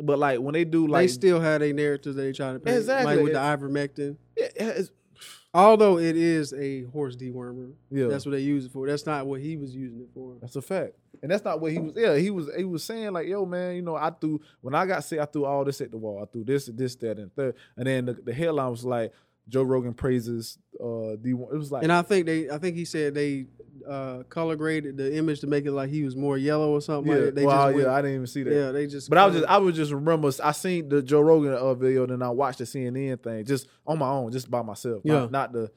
But 0.01 0.19
like 0.19 0.39
when 0.39 0.53
they 0.53 0.63
do 0.63 0.87
like 0.87 1.03
they 1.03 1.07
still 1.07 1.39
have 1.41 1.59
their 1.59 1.73
narratives 1.73 2.15
they 2.15 2.31
trying 2.31 2.53
to 2.53 2.59
paint. 2.59 2.77
Exactly. 2.77 3.15
Like 3.15 3.23
with 3.23 3.33
the 3.33 3.39
ivermectin. 3.39 4.15
yeah, 4.37 4.47
it's, 4.55 4.91
Although 5.57 5.97
it 5.97 6.15
is 6.15 6.53
a 6.53 6.83
horse 6.83 7.15
dewormer. 7.15 7.73
yeah, 7.89 8.05
That's 8.07 8.25
what 8.27 8.33
they 8.33 8.41
use 8.41 8.65
it 8.65 8.71
for. 8.71 8.85
That's 8.85 9.07
not 9.07 9.25
what 9.25 9.41
he 9.41 9.57
was 9.57 9.75
using 9.75 9.99
it 10.01 10.09
for. 10.13 10.35
that's 10.39 10.55
a 10.55 10.61
fact. 10.61 10.93
And 11.23 11.31
that's 11.31 11.43
not 11.43 11.59
what 11.59 11.71
he 11.71 11.79
was. 11.79 11.93
Yeah, 11.95 12.15
he 12.15 12.29
was. 12.29 12.47
He 12.55 12.63
was 12.63 12.83
saying 12.83 13.11
like, 13.11 13.27
"Yo, 13.27 13.43
man, 13.43 13.75
you 13.75 13.81
know, 13.81 13.95
I 13.95 14.11
threw 14.11 14.39
when 14.61 14.75
I 14.75 14.85
got 14.85 15.03
sick, 15.03 15.19
I 15.19 15.25
threw 15.25 15.45
all 15.45 15.65
this 15.65 15.81
at 15.81 15.89
the 15.89 15.97
wall. 15.97 16.21
I 16.21 16.31
threw 16.31 16.43
this, 16.43 16.67
this, 16.67 16.95
that, 16.97 17.17
and 17.17 17.33
third. 17.35 17.55
And 17.75 17.87
then 17.87 18.05
the, 18.05 18.13
the 18.13 18.33
headline 18.33 18.69
was 18.69 18.85
like, 18.85 19.11
Joe 19.49 19.63
Rogan 19.63 19.93
praises 19.93 20.57
uh 20.79 21.15
D 21.21 21.33
one. 21.33 21.53
It 21.53 21.57
was 21.57 21.71
like 21.71 21.83
And 21.83 21.91
I 21.91 22.01
think 22.01 22.25
they, 22.25 22.49
I 22.49 22.57
think 22.57 22.75
he 22.75 22.85
said 22.85 23.13
they 23.13 23.47
uh, 23.87 24.23
color 24.23 24.55
graded 24.57 24.97
the 24.97 25.15
image 25.15 25.39
to 25.39 25.47
make 25.47 25.65
it 25.65 25.71
like 25.71 25.89
he 25.89 26.03
was 26.03 26.15
more 26.15 26.37
yellow 26.37 26.71
or 26.71 26.81
something. 26.81 27.11
yeah, 27.11 27.19
like. 27.25 27.35
They 27.35 27.45
wow, 27.45 27.69
yeah, 27.69 27.93
I 27.93 28.01
didn't 28.01 28.15
even 28.15 28.27
see 28.27 28.43
that. 28.43 28.53
yeah, 28.53 28.71
they 28.71 28.85
just. 28.87 29.09
But 29.09 29.17
I 29.17 29.25
was 29.27 29.35
just 29.35 29.47
I 29.47 29.57
was 29.59 29.75
just 29.75 29.91
remember 29.93 30.29
I 30.43 30.51
seen 30.51 30.89
the 30.89 31.01
Joe 31.01 31.21
Rogan 31.21 31.53
uh, 31.53 31.73
video, 31.73 32.05
then 32.05 32.21
I 32.21 32.29
watched 32.29 32.57
the 32.59 32.65
CNN 32.65 33.23
thing 33.23 33.45
just 33.45 33.67
on 33.85 33.97
my 33.99 34.09
own, 34.09 34.31
just 34.31 34.51
by 34.51 34.61
myself. 34.61 35.01
Yeah. 35.05 35.13
Not, 35.13 35.31
not 35.31 35.53
the 35.53 35.71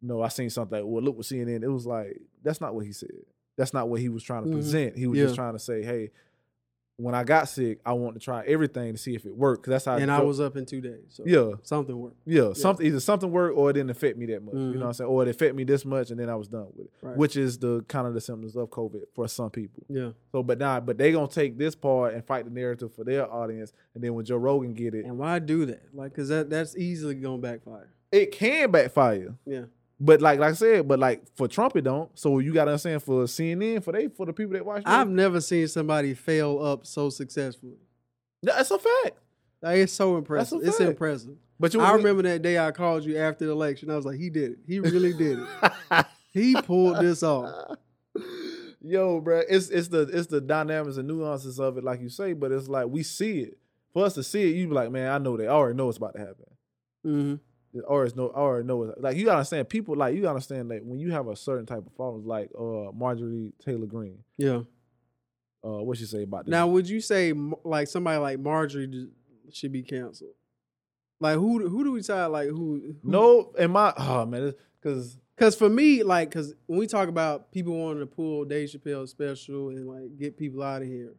no, 0.00 0.22
I 0.22 0.28
seen 0.28 0.48
something 0.50 0.78
like, 0.78 0.86
well, 0.86 1.02
look 1.02 1.16
what 1.16 1.26
CNN. 1.26 1.64
It 1.64 1.68
was 1.68 1.84
like 1.86 2.20
that's 2.44 2.60
not 2.60 2.74
what 2.74 2.86
he 2.86 2.92
said. 2.92 3.10
That's 3.56 3.74
not 3.74 3.88
what 3.88 4.00
he 4.00 4.08
was 4.08 4.22
trying 4.22 4.44
to 4.44 4.50
Mhm. 4.50 4.54
present. 4.54 4.96
He 4.96 5.08
was 5.08 5.18
Yeah. 5.18 5.24
just 5.24 5.34
trying 5.34 5.54
to 5.54 5.58
say, 5.58 5.82
hey, 5.82 6.12
when 6.98 7.14
I 7.14 7.22
got 7.22 7.48
sick, 7.48 7.78
I 7.86 7.92
want 7.92 8.14
to 8.14 8.20
try 8.20 8.44
everything 8.44 8.92
to 8.92 8.98
see 8.98 9.14
if 9.14 9.24
it 9.24 9.34
worked. 9.34 9.64
Cause 9.64 9.70
that's 9.70 9.84
how 9.84 9.96
and 9.96 10.06
Joe- 10.06 10.14
I 10.16 10.20
was 10.20 10.40
up 10.40 10.56
in 10.56 10.66
two 10.66 10.80
days. 10.80 11.04
So 11.08 11.22
yeah. 11.24 11.52
something 11.62 11.96
worked. 11.96 12.16
Yeah, 12.26 12.52
something 12.54 12.84
either 12.84 12.98
something 12.98 13.30
worked 13.30 13.56
or 13.56 13.70
it 13.70 13.74
didn't 13.74 13.90
affect 13.90 14.18
me 14.18 14.26
that 14.26 14.42
much. 14.42 14.54
You 14.54 14.60
Mhm. 14.60 14.74
know 14.74 14.80
what 14.80 14.86
I'm 14.88 14.92
saying? 14.94 15.08
Or 15.10 15.22
it 15.22 15.28
affected 15.28 15.54
me 15.54 15.62
this 15.64 15.84
much 15.84 16.10
and 16.10 16.18
then 16.18 16.28
I 16.28 16.34
was 16.34 16.48
done 16.48 16.66
with 16.74 16.86
it. 16.86 16.92
Right. 17.00 17.16
Which 17.16 17.36
is 17.36 17.56
the 17.58 17.84
kind 17.86 18.06
of 18.08 18.14
the 18.14 18.20
symptoms 18.20 18.56
of 18.56 18.68
COVID 18.70 19.04
for 19.14 19.28
some 19.28 19.50
people. 19.50 19.84
Yeah, 19.88 20.10
So 20.32 20.42
but 20.42 20.58
now 20.58 20.80
but 20.80 20.98
they 20.98 21.12
gonna 21.12 21.28
take 21.28 21.56
this 21.56 21.76
part 21.76 22.14
and 22.14 22.24
fight 22.26 22.44
the 22.46 22.50
narrative 22.50 22.92
for 22.92 23.04
their 23.04 23.32
audience. 23.32 23.72
And 23.94 24.02
then 24.02 24.14
when 24.14 24.24
Joe 24.24 24.36
Rogan 24.36 24.74
get 24.74 24.92
it, 24.94 25.04
and 25.04 25.18
why 25.18 25.38
do 25.38 25.66
that? 25.66 25.82
Like, 25.94 26.14
cause 26.14 26.28
that 26.30 26.50
that's 26.50 26.76
easily 26.76 27.14
gonna 27.14 27.38
backfire. 27.38 27.90
it 28.10 28.32
can 28.32 28.70
backfire. 28.72 29.34
Yeah, 29.46 29.64
But 30.00 30.22
like 30.22 30.38
like 30.38 30.50
I 30.50 30.54
said, 30.54 30.86
but 30.86 30.98
like 30.98 31.24
for 31.36 31.48
Trump 31.48 31.76
it 31.76 31.82
don't. 31.82 32.10
So 32.16 32.38
you 32.38 32.52
gotta 32.52 32.70
understand 32.72 33.02
for 33.02 33.24
CNN, 33.24 33.82
for 33.82 33.92
they 33.92 34.08
for 34.08 34.26
the 34.26 34.32
people 34.32 34.52
that 34.52 34.64
watch 34.64 34.82
I've 34.86 35.08
never 35.08 35.40
seen 35.40 35.66
somebody 35.68 36.14
fail 36.14 36.62
up 36.62 36.86
so 36.86 37.10
successfully. 37.10 37.78
that's 38.42 38.70
a 38.70 38.78
fact. 38.78 39.18
Like, 39.60 39.78
it's 39.78 39.92
so 39.92 40.16
impressive. 40.16 40.60
It's 40.62 40.78
impressive. 40.78 41.36
But 41.58 41.74
you 41.74 41.80
I 41.80 41.92
remember 41.92 42.22
that 42.22 42.42
day 42.42 42.58
I 42.58 42.70
called 42.70 43.04
you 43.04 43.18
after 43.18 43.46
the 43.46 43.50
election. 43.50 43.90
I 43.90 43.96
was 43.96 44.06
like, 44.06 44.18
he 44.18 44.30
did 44.30 44.52
it. 44.52 44.58
He 44.66 44.78
really 44.78 45.12
did 45.12 45.40
it. 45.40 46.06
He 46.30 46.54
pulled 46.54 47.00
this 47.00 47.22
off. 47.22 47.76
Yo, 48.80 49.20
bro, 49.20 49.42
it's 49.48 49.70
it's 49.70 49.88
the 49.88 50.02
it's 50.02 50.28
the 50.28 50.40
dynamics 50.40 50.96
and 50.98 51.08
nuances 51.08 51.58
of 51.58 51.76
it, 51.78 51.84
like 51.84 52.00
you 52.00 52.08
say, 52.08 52.32
but 52.32 52.52
it's 52.52 52.68
like 52.68 52.86
we 52.86 53.02
see 53.02 53.40
it. 53.40 53.58
For 53.92 54.04
us 54.04 54.14
to 54.14 54.22
see 54.22 54.42
it, 54.48 54.54
you 54.54 54.68
be 54.68 54.74
like, 54.74 54.92
man, 54.92 55.10
I 55.10 55.18
know 55.18 55.36
that. 55.36 55.46
I 55.46 55.50
already 55.50 55.76
know 55.76 55.88
it's 55.88 55.98
about 55.98 56.12
to 56.14 56.20
happen. 56.20 56.44
hmm 57.02 57.34
It 57.74 57.84
always 57.84 58.16
no 58.16 58.30
I 58.30 58.38
already 58.38 58.66
know. 58.66 58.82
It's, 58.84 59.00
like 59.00 59.16
you 59.16 59.24
gotta 59.26 59.38
understand, 59.38 59.68
people 59.68 59.94
like 59.96 60.14
you 60.14 60.22
gotta 60.22 60.34
understand 60.34 60.70
that 60.70 60.84
when 60.84 60.98
you 60.98 61.12
have 61.12 61.28
a 61.28 61.36
certain 61.36 61.66
type 61.66 61.84
of 61.86 61.92
followers, 61.96 62.24
like 62.24 62.50
uh 62.58 62.90
Marjorie 62.92 63.52
Taylor 63.64 63.86
Greene, 63.86 64.18
Yeah. 64.38 64.62
uh, 65.64 65.82
what 65.82 65.98
she 65.98 66.04
say 66.06 66.22
about 66.22 66.46
this? 66.46 66.50
Now, 66.50 66.66
would 66.68 66.88
you 66.88 67.00
say 67.00 67.32
like 67.64 67.88
somebody 67.88 68.18
like 68.18 68.38
Marjorie 68.40 69.08
should 69.52 69.72
be 69.72 69.82
canceled? 69.82 70.30
Like 71.20 71.36
who? 71.36 71.58
do- 71.60 71.68
Who 71.68 71.84
do 71.84 71.92
we 71.92 72.00
decide? 72.00 72.26
Like 72.26 72.48
who? 72.48 72.94
who 73.02 73.10
no, 73.10 73.52
in 73.58 73.70
my 73.72 73.92
oh 73.98 74.24
man, 74.24 74.54
because 74.80 75.18
Because 75.36 75.54
for 75.56 75.68
me, 75.68 76.02
like, 76.02 76.30
because 76.30 76.54
when 76.66 76.78
we 76.78 76.86
talk 76.86 77.08
about 77.08 77.52
people 77.52 77.74
wanting 77.76 78.00
to 78.00 78.06
pull 78.06 78.44
Dave 78.44 78.68
Chappelle 78.70 79.06
special 79.08 79.68
and 79.70 79.86
like 79.86 80.16
get 80.16 80.36
people 80.36 80.62
out 80.62 80.82
of 80.82 80.88
here, 80.88 81.12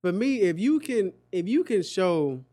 for 0.00 0.10
me, 0.12 0.40
if 0.40 0.58
you 0.58 0.80
can, 0.80 1.12
if 1.30 1.46
you 1.48 1.62
can 1.64 1.82
show 1.82 2.44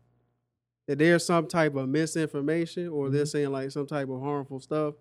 that 0.90 0.98
there's 0.98 1.24
some 1.24 1.46
type 1.46 1.76
of 1.76 1.88
misinformation 1.88 2.88
or 2.88 3.10
they're 3.10 3.24
saying 3.24 3.52
like 3.52 3.70
some 3.70 3.86
type 3.86 4.08
of 4.08 4.20
harmful 4.20 4.58
stuff, 4.58 4.94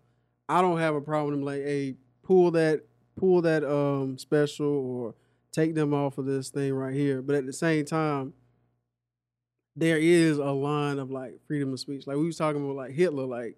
I 0.47 0.61
don't 0.61 0.77
have 0.77 0.93
a 0.93 1.01
problem. 1.01 1.41
Like, 1.41 1.63
hey, 1.63 1.95
pull 2.21 2.51
that, 2.51 2.83
pull 3.15 3.41
that 3.41 3.63
um 3.63 4.19
special 4.19 4.67
or 4.67 5.15
take 5.51 5.73
them 5.73 5.91
off 5.95 6.19
of 6.19 6.27
this 6.27 6.49
thing 6.49 6.75
right 6.75 6.93
here. 6.93 7.23
But 7.23 7.37
at 7.37 7.47
the 7.47 7.53
same 7.53 7.85
time, 7.85 8.33
there 9.75 9.97
is 9.97 10.37
a 10.37 10.51
line 10.51 10.99
of 10.99 11.09
like 11.09 11.39
freedom 11.47 11.73
of 11.73 11.79
speech. 11.79 12.05
Like 12.05 12.17
we 12.17 12.27
was 12.27 12.37
talking 12.37 12.63
about 12.63 12.75
like 12.75 12.91
Hitler, 12.91 13.25
like 13.25 13.57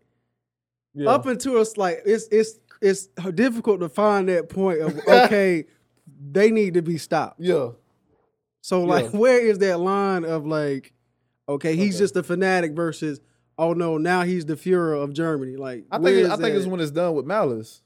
yeah. 0.94 1.10
up 1.10 1.26
until 1.26 1.60
it's 1.60 1.76
like 1.76 2.02
it's 2.06 2.30
it's 2.32 2.60
it's 2.82 3.08
difficult 3.36 3.82
to 3.82 3.90
find 3.90 4.30
that 4.30 4.48
point 4.48 4.80
of 4.80 4.98
okay, 5.06 5.66
they 6.32 6.50
need 6.50 6.76
to 6.76 6.82
be 6.82 6.98
stopped. 6.98 7.42
yeah, 7.42 7.72
So 8.62 8.84
like, 8.86 9.12
Yeah. 9.12 9.20
where 9.20 9.46
is 9.46 9.58
that 9.60 9.82
line 9.82 10.24
of 10.24 10.46
like, 10.46 10.94
okay, 11.54 11.76
he's 11.76 11.96
Okay. 11.96 12.00
just 12.04 12.16
a 12.16 12.24
fanatic 12.24 12.74
versus 12.74 13.20
oh 13.58 13.74
no, 13.74 13.98
now 13.98 14.24
he's 14.24 14.46
the 14.46 14.56
Führer 14.56 15.02
of 15.04 15.14
Germany. 15.14 15.56
Like, 15.56 15.86
I 15.92 16.00
think 16.00 16.30
I 16.30 16.36
think 16.38 16.56
it's 16.56 16.66
when 16.66 16.80
it's 16.80 16.92
done 16.92 17.14
with 17.16 17.26
malice. 17.26 17.82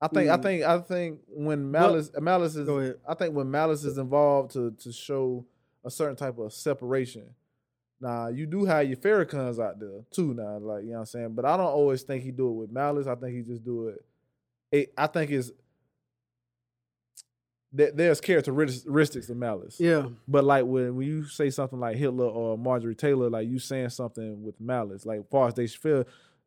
I 0.00 0.08
think 0.08 0.30
I 0.30 0.36
Mm. 0.36 0.42
think 0.42 0.62
I 0.64 0.78
think 0.80 1.20
when 1.28 1.70
malice 1.70 2.10
malice 2.20 2.56
is. 2.56 2.68
I 3.08 3.14
think 3.14 3.34
when 3.34 3.50
malice 3.50 3.84
is 3.84 3.98
involved 3.98 4.52
to 4.52 4.72
to 4.72 4.92
show 4.92 5.46
a 5.84 5.90
certain 5.90 6.16
type 6.16 6.38
of 6.38 6.52
separation. 6.52 7.34
Now 8.00 8.26
you 8.28 8.46
do 8.46 8.64
have 8.64 8.86
your 8.88 8.96
Farrakhan's 8.96 9.60
out 9.60 9.78
there 9.78 10.04
too. 10.10 10.34
Now, 10.34 10.58
like 10.58 10.82
you 10.82 10.88
know 10.90 10.94
what 10.94 11.00
I'm 11.00 11.06
saying, 11.06 11.34
but 11.34 11.44
I 11.44 11.56
don't 11.56 11.66
always 11.66 12.02
think 12.02 12.24
he 12.24 12.32
do 12.32 12.48
it 12.48 12.52
with 12.54 12.72
malice. 12.72 13.06
I 13.06 13.14
think 13.14 13.36
he 13.36 13.42
just 13.42 13.64
do 13.64 13.88
it. 13.88 14.04
it 14.72 14.92
I 14.98 15.06
think 15.06 15.30
it's 15.30 15.52
that 17.74 17.96
there's 17.96 18.20
characteristics 18.20 19.28
of 19.30 19.36
malice. 19.36 19.80
Yeah, 19.80 20.08
But 20.28 20.44
like 20.44 20.64
when, 20.66 20.94
when 20.96 21.06
you 21.06 21.24
say 21.24 21.48
something 21.50 21.80
like 21.80 21.96
Hitler 21.96 22.26
or 22.26 22.58
Marjorie 22.58 22.94
Taylor, 22.94 23.30
like 23.30 23.48
you 23.48 23.58
saying 23.58 23.88
something 23.90 24.42
with 24.42 24.60
malice. 24.60 25.06
Like 25.06 25.28
far 25.30 25.48
as 25.48 25.54
Dave 25.54 25.70
Chappelle, 25.70 26.04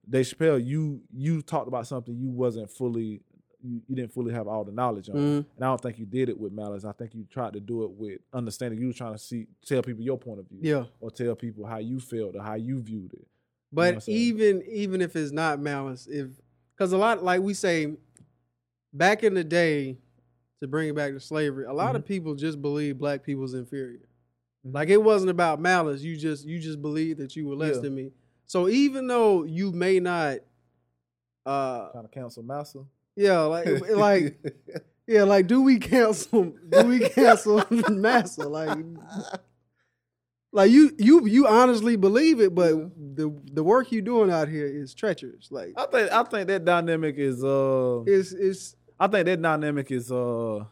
Dave 0.07 0.25
Chappelle, 0.25 0.63
you 0.63 1.01
you 1.11 1.41
talked 1.41 1.67
about 1.67 1.87
something 1.87 2.15
you 2.15 2.29
wasn't 2.29 2.69
fully 2.69 3.21
you, 3.63 3.81
you 3.87 3.95
didn't 3.95 4.13
fully 4.13 4.31
have 4.31 4.47
all 4.47 4.63
the 4.63 4.71
knowledge 4.71 5.09
on. 5.09 5.15
Mhm. 5.15 5.37
And 5.55 5.61
I 5.61 5.65
don't 5.65 5.81
think 5.81 5.97
you 5.97 6.05
did 6.05 6.29
it 6.29 6.39
with 6.39 6.53
malice. 6.53 6.85
I 6.85 6.91
think 6.91 7.15
you 7.15 7.25
tried 7.27 7.53
to 7.53 7.59
do 7.59 7.83
it 7.83 7.89
with 7.89 8.19
understanding. 8.31 8.79
You 8.79 8.87
were 8.87 8.93
trying 8.93 9.13
to 9.13 9.17
see 9.17 9.47
tell 9.65 9.81
people 9.81 10.03
your 10.03 10.19
point 10.19 10.39
of 10.41 10.47
view. 10.47 10.59
yeah. 10.61 10.83
Or 10.99 11.09
tell 11.09 11.35
people 11.35 11.65
how 11.65 11.79
you 11.79 11.99
felt 11.99 12.35
or 12.35 12.43
how 12.43 12.53
you 12.53 12.79
viewed 12.81 13.13
it. 13.13 13.25
But 13.73 13.95
what 13.95 14.03
I'm 14.07 14.13
even 14.13 14.61
even 14.69 15.01
if 15.01 15.15
it's 15.15 15.31
not 15.31 15.59
malice, 15.59 16.05
if 16.05 16.27
because 16.77 16.91
a 16.93 16.97
lot 16.97 17.23
like 17.23 17.41
we 17.41 17.55
say, 17.55 17.95
back 18.93 19.23
in 19.23 19.33
the 19.33 19.43
day, 19.43 19.97
to 20.61 20.67
bring 20.67 20.89
it 20.89 20.95
back 20.95 21.11
to 21.13 21.19
slavery, 21.19 21.65
a 21.65 21.73
lot 21.73 21.87
Mm-hmm. 21.89 21.95
of 21.97 22.05
people 22.05 22.35
just 22.35 22.61
believe 22.61 22.97
black 22.97 23.23
people's 23.23 23.53
inferior. 23.53 24.07
Mhm. 24.65 24.73
Like 24.73 24.89
it 24.89 25.01
wasn't 25.03 25.29
about 25.31 25.59
malice. 25.59 26.01
You 26.01 26.15
just 26.17 26.45
you 26.45 26.59
just 26.59 26.81
believe 26.81 27.17
that 27.17 27.35
you 27.35 27.47
were 27.47 27.55
less 27.55 27.75
Yeah. 27.75 27.81
than 27.83 27.95
me. 27.95 28.11
So 28.45 28.69
even 28.69 29.07
though 29.07 29.43
you 29.43 29.71
may 29.71 29.99
not, 29.99 30.37
uh, 31.45 31.89
Trying 31.91 32.03
to 32.03 32.09
cancel 32.09 32.43
massa. 32.43 32.85
yeah, 33.15 33.39
like 33.41 33.67
like 33.89 34.37
yeah, 35.07 35.23
like 35.23 35.47
do 35.47 35.61
we 35.61 35.77
cancel? 35.79 36.53
Do 36.69 36.83
we 36.87 36.99
cancel 37.09 37.63
massa? 37.89 38.47
Like 38.47 38.77
like 40.51 40.71
you 40.71 40.91
you 40.97 41.25
you 41.25 41.47
honestly 41.47 41.95
believe 41.97 42.39
it, 42.39 42.55
but 42.55 42.71
the 43.15 43.29
the 43.51 43.63
work 43.63 43.91
you 43.91 44.01
doing 44.01 44.31
out 44.31 44.47
here 44.47 44.65
is 44.67 44.93
treacherous. 44.93 45.51
Like 45.51 45.73
I 45.75 45.85
think 45.87 46.11
I 46.11 46.23
think 46.23 46.47
that 46.47 46.63
dynamic 46.65 47.15
is 47.17 47.43
uh 47.43 48.03
it's 48.07 48.31
it's. 48.31 48.75
I 48.99 49.07
think 49.07 49.25
that 49.25 49.41
dynamic 49.41 49.91
is 49.91 50.11
uh 50.11 50.63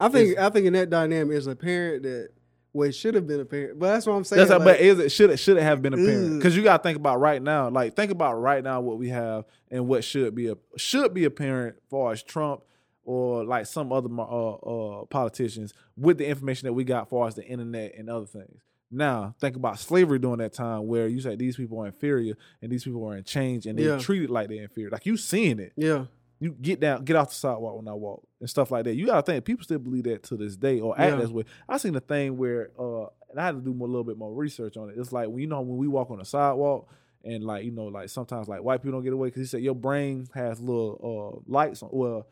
I 0.00 0.08
think 0.08 0.38
I 0.38 0.50
think 0.50 0.66
in 0.66 0.72
that 0.74 0.90
dynamic 0.90 1.36
is 1.36 1.46
a 1.46 1.56
parent 1.56 2.02
that 2.04 2.30
well 2.72 2.88
it 2.88 2.92
should 2.92 3.14
have 3.14 3.26
been 3.26 3.40
a 3.40 3.44
parent, 3.44 3.78
but 3.78 3.92
that's 3.92 4.06
what 4.06 4.14
I'm 4.14 4.24
saying. 4.24 4.38
That's 4.46 4.50
like, 4.50 4.64
but 4.64 4.80
is 4.80 4.98
it 4.98 5.10
should 5.12 5.30
it 5.30 5.36
should 5.38 5.56
it 5.56 5.62
have 5.62 5.80
been 5.82 5.92
apparent? 5.94 6.38
Because 6.38 6.56
you 6.56 6.62
gotta 6.62 6.82
think 6.82 6.96
about 6.96 7.20
right 7.20 7.40
now. 7.42 7.68
Like 7.70 7.94
think 7.94 8.10
about 8.10 8.34
right 8.34 8.62
now 8.64 8.80
what 8.80 8.98
we 8.98 9.08
have 9.10 9.44
and 9.70 9.86
what 9.86 10.04
should 10.04 10.34
be 10.34 10.48
a 10.48 10.56
should 10.76 11.14
be 11.14 11.24
apparent 11.24 11.76
far 11.90 12.12
as 12.12 12.22
Trump 12.22 12.62
or 13.04 13.44
like 13.44 13.66
some 13.66 13.92
other 13.92 14.08
uh, 14.16 14.52
uh, 14.52 15.04
politicians 15.06 15.72
with 15.96 16.18
the 16.18 16.26
information 16.26 16.66
that 16.66 16.72
we 16.72 16.84
got 16.84 17.08
far 17.10 17.26
as 17.28 17.34
the 17.34 17.44
internet 17.44 17.94
and 17.96 18.08
other 18.08 18.26
things. 18.26 18.60
Now 18.90 19.34
think 19.40 19.56
about 19.56 19.78
slavery 19.78 20.18
during 20.18 20.38
that 20.38 20.52
time 20.52 20.86
where 20.86 21.08
you 21.08 21.20
say 21.20 21.34
these 21.34 21.56
people 21.56 21.80
are 21.80 21.86
inferior 21.86 22.34
and 22.60 22.70
these 22.70 22.84
people 22.84 23.04
are 23.08 23.16
in 23.16 23.24
change 23.24 23.66
and 23.66 23.78
they're 23.78 23.96
Yeah. 23.96 23.98
treated 23.98 24.30
like 24.30 24.48
they're 24.48 24.62
inferior. 24.62 24.90
Like 24.90 25.06
you 25.06 25.16
seeing 25.16 25.58
it. 25.60 25.72
yeah, 25.76 26.04
You 26.42 26.52
get 26.60 26.80
down, 26.80 27.04
get 27.04 27.14
off 27.16 27.28
the 27.28 27.34
sidewalk 27.36 27.76
when 27.76 27.86
I 27.88 27.92
walk 27.94 28.26
and 28.40 28.50
stuff 28.50 28.70
like 28.70 28.84
that. 28.84 28.94
You 28.94 29.06
gotta 29.06 29.22
think 29.22 29.44
people 29.44 29.62
still 29.64 29.78
believe 29.78 30.04
that 30.04 30.22
to 30.24 30.36
this 30.36 30.56
day 30.56 30.80
or 30.80 30.98
act 30.98 31.12
Yeah. 31.12 31.24
that 31.24 31.30
way. 31.32 31.44
I 31.68 31.76
seen 31.78 31.92
the 31.92 32.00
thing 32.00 32.36
where 32.36 32.70
uh 32.78 33.06
and 33.30 33.38
I 33.40 33.46
had 33.46 33.54
to 33.54 33.60
do 33.60 33.72
more, 33.72 33.86
a 33.86 33.90
little 33.90 34.04
bit 34.04 34.18
more 34.18 34.32
research 34.34 34.76
on 34.76 34.90
it. 34.90 34.96
It's 34.98 35.12
like 35.12 35.28
when 35.28 35.38
you 35.38 35.46
know 35.46 35.60
when 35.60 35.76
we 35.78 35.86
walk 35.88 36.10
on 36.10 36.18
the 36.18 36.24
sidewalk 36.24 36.88
and 37.24 37.44
like 37.44 37.64
you 37.64 37.70
know 37.70 37.84
like 37.84 38.08
sometimes 38.08 38.48
like 38.48 38.62
white 38.62 38.82
people 38.82 38.92
don't 38.98 39.04
get 39.04 39.12
away 39.12 39.28
because 39.28 39.40
he 39.42 39.46
said 39.46 39.62
your 39.62 39.74
brain 39.76 40.26
has 40.34 40.60
little 40.60 41.40
uh 41.46 41.50
lights 41.50 41.82
on. 41.82 41.90
Well, 41.92 42.26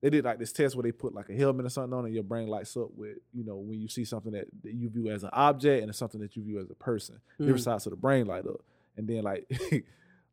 they 0.00 0.10
did 0.10 0.24
like 0.24 0.38
this 0.38 0.52
test 0.52 0.76
where 0.76 0.84
they 0.84 0.92
put 0.92 1.12
like 1.12 1.28
a 1.28 1.34
helmet 1.34 1.66
or 1.66 1.70
something 1.70 1.92
on 1.98 2.04
and 2.04 2.14
your 2.14 2.22
brain 2.22 2.46
lights 2.46 2.76
up 2.76 2.90
with 2.94 3.16
you 3.34 3.42
know 3.44 3.56
when 3.56 3.80
you 3.80 3.88
see 3.88 4.04
something 4.04 4.30
that, 4.32 4.46
that 4.62 4.72
you 4.72 4.88
view 4.88 5.08
as 5.08 5.24
an 5.24 5.30
object 5.32 5.80
and 5.82 5.88
it's 5.90 5.98
something 5.98 6.20
that 6.20 6.36
you 6.36 6.44
view 6.44 6.60
as 6.60 6.70
a 6.70 6.74
person. 6.74 7.16
Different 7.40 7.58
Mm. 7.58 7.64
sides 7.64 7.86
of 7.86 7.90
the 7.90 7.96
brain 7.96 8.26
light 8.26 8.46
up, 8.46 8.60
and 8.96 9.08
then 9.08 9.24
like 9.24 9.50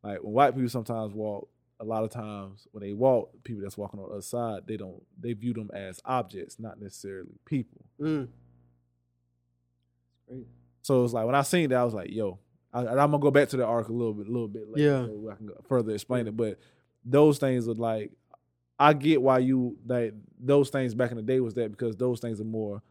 like 0.03 0.19
when 0.21 0.33
white 0.33 0.53
people 0.53 0.69
sometimes 0.69 1.11
walk 1.13 1.49
a 1.79 1.83
lot 1.83 2.03
of 2.03 2.09
times 2.09 2.67
when 2.71 2.81
they 2.83 2.93
walk, 2.93 3.31
people 3.43 3.61
that's 3.63 3.77
walking 3.77 3.99
on 3.99 4.07
the 4.07 4.13
other 4.13 4.21
side, 4.21 4.63
they 4.67 4.77
don't 4.77 5.01
they 5.19 5.33
view 5.33 5.53
them 5.53 5.69
as 5.73 5.99
objects, 6.05 6.57
not 6.59 6.79
necessarily 6.81 7.33
people. 7.45 7.81
Mm. 7.99 8.27
Great. 10.27 10.47
So 10.81 11.03
it's 11.03 11.13
like 11.13 11.25
when 11.25 11.35
I 11.35 11.41
seen 11.41 11.69
that, 11.69 11.77
I 11.79 11.83
was 11.83 11.93
like, 11.93 12.11
yo, 12.11 12.39
I, 12.73 12.81
and 12.81 12.89
I'm 12.99 13.11
gonna 13.11 13.19
go 13.19 13.31
back 13.31 13.49
to 13.49 13.57
the 13.57 13.65
arc 13.65 13.89
a 13.89 13.93
little 13.93 14.13
bit, 14.13 14.27
a 14.27 14.31
little 14.31 14.47
bit 14.47 14.69
later, 14.69 14.81
Yeah. 14.83 15.05
so 15.05 15.29
I 15.31 15.35
can 15.35 15.49
further 15.67 15.93
explain 15.93 16.27
it. 16.27 16.38
But 16.38 16.59
those 17.03 17.38
things 17.38 17.67
are 17.67 17.73
like, 17.73 18.11
I 18.79 18.93
get 18.93 19.21
why 19.21 19.39
you 19.39 19.77
like 19.85 20.13
those 20.39 20.69
things 20.69 20.93
back 20.93 21.11
in 21.11 21.17
the 21.17 21.23
day 21.23 21.39
was 21.39 21.53
that 21.55 21.71
because 21.71 21.95
those 21.95 22.19
things 22.19 22.39
are 22.41 22.45
more, 22.45 22.81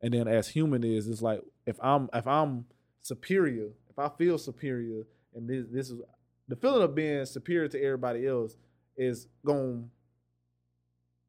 and 0.00 0.12
then 0.12 0.28
as 0.28 0.48
human 0.48 0.82
is, 0.84 1.08
it's 1.08 1.22
like 1.22 1.40
if 1.66 1.78
I'm 1.82 2.08
if 2.12 2.26
I'm 2.26 2.64
superior, 3.02 3.68
if 3.90 3.98
I 3.98 4.08
feel 4.08 4.38
superior, 4.38 5.02
and 5.34 5.48
this 5.48 5.66
this 5.70 5.90
is 5.90 6.00
the 6.48 6.56
feeling 6.56 6.82
of 6.82 6.94
being 6.94 7.24
superior 7.26 7.68
to 7.68 7.82
everybody 7.82 8.26
else 8.26 8.56
is 8.96 9.26
going 9.44 9.90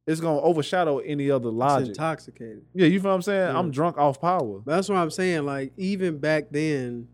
it's 0.06 0.22
gonna 0.22 0.40
overshadow 0.40 1.00
any 1.00 1.30
other 1.30 1.50
It's 1.50 1.56
logic. 1.56 1.88
intoxicated. 1.90 2.64
yeah, 2.74 2.88
you 2.88 3.00
feel 3.02 3.10
what 3.12 3.16
I'm 3.16 3.22
saying? 3.22 3.50
Yeah. 3.54 3.60
I'm 3.60 3.72
drunk 3.72 3.98
off 3.98 4.22
power. 4.22 4.60
But 4.66 4.76
that's 4.78 4.88
what 4.88 4.98
I'm 4.98 5.10
saying. 5.12 5.46
Like 5.46 5.74
even 5.76 6.18
back 6.18 6.46
then, 6.50 7.10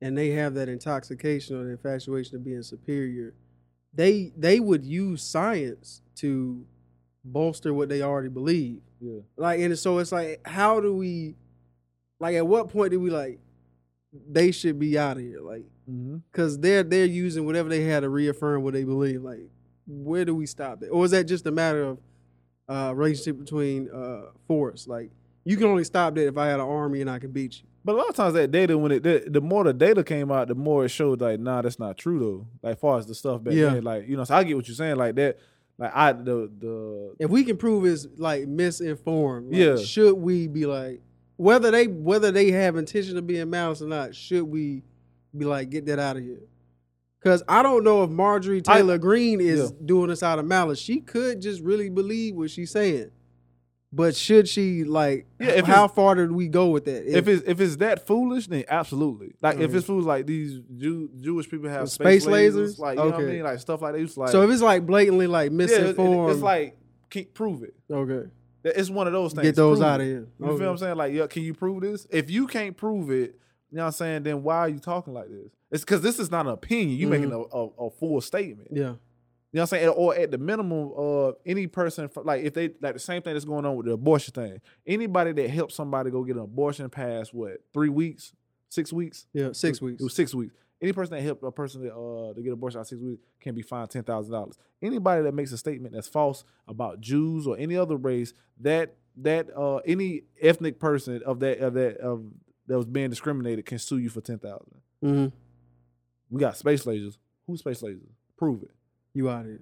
and 0.00 0.16
they 0.16 0.30
have 0.30 0.54
that 0.54 0.68
intoxication 0.70 1.56
or 1.60 1.64
the 1.64 1.70
infatuation 1.72 2.36
of 2.36 2.44
being 2.44 2.62
superior. 2.62 3.34
They 3.92 4.32
they 4.36 4.58
would 4.60 4.86
use 4.86 5.22
science 5.22 6.00
to 6.16 6.64
bolster 7.24 7.74
what 7.74 7.88
they 7.90 8.00
already 8.00 8.28
believe. 8.30 8.80
Yeah. 9.00 9.20
Like 9.36 9.60
and 9.60 9.78
so 9.78 9.98
it's 9.98 10.12
like, 10.12 10.40
how 10.46 10.80
do 10.80 10.94
we, 10.94 11.34
like, 12.20 12.36
at 12.36 12.46
what 12.46 12.70
point 12.70 12.92
do 12.92 13.00
we 13.00 13.10
like, 13.10 13.38
they 14.30 14.50
should 14.50 14.78
be 14.78 14.98
out 14.98 15.16
of 15.18 15.22
here? 15.22 15.40
Like, 15.40 15.64
Mm-hmm. 15.88 16.16
because 16.30 16.58
they're 16.58 16.82
they're 16.82 17.06
using 17.06 17.46
whatever 17.46 17.68
they 17.68 17.82
had 17.82 18.00
to 18.00 18.08
reaffirm 18.10 18.62
what 18.62 18.74
they 18.74 18.84
believe. 18.84 19.22
Like, 19.22 19.40
where 19.86 20.24
do 20.24 20.34
we 20.34 20.46
stop 20.46 20.82
it? 20.82 20.88
Or 20.88 21.04
is 21.04 21.12
that 21.12 21.24
just 21.24 21.46
a 21.46 21.50
matter 21.50 21.82
of 21.84 21.98
uh 22.68 22.92
relationship 22.94 23.38
between 23.38 23.88
uh 23.90 24.30
force? 24.46 24.86
Like, 24.86 25.10
you 25.44 25.56
can 25.56 25.66
only 25.66 25.84
stop 25.84 26.14
that 26.16 26.26
if 26.26 26.36
I 26.36 26.46
had 26.48 26.60
an 26.60 26.66
army 26.68 27.00
and 27.00 27.08
I 27.10 27.18
can 27.18 27.30
beat 27.30 27.58
you. 27.60 27.62
But 27.84 27.94
a 27.94 27.98
lot 27.98 28.08
of 28.10 28.14
times 28.16 28.34
that 28.34 28.50
data, 28.50 28.76
when 28.76 28.92
it 28.92 29.02
the, 29.02 29.24
the 29.30 29.40
more 29.40 29.64
the 29.64 29.72
data 29.72 30.04
came 30.04 30.30
out, 30.30 30.48
the 30.48 30.54
more 30.54 30.84
it 30.84 30.90
showed 30.90 31.22
like, 31.22 31.40
nah, 31.40 31.62
that's 31.62 31.78
not 31.78 31.96
true 31.96 32.18
though. 32.18 32.46
Like 32.68 32.78
far 32.78 32.98
as 32.98 33.06
the 33.06 33.14
stuff 33.14 33.42
back 33.42 33.54
Yeah. 33.54 33.70
then, 33.70 33.82
like 33.84 34.06
you 34.06 34.16
know, 34.16 34.24
so 34.24 34.34
I 34.34 34.44
get 34.44 34.56
what 34.56 34.68
you're 34.68 34.74
saying. 34.74 34.96
Like 34.96 35.14
that, 35.14 35.38
like 35.78 35.92
I 35.94 36.12
the 36.12 36.50
the 36.58 37.14
If 37.18 37.30
we 37.30 37.44
can 37.44 37.56
prove 37.56 37.86
it's 37.86 38.06
like 38.18 38.46
misinformed, 38.46 39.50
like, 39.52 39.58
Yeah. 39.58 39.76
should 39.76 40.16
we 40.16 40.48
be 40.48 40.66
like 40.66 41.00
whether 41.36 41.70
they 41.70 41.86
whether 41.86 42.30
they 42.30 42.50
have 42.50 42.76
intention 42.76 43.16
of 43.16 43.26
being 43.26 43.48
malice 43.48 43.80
or 43.80 43.86
not? 43.88 44.14
Should 44.14 44.42
we 44.44 44.82
be 45.38 45.44
like 45.46 45.70
get 45.70 45.86
that 45.86 45.98
out 45.98 46.16
of 46.16 46.22
here? 46.22 46.40
Because 47.20 47.42
I 47.48 47.62
don't 47.62 47.82
know 47.84 48.04
if 48.04 48.10
Marjorie 48.10 48.62
I- 48.66 48.76
Taylor 48.76 48.98
Greene 48.98 49.40
is 49.40 49.60
Yeah. 49.72 49.76
doing 49.84 50.08
this 50.08 50.22
out 50.22 50.38
of 50.38 50.46
malice. 50.46 50.78
She 50.78 51.00
could 51.00 51.40
just 51.42 51.62
really 51.62 51.88
believe 51.90 52.36
what 52.36 52.50
she's 52.50 52.70
saying, 52.70 53.10
but 53.92 54.14
should 54.14 54.48
she 54.48 54.84
like? 54.84 55.26
Yeah, 55.40 55.48
if 55.50 55.64
how 55.66 55.88
far 55.88 56.14
did 56.14 56.30
we 56.30 56.46
go 56.48 56.68
with 56.68 56.84
that? 56.84 57.06
if 57.06 57.26
it's 57.26 57.42
if 57.46 57.60
it's 57.60 57.76
that 57.76 58.06
foolish, 58.06 58.46
then 58.46 58.64
absolutely. 58.68 59.34
Like 59.42 59.58
if 59.58 59.70
Mhm. 59.72 59.74
it's 59.74 59.86
foolish, 59.86 60.04
like 60.06 60.26
these 60.26 60.60
Jew, 60.76 61.10
Jewish 61.20 61.48
people 61.50 61.68
have 61.68 61.90
Space 61.90 62.22
space, 62.22 62.32
lasers? 62.32 62.76
lasers, 62.76 62.78
like 62.78 62.98
you 62.98 63.04
know 63.04 63.10
what 63.10 63.20
I 63.20 63.24
mean, 63.24 63.42
like 63.42 63.58
stuff 63.58 63.82
like 63.82 63.94
that. 63.94 64.00
It's 64.00 64.16
like 64.16 64.30
so 64.30 64.42
if 64.42 64.50
it's 64.50 64.62
like 64.62 64.86
blatantly 64.86 65.26
like 65.26 65.50
yeah, 65.50 65.56
misinformed, 65.56 66.32
it's 66.32 66.42
like 66.42 66.76
keep 67.10 67.34
prove 67.34 67.62
it. 67.64 67.74
okay, 67.90 68.28
It's 68.64 68.90
one 68.90 69.06
of 69.08 69.12
those 69.12 69.32
things. 69.32 69.42
get 69.42 69.56
those 69.56 69.78
Prove 69.78 69.88
out 69.88 70.00
of 70.02 70.06
here. 70.06 70.28
You 70.38 70.46
Okay. 70.46 70.56
feel 70.58 70.66
what 70.66 70.72
I'm 70.72 70.78
saying? 70.78 70.96
Like, 70.96 71.12
yeah, 71.14 71.26
can 71.26 71.42
you 71.42 71.54
prove 71.54 71.80
this? 71.80 72.06
If 72.10 72.30
you 72.30 72.46
can't 72.46 72.76
prove 72.76 73.10
it, 73.10 73.34
know 73.76 73.82
what 73.82 73.86
I'm 73.86 73.92
saying, 73.92 74.22
then 74.22 74.42
why 74.42 74.56
are 74.58 74.68
you 74.68 74.78
talking 74.78 75.12
like 75.14 75.28
this? 75.28 75.50
It's 75.70 75.84
because 75.84 76.00
this 76.00 76.18
is 76.18 76.30
not 76.30 76.46
an 76.46 76.52
opinion. 76.52 76.98
You 76.98 77.06
making 77.08 77.32
a, 77.32 77.38
a, 77.38 77.66
a 77.86 77.90
full 77.90 78.20
statement. 78.22 78.68
Yeah, 78.72 78.78
You 78.78 78.86
know 78.86 78.96
what 79.52 79.60
I'm 79.62 79.66
saying? 79.66 79.88
Or 79.88 80.14
at 80.16 80.30
the 80.30 80.38
minimum, 80.38 80.92
of 80.96 81.34
any 81.44 81.66
person 81.66 82.08
like 82.24 82.44
if 82.44 82.54
they 82.54 82.70
like 82.80 82.94
the 82.94 82.98
same 83.00 83.20
thing 83.22 83.34
that's 83.34 83.44
going 83.44 83.66
on 83.66 83.76
with 83.76 83.86
the 83.86 83.92
abortion 83.92 84.32
thing. 84.32 84.60
Anybody 84.86 85.32
that 85.32 85.50
helps 85.50 85.74
somebody 85.74 86.10
go 86.10 86.24
get 86.24 86.36
an 86.36 86.42
abortion 86.42 86.88
past 86.88 87.34
what 87.34 87.58
three 87.74 87.90
weeks, 87.90 88.32
six 88.70 88.92
weeks, 88.92 89.26
yeah, 89.34 89.52
six 89.52 89.78
It- 89.78 89.84
weeks. 89.84 90.00
It 90.00 90.04
was 90.04 90.14
six 90.14 90.34
weeks. 90.34 90.54
Any 90.80 90.92
person 90.92 91.16
that 91.16 91.22
helped 91.22 91.42
a 91.42 91.50
person 91.50 91.82
that, 91.82 91.92
uh, 91.92 92.32
to 92.34 92.40
get 92.40 92.46
an 92.46 92.52
abortion 92.52 92.78
out 92.78 92.86
six 92.86 93.02
weeks 93.02 93.20
can 93.40 93.52
be 93.54 93.62
fined 93.62 93.90
ten 93.90 94.04
thousand 94.04 94.32
dollars. 94.32 94.56
Anybody 94.80 95.22
that 95.24 95.34
makes 95.34 95.50
a 95.52 95.58
statement 95.58 95.92
that's 95.92 96.06
false 96.08 96.44
about 96.68 97.00
Jews 97.00 97.46
or 97.48 97.58
any 97.58 97.76
other 97.76 97.96
race, 97.96 98.32
that 98.60 98.94
that 99.16 99.48
uh, 99.56 99.78
any 99.78 100.22
ethnic 100.40 100.78
person 100.78 101.20
of 101.26 101.40
that 101.40 101.58
of 101.58 101.74
that 101.74 101.96
of 101.96 102.24
that 102.68 102.76
was 102.76 102.86
being 102.86 103.10
discriminated 103.10 103.66
can 103.66 103.78
sue 103.78 103.98
you 103.98 104.08
for 104.10 104.20
ten 104.20 104.38
thousand. 104.38 104.74
hmm 105.02 105.26
We 106.30 106.40
got 106.40 106.56
space 106.56 106.84
lasers. 106.84 107.16
Who's 107.46 107.60
space 107.60 107.82
lasers? 107.82 108.08
Prove 108.36 108.62
it. 108.62 108.70
You 109.14 109.28
out 109.30 109.40
of 109.40 109.46
here. 109.46 109.60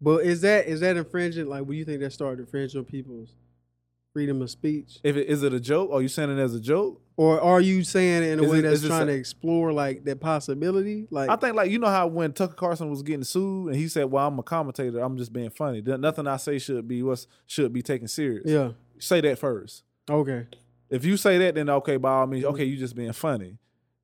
But 0.00 0.24
is 0.24 0.40
that 0.42 0.66
is 0.66 0.80
that 0.80 0.96
infringing? 0.96 1.46
Like, 1.46 1.60
what 1.62 1.70
do 1.70 1.74
you 1.76 1.84
think 1.84 2.00
that 2.00 2.12
started 2.12 2.40
infringing 2.40 2.78
on 2.78 2.84
people's 2.84 3.34
freedom 4.12 4.40
of 4.40 4.50
speech, 4.50 4.98
If 5.04 5.16
it 5.16 5.26
is 5.28 5.42
it 5.42 5.52
a 5.52 5.60
joke? 5.60 5.90
Are 5.92 6.00
you 6.00 6.08
saying 6.08 6.30
it 6.36 6.40
as 6.40 6.54
a 6.54 6.60
joke? 6.60 7.02
or 7.16 7.40
are 7.40 7.60
you 7.60 7.82
saying 7.82 8.22
it 8.22 8.28
in 8.30 8.38
a 8.38 8.42
Is 8.44 8.50
way 8.50 8.58
it- 8.60 8.62
that's 8.62 8.86
trying 8.86 9.08
to 9.08 9.12
explore 9.12 9.72
like 9.72 10.04
that 10.04 10.20
possibility? 10.20 11.08
Like, 11.10 11.28
I 11.30 11.34
think 11.36 11.56
like 11.56 11.68
you 11.70 11.78
know 11.80 11.88
how 11.88 12.06
when 12.06 12.32
Tucker 12.32 12.54
Carlson 12.54 12.88
was 12.90 13.02
getting 13.02 13.24
sued 13.24 13.68
and 13.68 13.76
he 13.76 13.88
said, 13.88 14.04
"Well, 14.04 14.26
I'm 14.28 14.38
a 14.38 14.42
commentator. 14.44 15.00
I'm 15.00 15.16
just 15.16 15.32
being 15.32 15.50
funny. 15.50 15.82
Nothing 15.82 16.28
I 16.28 16.36
say 16.36 16.58
should 16.60 16.86
be 16.86 17.02
what 17.02 17.26
should 17.46 17.72
be 17.72 17.82
taken 17.82 18.06
serious." 18.06 18.44
yeah, 18.46 18.70
Say 19.00 19.20
that 19.22 19.38
first. 19.40 19.82
okay, 20.08 20.46
If 20.90 21.04
you 21.04 21.16
say 21.16 21.38
that, 21.38 21.54
then 21.54 21.68
okay, 21.70 21.96
by 21.96 22.10
all 22.10 22.26
means, 22.26 22.44
Mm-hmm. 22.44 22.54
okay, 22.54 22.64
you 22.64 22.76
just 22.76 22.94
being 22.96 23.12
funny. 23.12 23.58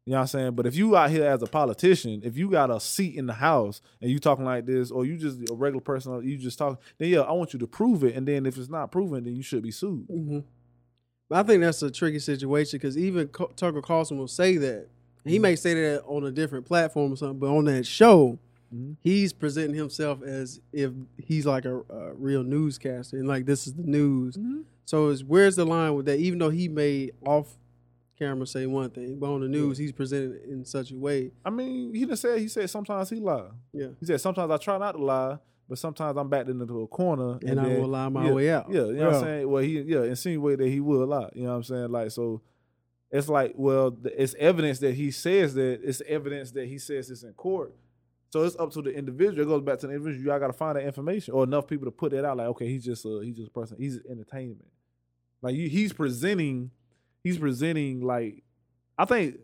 You 0.07 0.11
know 0.11 0.17
what 0.19 0.21
I'm 0.23 0.27
saying? 0.27 0.53
But 0.53 0.67
if 0.67 0.77
you 0.77 0.95
out 0.97 1.09
here 1.09 1.25
as 1.25 1.43
a 1.43 1.47
politician, 1.47 2.21
if 2.25 2.37
you 2.37 2.51
got 2.51 2.71
a 2.71 2.79
seat 2.79 3.15
in 3.17 3.25
the 3.27 3.33
house 3.33 3.81
and 4.03 4.11
you 4.11 4.19
talking 4.19 4.45
like 4.45 4.67
this, 4.67 4.91
or 4.91 5.07
you 5.07 5.17
just 5.17 5.39
a 5.51 5.55
regular 5.55 5.81
person, 5.81 6.13
or 6.13 6.23
you 6.23 6.37
just 6.37 6.59
talk, 6.59 6.79
then 6.99 7.09
yeah, 7.09 7.21
I 7.21 7.33
want 7.33 7.55
you 7.55 7.59
to 7.61 7.67
prove 7.67 8.05
it. 8.05 8.15
And 8.15 8.29
then 8.29 8.45
if 8.45 8.59
it's 8.59 8.69
not 8.69 8.93
proven, 8.93 9.25
then 9.25 9.35
you 9.35 9.43
should 9.43 9.63
be 9.63 9.71
sued. 9.71 10.05
hmm 10.11 10.41
But 11.31 11.39
I 11.39 11.43
think 11.45 11.63
that's 11.63 11.83
a 11.83 11.91
tricky 11.91 12.19
situation 12.19 12.79
because 12.79 12.99
even 12.99 13.31
Tucker 13.57 13.81
Carlson 13.81 14.19
will 14.19 14.29
say 14.29 14.59
that 14.59 14.89
he 15.25 15.39
Mhm. 15.39 15.41
may 15.41 15.57
say 15.57 15.73
that 15.73 16.05
on 16.05 16.25
a 16.25 16.31
different 16.31 16.67
platform 16.67 17.15
or 17.15 17.17
something, 17.17 17.39
but 17.39 17.49
on 17.49 17.65
that 17.65 17.87
show, 17.87 18.39
Mhm. 18.75 18.97
he's 19.01 19.33
presenting 19.33 19.75
himself 19.77 20.23
as 20.23 20.61
if 20.73 20.91
he's 21.19 21.47
like 21.47 21.65
a, 21.65 21.77
a 21.91 22.15
real 22.15 22.43
newscaster 22.43 23.17
and 23.19 23.29
like 23.29 23.47
this 23.47 23.67
is 23.67 23.75
the 23.75 23.83
news. 23.85 24.37
So 24.87 25.09
is 25.09 25.23
where's 25.25 25.57
the 25.57 25.65
line 25.65 25.95
with 25.95 26.07
that? 26.07 26.19
Even 26.19 26.39
though 26.39 26.51
he 26.51 26.69
may 26.69 27.11
off 27.27 27.57
camera 28.19 28.47
say 28.47 28.67
one 28.67 28.91
thing, 28.91 29.19
but 29.19 29.33
on 29.33 29.41
the 29.41 29.49
news 29.49 29.79
he's 29.79 29.93
presented 29.93 30.43
in 30.45 30.65
such 30.65 30.91
a 30.93 30.97
way. 30.97 31.31
I 31.45 31.51
mean, 31.51 31.95
he 31.95 32.05
done 32.05 32.17
said 32.17 32.39
he 32.39 32.49
said 32.49 32.69
sometimes 32.71 33.11
he 33.11 33.17
lie. 33.17 33.49
Yeah. 33.73 33.89
He 34.01 34.07
said 34.07 34.21
sometimes 34.21 34.51
I 34.51 34.57
try 34.57 34.79
not 34.79 34.93
to 34.93 35.03
lie, 35.05 35.39
but 35.69 35.79
sometimes 35.79 36.17
I'm 36.19 36.29
backed 36.29 36.49
into 36.49 36.81
a 36.83 36.87
corner 36.87 37.39
And, 37.47 37.59
I 37.59 37.69
then- 37.69 37.81
will 37.81 37.89
lie 37.89 38.09
my 38.09 38.27
yeah, 38.27 38.33
way 38.33 38.51
out. 38.51 38.67
Yeah, 38.71 38.85
you 38.87 38.93
know 38.95 39.07
what 39.07 39.15
I'm 39.17 39.21
saying? 39.23 39.51
Well, 39.51 39.63
he 39.63 39.81
yeah, 39.81 40.03
insinuate 40.05 40.59
that 40.59 40.69
he 40.69 40.81
would 40.81 41.09
lie. 41.09 41.31
You 41.35 41.45
know 41.45 41.51
what 41.51 41.57
I'm 41.57 41.63
saying? 41.65 41.91
Like 41.91 42.11
so 42.11 42.41
it's 43.11 43.29
like, 43.29 43.53
well, 43.57 43.97
it's 44.05 44.35
evidence 44.41 44.81
that 44.81 44.95
he 44.95 45.11
says 45.13 45.55
that 45.55 45.81
it's 45.85 46.03
evidence 46.07 46.51
that 46.53 46.67
he 46.69 46.79
says 46.79 47.09
this 47.09 47.23
in 47.23 47.33
court. 47.35 47.73
So 48.35 48.43
it's 48.43 48.57
up 48.57 48.73
to 48.73 48.83
the 48.83 48.91
individual. 48.91 49.43
It 49.43 49.49
goes 49.49 49.63
back 49.63 49.79
to 49.79 49.87
the 49.87 49.93
individual. 49.93 50.27
Y'all 50.27 50.41
gotta 50.41 50.53
find 50.53 50.75
that 50.77 50.83
information 50.85 51.35
or 51.35 51.45
enough 51.45 51.69
people 51.69 51.85
to 51.85 51.93
put 51.93 52.11
that 52.11 52.25
out. 52.25 52.37
Like, 52.37 52.49
okay, 52.49 52.67
he's 52.67 52.85
just 52.85 53.05
a 53.05 53.21
he's 53.23 53.37
just 53.37 53.47
a 53.47 53.51
person. 53.53 53.77
He's 53.79 54.01
entertainment. 54.11 54.67
Like 55.41 55.55
you, 55.55 55.69
he's 55.69 55.93
presenting, 55.93 56.73
he's 57.23 57.39
presenting 57.39 58.01
like, 58.01 58.43
I 58.99 59.05
think 59.05 59.37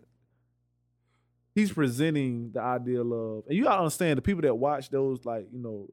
he's 1.55 1.71
presenting 1.71 2.51
the 2.51 2.61
ideal 2.61 3.13
of, 3.39 3.47
and 3.47 3.57
you 3.57 3.63
gotta 3.63 3.79
understand 3.79 4.19
the 4.19 4.23
people 4.23 4.43
that 4.43 4.57
watch 4.57 4.91
those 4.91 5.25
like 5.25 5.47
you 5.53 5.61
know, 5.61 5.89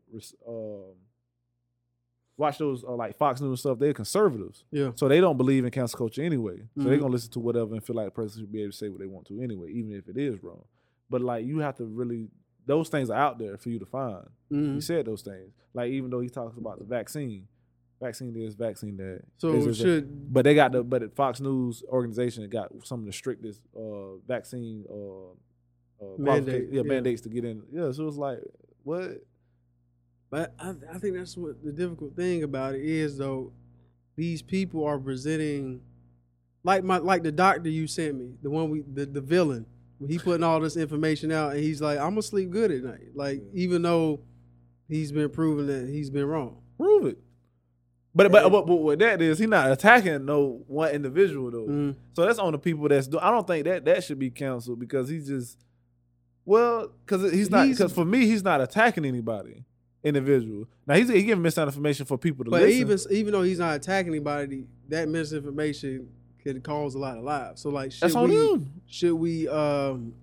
um, 0.48 0.96
watch 2.36 2.58
those 2.58 2.84
uh, 2.84 2.96
like 2.96 3.16
Fox 3.16 3.42
News 3.42 3.60
stuff. 3.60 3.78
They're 3.78 3.94
conservatives, 3.94 4.64
Yeah. 4.72 4.90
so 4.96 5.08
they 5.08 5.22
don't 5.22 5.38
believe 5.38 5.66
in 5.66 5.70
cancel 5.70 6.00
culture 6.00 6.24
anyway. 6.24 6.64
So 6.76 6.86
they're 6.86 6.98
Mhm. 6.98 7.02
gonna 7.02 7.12
listen 7.14 7.30
to 7.34 7.40
whatever 7.42 7.76
and 7.76 7.84
feel 7.84 7.96
like 7.96 8.08
the 8.08 8.12
person 8.12 8.42
should 8.42 8.52
be 8.52 8.64
able 8.64 8.72
to 8.72 8.78
say 8.78 8.90
what 8.90 9.02
they 9.02 9.06
want 9.06 9.28
to 9.28 9.40
anyway, 9.40 9.72
even 9.72 9.92
if 9.92 10.10
it 10.10 10.18
is 10.18 10.42
wrong. 10.42 10.64
But 11.12 11.22
like 11.22 11.46
you 11.46 11.60
have 11.60 11.76
to 11.76 11.86
really, 11.86 12.32
those 12.68 12.90
things 12.90 13.10
are 13.10 13.18
out 13.18 13.40
there 13.40 13.58
for 13.58 13.70
you 13.70 13.80
to 13.80 13.86
find. 13.86 14.28
Mhm. 14.52 14.76
He 14.76 14.82
said 14.82 15.06
those 15.06 15.22
things. 15.24 15.52
Like 15.74 15.92
even 15.92 16.10
though 16.12 16.20
he 16.20 16.30
talks 16.30 16.58
about 16.58 16.78
the 16.80 16.86
vaccine, 16.86 17.48
vaccine 18.00 18.34
this, 18.34 18.54
vaccine 18.54 18.98
that. 18.98 19.22
So 19.38 19.54
This 19.54 19.66
is 19.66 19.80
a- 19.80 19.84
should 19.84 20.34
but 20.34 20.44
they 20.44 20.54
got 20.54 20.72
the 20.74 20.84
but 20.84 21.16
Fox 21.16 21.40
News 21.42 21.84
organization 21.90 22.48
got 22.50 22.72
some 22.86 23.00
of 23.00 23.06
the 23.06 23.14
strictest 23.14 23.62
uh, 23.76 24.18
vaccine 24.28 24.86
uh, 24.90 25.32
uh, 26.00 26.18
Mandate, 26.20 26.68
yeah, 26.72 26.82
yeah. 26.84 26.88
mandates 26.88 27.22
to 27.22 27.30
get 27.30 27.44
in. 27.44 27.64
Yeah, 27.72 27.92
so 27.92 28.08
it's 28.08 28.18
like 28.18 28.40
what? 28.84 29.24
But 30.30 30.54
I, 30.60 30.74
I 30.94 30.98
think 31.00 31.16
that's 31.16 31.36
what 31.38 31.64
the 31.64 31.72
difficult 31.72 32.16
thing 32.16 32.44
about 32.44 32.76
it 32.76 32.82
is, 32.82 33.18
though. 33.18 33.52
These 34.18 34.42
people 34.42 34.84
are 34.86 35.00
presenting, 35.00 35.80
like 36.64 36.84
my 36.84 36.98
like 36.98 37.24
the 37.24 37.32
doctor 37.32 37.70
you 37.70 37.88
sent 37.88 38.16
me, 38.16 38.34
the 38.42 38.50
one 38.50 38.70
we 38.70 38.82
the, 38.82 39.06
the 39.06 39.22
villain. 39.22 39.66
He 40.06 40.20
putting 40.20 40.44
all 40.44 40.60
this 40.60 40.78
information 40.78 41.32
out, 41.32 41.54
and 41.54 41.60
he's 41.60 41.82
like, 41.82 41.98
"I'm 41.98 42.12
gonna 42.12 42.22
sleep 42.22 42.52
good 42.52 42.72
at 42.72 42.84
night." 42.84 43.16
Like 43.16 43.42
even 43.54 43.82
though 43.82 44.20
he's 44.88 45.12
been 45.12 45.30
proven 45.30 45.68
that 45.68 45.90
he's 45.90 46.10
been 46.10 46.26
wrong. 46.26 46.62
Prove 46.78 47.08
it. 47.08 47.18
But, 48.14 48.32
but 48.32 48.50
but 48.52 48.66
but 48.66 48.76
what 48.76 49.00
that 49.00 49.22
is, 49.22 49.38
he's 49.38 49.48
not 49.48 49.72
attacking 49.72 50.26
no 50.26 50.64
one 50.68 50.92
individual 50.92 51.52
though. 51.52 51.68
Mm. 51.68 51.96
So 52.14 52.26
that's 52.26 52.40
on 52.40 52.52
the 52.52 52.58
people 52.58 52.88
that's. 52.88 53.08
Do- 53.08 53.20
I 53.20 53.30
don't 53.30 53.46
think 53.46 53.66
that 53.66 53.86
that 53.86 54.04
should 54.04 54.18
be 54.18 54.32
canceled 54.32 54.80
because 54.80 55.08
he's 55.08 55.28
just. 55.28 55.60
Well, 56.44 56.92
because 57.06 57.32
he's 57.32 57.52
not. 57.52 57.68
Because 57.68 57.94
for 57.94 58.06
me, 58.06 58.26
he's 58.26 58.44
not 58.44 58.60
attacking 58.60 59.06
anybody 59.06 59.66
individual. 60.04 60.68
Now 60.88 60.96
he's 60.96 61.10
he 61.10 61.24
giving 61.24 61.44
misinformation 61.44 62.06
for 62.06 62.18
people 62.18 62.46
to 62.46 62.52
listen. 62.52 62.64
But 62.64 62.90
listen. 62.90 63.12
even 63.12 63.20
even 63.20 63.34
though 63.34 63.44
he's 63.44 63.60
not 63.60 63.76
attacking 63.76 64.14
anybody, 64.14 64.66
that 64.90 65.10
misinformation 65.10 66.10
could 66.54 66.64
cause 66.64 66.96
a 66.96 67.00
lot 67.00 67.18
of 67.18 67.24
lives. 67.24 67.62
So 67.62 67.70
like, 67.70 67.92
should 67.92 68.02
that's 68.04 68.16
on 68.16 68.30
we 68.30 68.36
him. 68.36 68.72
should 68.88 69.14
we 69.16 69.48
um 69.48 70.14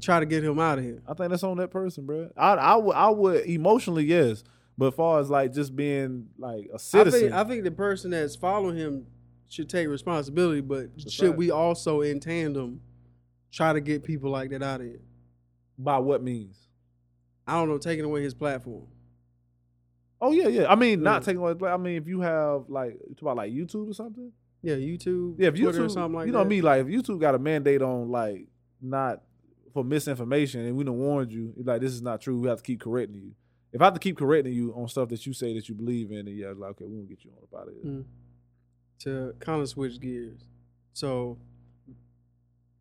try 0.00 0.20
to 0.20 0.26
get 0.26 0.44
him 0.44 0.58
out 0.58 0.78
of 0.78 0.84
here? 0.84 1.02
I 1.08 1.14
think 1.14 1.30
that's 1.30 1.42
on 1.42 1.56
that 1.58 1.70
person, 1.70 2.06
bro. 2.06 2.30
I 2.36 2.52
I 2.54 2.74
would 2.76 2.94
I 2.94 3.08
would 3.08 3.46
emotionally 3.46 4.04
yes, 4.04 4.44
but 4.76 4.88
as 4.88 4.94
far 4.94 5.20
as 5.20 5.30
like 5.30 5.52
just 5.52 5.74
being 5.74 6.28
like 6.38 6.66
a 6.70 6.74
I 6.74 6.78
citizen, 6.78 7.20
think 7.20 7.32
I 7.32 7.44
think 7.44 7.64
the 7.64 7.70
person 7.70 8.10
that's 8.12 8.36
following 8.36 8.76
him 8.76 9.06
should 9.48 9.68
take 9.68 9.88
responsibility, 9.88 10.60
but 10.60 10.90
That's 10.96 11.12
should 11.12 11.28
fact. 11.28 11.38
we 11.38 11.50
also 11.50 12.02
in 12.02 12.20
tandem 12.20 12.80
try 13.50 13.72
to 13.72 13.80
get 13.80 14.04
people 14.04 14.30
like 14.30 14.50
that 14.50 14.62
out 14.62 14.80
of 14.82 14.86
here? 14.86 15.00
By 15.78 15.98
what 15.98 16.22
means? 16.22 16.56
I 17.46 17.52
don't 17.54 17.68
know, 17.68 17.78
taking 17.78 18.04
away 18.04 18.22
his 18.22 18.34
platform. 18.34 18.86
Oh 20.20 20.32
yeah, 20.32 20.48
yeah. 20.48 20.66
I 20.70 20.74
mean, 20.74 21.02
not 21.02 21.22
Yeah. 21.22 21.26
taking 21.26 21.38
away. 21.40 21.54
I 21.70 21.76
mean, 21.76 21.96
if 21.96 22.06
you 22.08 22.20
have 22.20 22.64
like 22.68 22.98
you 23.08 23.14
talk 23.14 23.22
about 23.22 23.36
like 23.38 23.52
YouTube 23.52 23.88
or 23.88 23.94
something. 23.94 24.32
Yeah, 24.62 24.74
YouTube, 24.74 25.36
Yeah, 25.38 25.48
if 25.48 25.54
Twitter 25.54 25.80
YouTube, 25.80 25.86
or 25.86 25.88
something 25.88 26.14
like 26.14 26.26
you 26.26 26.32
know 26.32 26.40
that. 26.40 26.48
me, 26.48 26.60
like 26.60 26.80
if 26.82 26.86
YouTube 26.88 27.20
got 27.20 27.34
a 27.34 27.38
mandate 27.38 27.82
on 27.82 28.10
like 28.10 28.48
not 28.80 29.22
for 29.72 29.84
misinformation, 29.84 30.66
and 30.66 30.76
we 30.76 30.84
done 30.84 30.96
warned 30.98 31.32
you, 31.32 31.52
like 31.62 31.80
this 31.80 31.92
is 31.92 32.02
not 32.02 32.20
true. 32.20 32.38
We 32.40 32.48
have 32.48 32.58
to 32.58 32.64
keep 32.64 32.80
correcting 32.80 33.16
you. 33.16 33.34
If 33.72 33.80
I 33.80 33.84
have 33.84 33.94
to 33.94 34.00
keep 34.00 34.16
correcting 34.16 34.52
you 34.54 34.72
on 34.74 34.88
stuff 34.88 35.10
that 35.10 35.26
you 35.26 35.32
say 35.32 35.54
that 35.54 35.68
you 35.68 35.74
believe 35.74 36.10
in, 36.10 36.24
then 36.24 36.34
yeah, 36.34 36.52
like 36.56 36.70
okay, 36.72 36.86
we 36.86 36.96
won't 36.96 37.08
get 37.08 37.24
you 37.24 37.30
on 37.30 37.46
about 37.50 37.68
it. 37.68 37.86
Mm. 37.86 38.04
to 39.00 39.34
kind 39.40 39.62
of 39.62 39.68
switch 39.68 40.00
gears. 40.00 40.40
So 40.92 41.38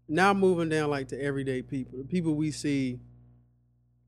now 0.07 0.33
moving 0.33 0.69
down 0.69 0.89
like 0.89 1.09
to 1.09 1.21
everyday 1.21 1.61
people, 1.61 1.99
the 1.99 2.05
people 2.05 2.35
we 2.35 2.51
see 2.51 2.99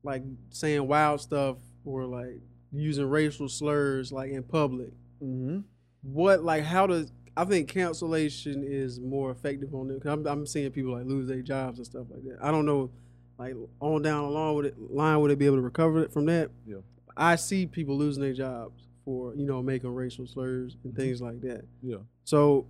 like 0.02 0.22
saying 0.48 0.86
wild 0.88 1.20
stuff 1.20 1.58
or 1.84 2.04
like 2.04 2.40
using 2.72 3.08
racial 3.08 3.48
slurs 3.48 4.12
like 4.12 4.30
in 4.30 4.42
public. 4.42 4.90
Mm-hmm. 5.22 5.60
What 6.02 6.42
like 6.42 6.64
how 6.64 6.86
does 6.86 7.12
I 7.40 7.44
think 7.46 7.68
cancellation 7.68 8.62
is 8.62 9.00
more 9.00 9.30
effective 9.30 9.74
on 9.74 9.88
them. 9.88 9.98
'cause 9.98 10.12
I'm, 10.12 10.26
I'm 10.26 10.46
seeing 10.46 10.70
people 10.72 10.92
like 10.92 11.06
lose 11.06 11.26
their 11.26 11.40
jobs 11.40 11.78
and 11.78 11.86
stuff 11.86 12.06
like 12.10 12.22
that. 12.24 12.36
I 12.42 12.50
don't 12.50 12.66
know, 12.66 12.90
like 13.38 13.54
on 13.80 14.02
down 14.02 14.24
the 14.24 14.30
line 14.30 14.54
would 14.56 14.66
it 14.66 14.78
line 14.78 15.18
would 15.20 15.30
they 15.30 15.36
be 15.36 15.46
able 15.46 15.56
to 15.56 15.62
recover 15.62 16.02
it 16.02 16.12
from 16.12 16.26
that? 16.26 16.50
Yeah. 16.66 16.80
I 17.16 17.36
see 17.36 17.66
people 17.66 17.96
losing 17.96 18.22
their 18.22 18.34
jobs 18.34 18.82
for 19.06 19.34
you 19.34 19.46
know 19.46 19.62
making 19.62 19.94
racial 19.94 20.26
slurs 20.26 20.76
and 20.84 20.92
mm-hmm. 20.92 21.00
things 21.00 21.22
like 21.22 21.40
that. 21.40 21.64
Yeah. 21.82 21.96
So 22.24 22.66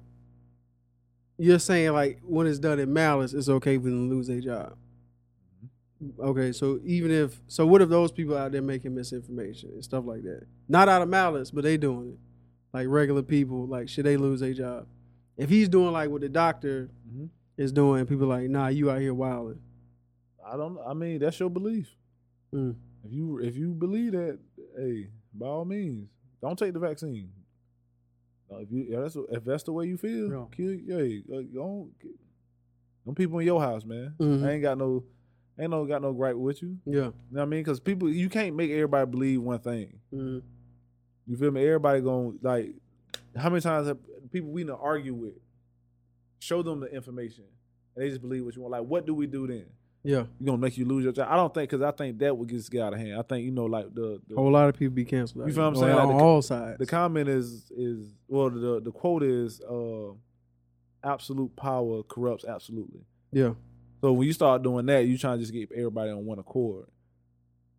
you're 1.37 1.59
saying 1.59 1.93
like 1.93 2.21
when 2.23 2.47
it's 2.47 2.61
done 2.61 2.79
in 2.79 2.93
malice, 2.93 3.33
it's 3.33 3.49
okay 3.49 3.77
for 3.77 3.85
them 3.85 4.09
to 4.09 4.15
lose 4.15 4.29
their 4.29 4.41
job. 4.41 4.77
Mm-hmm. 6.01 6.23
Okay, 6.29 6.53
so 6.53 6.79
even 6.85 7.11
if 7.11 7.41
so, 7.49 7.67
what 7.67 7.83
if 7.83 7.89
those 7.89 8.13
people 8.13 8.37
out 8.37 8.53
there 8.53 8.63
making 8.63 8.95
misinformation 8.95 9.71
and 9.71 9.83
stuff 9.83 10.05
like 10.07 10.23
that? 10.23 10.47
Not 10.69 10.89
out 10.89 11.03
of 11.03 11.09
malice, 11.09 11.51
but 11.51 11.65
they 11.65 11.77
doing 11.77 12.11
it. 12.11 12.19
Like 12.73 12.87
regular 12.89 13.23
people, 13.23 13.67
like 13.67 13.89
should 13.89 14.05
they 14.07 14.17
lose 14.17 14.41
their 14.41 14.55
job? 14.55 14.87
If 15.37 15.49
he's 15.51 15.69
doing 15.69 15.93
like 15.93 16.11
what 16.11 16.21
the 16.21 16.29
doctor 16.29 16.91
Mhm. 17.13 17.29
is 17.57 17.73
doing, 17.73 18.07
people 18.07 18.27
like, 18.27 18.49
nah, 18.49 18.69
you 18.69 18.91
out 18.91 19.01
here 19.01 19.15
wilding. 19.15 19.61
I 20.45 20.57
don't. 20.57 20.79
I 20.87 20.95
mean, 20.95 21.19
that's 21.19 21.39
your 21.41 21.51
belief. 21.51 21.89
Mm. 22.53 22.75
If 23.05 23.13
you 23.13 23.39
if 23.39 23.57
you 23.57 23.73
believe 23.75 24.13
that, 24.13 24.39
hey, 24.77 25.09
by 25.35 25.47
all 25.47 25.65
means, 25.65 26.09
don't 26.43 26.59
take 26.59 26.73
the 26.73 26.79
vaccine. 26.79 27.31
No, 28.51 28.59
if 28.59 28.71
you 28.71 28.87
if 28.89 29.01
that's 29.01 29.17
if 29.31 29.45
that's 29.45 29.63
the 29.65 29.73
way 29.73 29.87
you 29.87 29.97
feel, 29.97 30.29
Yeah. 30.31 30.45
kill. 30.53 30.71
Hey, 30.99 31.23
uh, 31.33 31.43
don't. 31.53 31.93
Them 33.07 33.15
people 33.15 33.39
in 33.39 33.47
your 33.47 33.61
house, 33.61 33.85
man. 33.85 34.15
Mhm. 34.19 34.45
I 34.45 34.53
ain't 34.53 34.63
got 34.63 34.77
no, 34.79 35.05
ain't 35.59 35.71
no 35.71 35.87
got 35.87 36.03
no 36.03 36.13
gripe 36.13 36.37
with 36.37 36.61
you. 36.63 36.79
Yeah. 36.85 36.93
You 36.95 37.01
know 37.03 37.13
what 37.31 37.43
I 37.43 37.45
mean? 37.47 37.61
Because 37.61 37.81
people, 37.81 38.11
you 38.11 38.29
can't 38.29 38.55
make 38.55 38.71
everybody 38.71 39.11
believe 39.11 39.41
one 39.43 39.59
thing. 39.61 39.99
Mm. 40.13 40.43
You 41.31 41.37
feel 41.37 41.53
me? 41.53 41.65
Everybody 41.65 42.01
going 42.01 42.39
like, 42.43 42.75
how 43.37 43.49
many 43.51 43.61
times 43.61 43.87
have 43.87 43.99
people 44.33 44.51
we 44.51 44.65
done 44.65 44.77
argue 44.81 45.15
with, 45.15 45.35
show 46.41 46.63
them 46.63 46.81
the 46.81 46.87
information, 46.93 47.45
and 47.95 48.05
they 48.05 48.09
just 48.09 48.21
believe 48.21 48.45
what 48.45 48.57
you 48.57 48.63
want. 48.63 48.73
Like, 48.73 48.83
what 48.83 49.07
do 49.07 49.15
we 49.15 49.27
do 49.29 49.47
then? 49.47 49.67
Yeah. 50.03 50.25
You 50.41 50.47
gonna 50.47 50.59
make 50.59 50.77
you 50.77 50.87
lose 50.87 51.05
your 51.05 51.13
job? 51.13 51.29
I 51.31 51.37
don't 51.37 51.53
think 51.55 51.71
because 51.71 51.83
I 51.83 51.93
think 51.93 52.19
that 52.19 52.37
would 52.37 52.49
get 52.49 52.83
out 52.83 52.95
of 52.95 52.99
hand. 52.99 53.17
I 53.19 53.23
think 53.23 53.45
you 53.45 53.51
know 53.53 53.67
like 53.67 53.95
the 53.95 54.21
the, 54.27 54.35
A 54.35 54.39
whole 54.39 54.51
lot 54.51 54.69
of 54.69 54.77
people 54.77 54.95
be 54.95 55.05
canceled. 55.05 55.47
You 55.47 55.53
feel 55.55 55.63
what 55.63 55.69
I'm 55.69 55.77
saying? 55.77 55.91
On, 55.93 55.97
Like 55.99 56.09
on 56.09 56.17
the- 56.17 56.25
all 56.25 56.43
sides. 56.43 56.79
the 56.79 56.87
comment 56.87 57.29
is 57.29 57.71
is 57.71 58.15
well 58.27 58.49
the 58.51 58.81
the 58.81 58.91
quote 58.91 59.23
is 59.23 59.61
uh 59.61 60.13
absolute 61.05 61.55
power 61.55 62.03
corrupts 62.03 62.45
absolutely. 62.45 63.01
yeah. 63.31 63.53
So 64.03 64.13
when 64.15 64.27
you 64.27 64.33
start 64.33 64.63
doing 64.63 64.87
that, 64.87 65.05
you 65.05 65.19
trying 65.19 65.37
to 65.39 65.43
just 65.43 65.53
get 65.53 65.71
everybody 65.77 66.11
on 66.11 66.25
one 66.25 66.39
accord, 66.39 66.87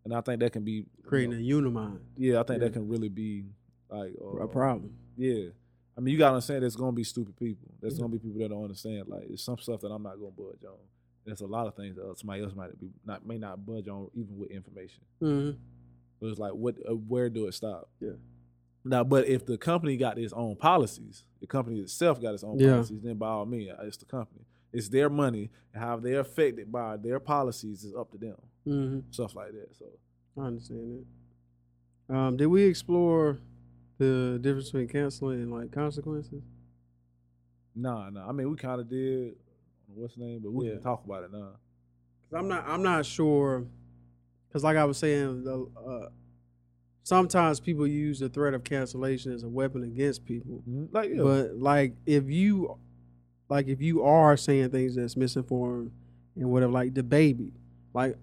and 0.03 0.13
I 0.13 0.21
think 0.21 0.39
that 0.39 0.51
can 0.53 0.63
be 0.63 0.71
you 0.71 0.85
Creating 1.03 1.31
know, 1.31 1.37
a 1.37 1.57
unimind. 1.59 1.99
yeah, 2.17 2.39
I 2.39 2.43
think 2.43 2.59
that 2.61 2.73
can 2.73 2.87
really 2.87 3.09
be 3.09 3.45
like 3.89 4.13
uh, 4.21 4.43
A 4.43 4.47
problem. 4.47 4.93
Yeah. 5.17 5.49
I 5.97 6.01
mean, 6.01 6.13
you 6.13 6.17
gotta 6.17 6.35
understand 6.35 6.63
there's 6.63 6.75
gonna 6.75 6.91
be 6.93 7.03
stupid 7.03 7.35
people. 7.37 7.69
There's 7.81 7.95
Yeah. 7.95 8.01
gonna 8.01 8.13
be 8.13 8.19
people 8.19 8.39
that 8.39 8.49
don't 8.49 8.63
understand. 8.63 9.07
Like, 9.07 9.27
there's 9.27 9.43
some 9.43 9.57
stuff 9.57 9.81
that 9.81 9.89
I'm 9.91 10.03
not 10.03 10.17
gonna 10.19 10.31
budge 10.31 10.63
on. 10.65 10.77
There's 11.25 11.41
a 11.41 11.47
lot 11.47 11.67
of 11.67 11.75
things 11.75 11.97
that 11.97 12.17
somebody 12.17 12.41
else 12.43 12.55
might 12.55 12.79
be 12.79 12.89
not 13.05 13.25
may 13.27 13.37
not 13.37 13.63
budge 13.65 13.87
on, 13.87 14.09
even 14.15 14.37
with 14.37 14.49
information. 14.51 15.03
Mm-hmm. 15.21 15.57
But 16.19 16.27
it's 16.27 16.39
like, 16.39 16.53
what? 16.53 16.75
Uh, 16.89 16.95
where 16.95 17.29
do 17.29 17.47
it 17.47 17.53
stop? 17.53 17.89
Yeah. 17.99 18.11
Now, 18.83 19.03
but 19.03 19.27
if 19.27 19.45
the 19.45 19.57
company 19.57 19.97
got 19.97 20.17
its 20.17 20.33
own 20.33 20.55
policies, 20.55 21.23
the 21.39 21.45
company 21.45 21.79
itself 21.81 22.19
got 22.19 22.33
its 22.33 22.43
own 22.43 22.57
Yeah. 22.57 22.71
policies, 22.71 23.01
then 23.01 23.17
by 23.17 23.27
all 23.27 23.45
means, 23.45 23.69
uh, 23.77 23.83
it's 23.83 23.97
the 23.97 24.05
company. 24.05 24.45
It's 24.73 24.89
their 24.89 25.09
money, 25.09 25.51
and 25.73 25.83
how 25.83 25.97
they're 25.97 26.21
affected 26.21 26.71
by 26.71 26.97
their 26.97 27.19
policies 27.19 27.83
is 27.83 27.93
up 27.93 28.09
to 28.11 28.17
them. 28.17 28.37
Mm-hmm. 28.67 28.99
Stuff 29.11 29.35
like 29.35 29.51
that. 29.51 29.69
So, 29.77 29.85
I 30.37 30.45
understand 30.45 31.05
that. 32.09 32.15
Um, 32.15 32.37
did 32.37 32.47
we 32.47 32.63
explore 32.63 33.37
the 33.97 34.37
difference 34.41 34.67
between 34.71 34.87
canceling 34.87 35.41
and 35.43 35.51
like 35.51 35.71
consequences? 35.71 36.41
nah, 37.75 38.09
nah. 38.09 38.27
I 38.27 38.31
mean, 38.33 38.49
we 38.49 38.57
kind 38.57 38.81
of 38.81 38.89
did. 38.89 39.35
What's 39.93 40.15
the 40.15 40.21
name? 40.23 40.41
But 40.43 40.51
we 40.51 40.67
Yeah. 40.67 40.73
can 40.73 40.81
talk 40.83 41.05
about 41.05 41.23
it 41.23 41.31
now. 41.31 41.51
Cause 42.29 42.39
I'm 42.39 42.47
not, 42.47 42.67
I'm 42.67 42.83
not 42.83 43.05
sure. 43.05 43.65
Cause 44.51 44.63
like 44.63 44.77
I 44.77 44.83
was 44.85 44.97
saying, 44.97 45.43
the, 45.45 45.67
uh, 45.85 46.09
sometimes 47.03 47.59
people 47.59 47.87
use 47.87 48.19
the 48.19 48.29
threat 48.29 48.53
of 48.53 48.63
cancellation 48.63 49.31
as 49.31 49.43
a 49.43 49.49
weapon 49.49 49.83
against 49.83 50.25
people. 50.25 50.61
Like, 50.91 51.09
yeah, 51.11 51.21
But 51.23 51.55
like 51.55 51.93
if 52.05 52.29
you, 52.29 52.77
like 53.49 53.67
if 53.67 53.81
you 53.81 54.03
are 54.03 54.35
saying 54.37 54.69
things 54.71 54.95
that's 54.95 55.15
misinformed 55.17 55.91
and 56.35 56.49
whatever, 56.51 56.71
like 56.71 56.93
DaBaby, 56.93 57.51
like, 57.93 58.17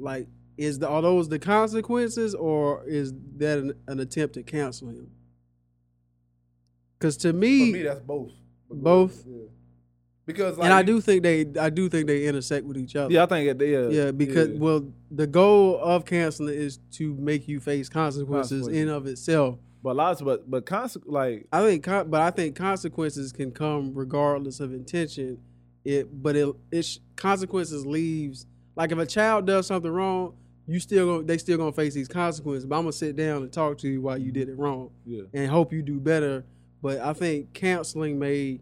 like 0.00 0.26
is 0.56 0.78
the 0.78 0.88
are 0.88 1.02
those 1.02 1.28
the 1.28 1.38
consequences 1.38 2.34
or 2.34 2.84
is 2.86 3.12
that 3.36 3.58
an, 3.58 3.74
an 3.86 4.00
attempt 4.00 4.34
to 4.34 4.42
cancel 4.42 4.88
him? 4.88 5.10
Because 6.98 7.16
to 7.18 7.32
me, 7.32 7.58
For 7.58 7.64
me, 7.66 7.72
me, 7.72 7.82
that's 7.82 8.00
both. 8.00 8.32
Both? 8.70 9.24
Yeah. 9.26 9.44
Because 10.26 10.58
like, 10.58 10.66
and 10.66 10.74
I 10.74 10.82
do 10.82 11.00
think 11.00 11.22
they, 11.22 11.46
I 11.58 11.70
do 11.70 11.88
think 11.88 12.06
they 12.06 12.26
intersect 12.26 12.64
with 12.66 12.76
each 12.76 12.94
other. 12.94 13.12
Yeah, 13.12 13.24
I 13.24 13.26
think 13.26 13.60
it, 13.60 13.66
yeah. 13.66 13.88
Yeah, 13.88 14.10
because 14.12 14.50
yeah. 14.50 14.58
well, 14.58 14.86
the 15.10 15.26
goal 15.26 15.80
of 15.82 16.04
canceling 16.04 16.54
is 16.54 16.78
to 16.92 17.14
make 17.14 17.48
you 17.48 17.58
face 17.58 17.88
consequences 17.88 18.68
in 18.68 18.88
of 18.88 19.06
itself. 19.06 19.58
but 19.82 19.96
lots, 19.96 20.20
but 20.20 20.48
but 20.48 20.66
conse- 20.66 21.02
like 21.06 21.48
I 21.52 21.62
think, 21.62 21.82
con- 21.82 22.10
but 22.10 22.20
I 22.20 22.30
think 22.30 22.54
consequences 22.54 23.32
can 23.32 23.50
come 23.50 23.92
regardless 23.94 24.60
of 24.60 24.72
intention. 24.72 25.38
It, 25.84 26.22
but 26.22 26.36
it, 26.36 26.54
it 26.70 26.82
sh- 26.84 26.98
consequences 27.16 27.86
leaves 27.86 28.46
like 28.76 28.92
if 28.92 28.98
a 28.98 29.06
child 29.06 29.46
does 29.46 29.66
something 29.66 29.90
wrong, 29.90 30.34
you 30.66 30.78
still 30.80 31.06
gonna, 31.06 31.22
they 31.24 31.38
still 31.38 31.58
gonna 31.58 31.72
face 31.72 31.94
these 31.94 32.08
consequences. 32.08 32.66
But 32.66 32.76
I'm 32.76 32.82
gonna 32.82 32.92
sit 32.92 33.16
down 33.16 33.42
and 33.42 33.52
talk 33.52 33.78
to 33.78 33.88
you 33.88 34.00
while 34.00 34.18
you 34.18 34.32
did 34.32 34.48
it 34.48 34.56
wrong 34.56 34.90
yeah, 35.04 35.22
and 35.34 35.50
hope 35.50 35.72
you 35.72 35.82
do 35.82 35.98
better. 35.98 36.44
But 36.82 37.00
I 37.00 37.12
think 37.12 37.52
counseling 37.52 38.18
may 38.18 38.60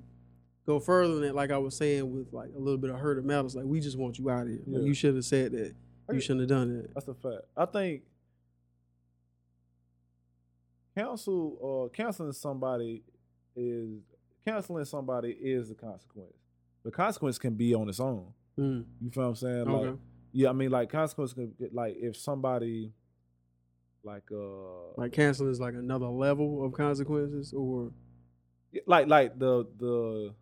go 0.66 0.80
further 0.80 1.14
than 1.14 1.22
that. 1.22 1.34
Like 1.34 1.50
I 1.50 1.59
was 1.59 1.76
saying, 1.76 2.12
with 2.12 2.32
like 2.32 2.50
a 2.54 2.59
little 2.59 2.78
bit 2.78 2.90
of 2.90 2.98
hurt 2.98 3.18
of 3.18 3.24
malice. 3.24 3.54
Like 3.54 3.66
we 3.66 3.80
just 3.80 3.98
want 3.98 4.18
you 4.18 4.30
out 4.30 4.42
of 4.42 4.48
here. 4.48 4.62
Like, 4.66 4.86
you 4.86 4.94
should 4.94 5.14
have 5.14 5.24
said 5.24 5.52
that. 5.52 5.74
You 6.11 6.20
shouldn't 6.20 6.40
have 6.40 6.48
done 6.48 6.74
that. 6.78 6.94
that's 6.94 7.09
a 7.09 7.14
fact. 7.14 7.42
I 7.54 7.66
think 7.66 8.02
counsel 10.96 11.59
uh, 11.61 11.64
or 11.64 11.88
canceling 11.90 12.32
somebody 12.32 13.02
is 13.54 14.00
counseling 14.46 14.84
somebody 14.84 15.30
is 15.30 15.68
the 15.68 15.74
consequence. 15.74 16.34
The 16.84 16.90
consequence 16.90 17.38
can 17.38 17.54
be 17.54 17.74
on 17.74 17.88
its 17.88 18.00
own. 18.00 18.32
Mm. 18.59 18.84
You 19.00 19.11
feel 19.11 19.22
what 19.22 19.28
I'm 19.30 19.34
saying? 19.36 19.68
Okay. 19.68 19.88
Like, 19.90 19.98
yeah, 20.32 20.48
I 20.50 20.52
mean, 20.52 20.70
like 20.70 20.90
consequence 20.90 21.32
can 21.32 21.52
get 21.59 21.74
like 21.74 21.96
if 21.98 22.16
somebody 22.16 22.92
like 24.04 24.24
uh 24.32 24.92
Like 24.96 25.12
canceling 25.12 25.50
is 25.50 25.61
like 25.61 25.74
another 25.74 26.06
level 26.06 26.64
of 26.64 26.72
consequences, 26.72 27.52
or 27.52 27.92
like 28.86 29.06
like 29.09 29.38
the 29.38 29.66
the 29.78 30.34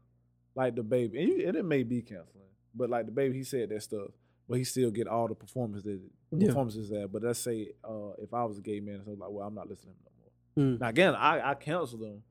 like 0.54 0.74
DaBaby 0.74 1.18
and, 1.20 1.28
you, 1.28 1.46
and 1.48 1.56
it 1.56 1.64
may 1.64 1.82
be 1.82 2.00
canceling, 2.02 2.44
but 2.74 2.88
like 2.90 3.06
DaBaby, 3.06 3.34
he 3.34 3.44
said 3.44 3.68
that 3.68 3.82
stuff, 3.82 4.10
but 4.48 4.56
he 4.58 4.64
still 4.64 4.90
get 4.90 5.06
all 5.06 5.28
the 5.28 5.34
performances 5.34 6.00
Yeah. 6.32 6.48
performances 6.48 6.88
there. 6.88 7.06
But 7.08 7.22
let's 7.22 7.38
say 7.38 7.72
uh, 7.84 8.12
if 8.18 8.32
I 8.32 8.44
was 8.44 8.58
a 8.58 8.62
gay 8.62 8.80
man, 8.80 9.02
so 9.04 9.10
like, 9.12 9.30
well, 9.30 9.46
I'm 9.46 9.54
not 9.54 9.68
listening 9.68 9.94
to 9.94 10.00
him 10.00 10.12
no 10.56 10.64
more. 10.64 10.74
Mm. 10.76 10.80
Now 10.80 10.88
again, 10.88 11.14
I 11.14 11.50
I 11.50 11.54
counseled 11.54 12.02
him, 12.02 12.22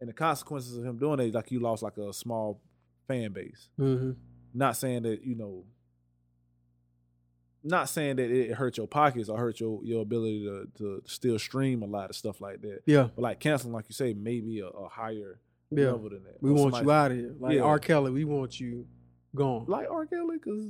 and 0.00 0.08
the 0.08 0.12
consequences 0.14 0.76
of 0.76 0.84
him 0.84 0.96
doing 0.98 1.20
it, 1.20 1.34
like 1.34 1.50
you 1.50 1.60
lost 1.60 1.82
like 1.82 1.96
a 1.98 2.12
small 2.12 2.60
fan 3.08 3.32
base. 3.32 3.68
hmm 3.76 4.12
Not 4.54 4.76
saying 4.76 5.02
that 5.04 5.22
you 5.24 5.34
know. 5.34 5.64
Not 7.62 7.90
saying 7.90 8.16
that 8.16 8.30
it 8.30 8.52
hurt 8.54 8.78
your 8.78 8.86
pockets 8.86 9.28
or 9.28 9.36
hurt 9.36 9.60
your, 9.60 9.80
your 9.84 10.00
ability 10.00 10.44
to, 10.46 10.66
to 10.78 11.02
still 11.04 11.38
stream 11.38 11.82
a 11.82 11.86
lot 11.86 12.08
of 12.08 12.16
stuff 12.16 12.40
like 12.40 12.62
that. 12.62 12.80
yeah, 12.86 13.08
But 13.14 13.20
like 13.20 13.38
canceling, 13.40 13.74
like 13.74 13.84
you 13.86 13.92
say, 13.92 14.14
maybe 14.14 14.60
a, 14.60 14.66
a 14.68 14.88
higher 14.88 15.38
yeah. 15.70 15.90
level 15.90 16.08
than 16.08 16.24
that. 16.24 16.38
We 16.40 16.48
Or 16.50 16.54
want 16.54 16.74
somebody- 16.76 16.86
you 16.86 16.90
out 16.92 17.10
of 17.10 17.16
here, 17.18 17.34
like 17.38 17.56
Yeah. 17.56 17.62
R. 17.64 17.78
Kelly. 17.78 18.12
We 18.12 18.24
want 18.24 18.58
you 18.58 18.86
gone. 19.34 19.66
like 19.68 19.88
R. 19.90 20.06
Kelly, 20.06 20.38
because 20.42 20.68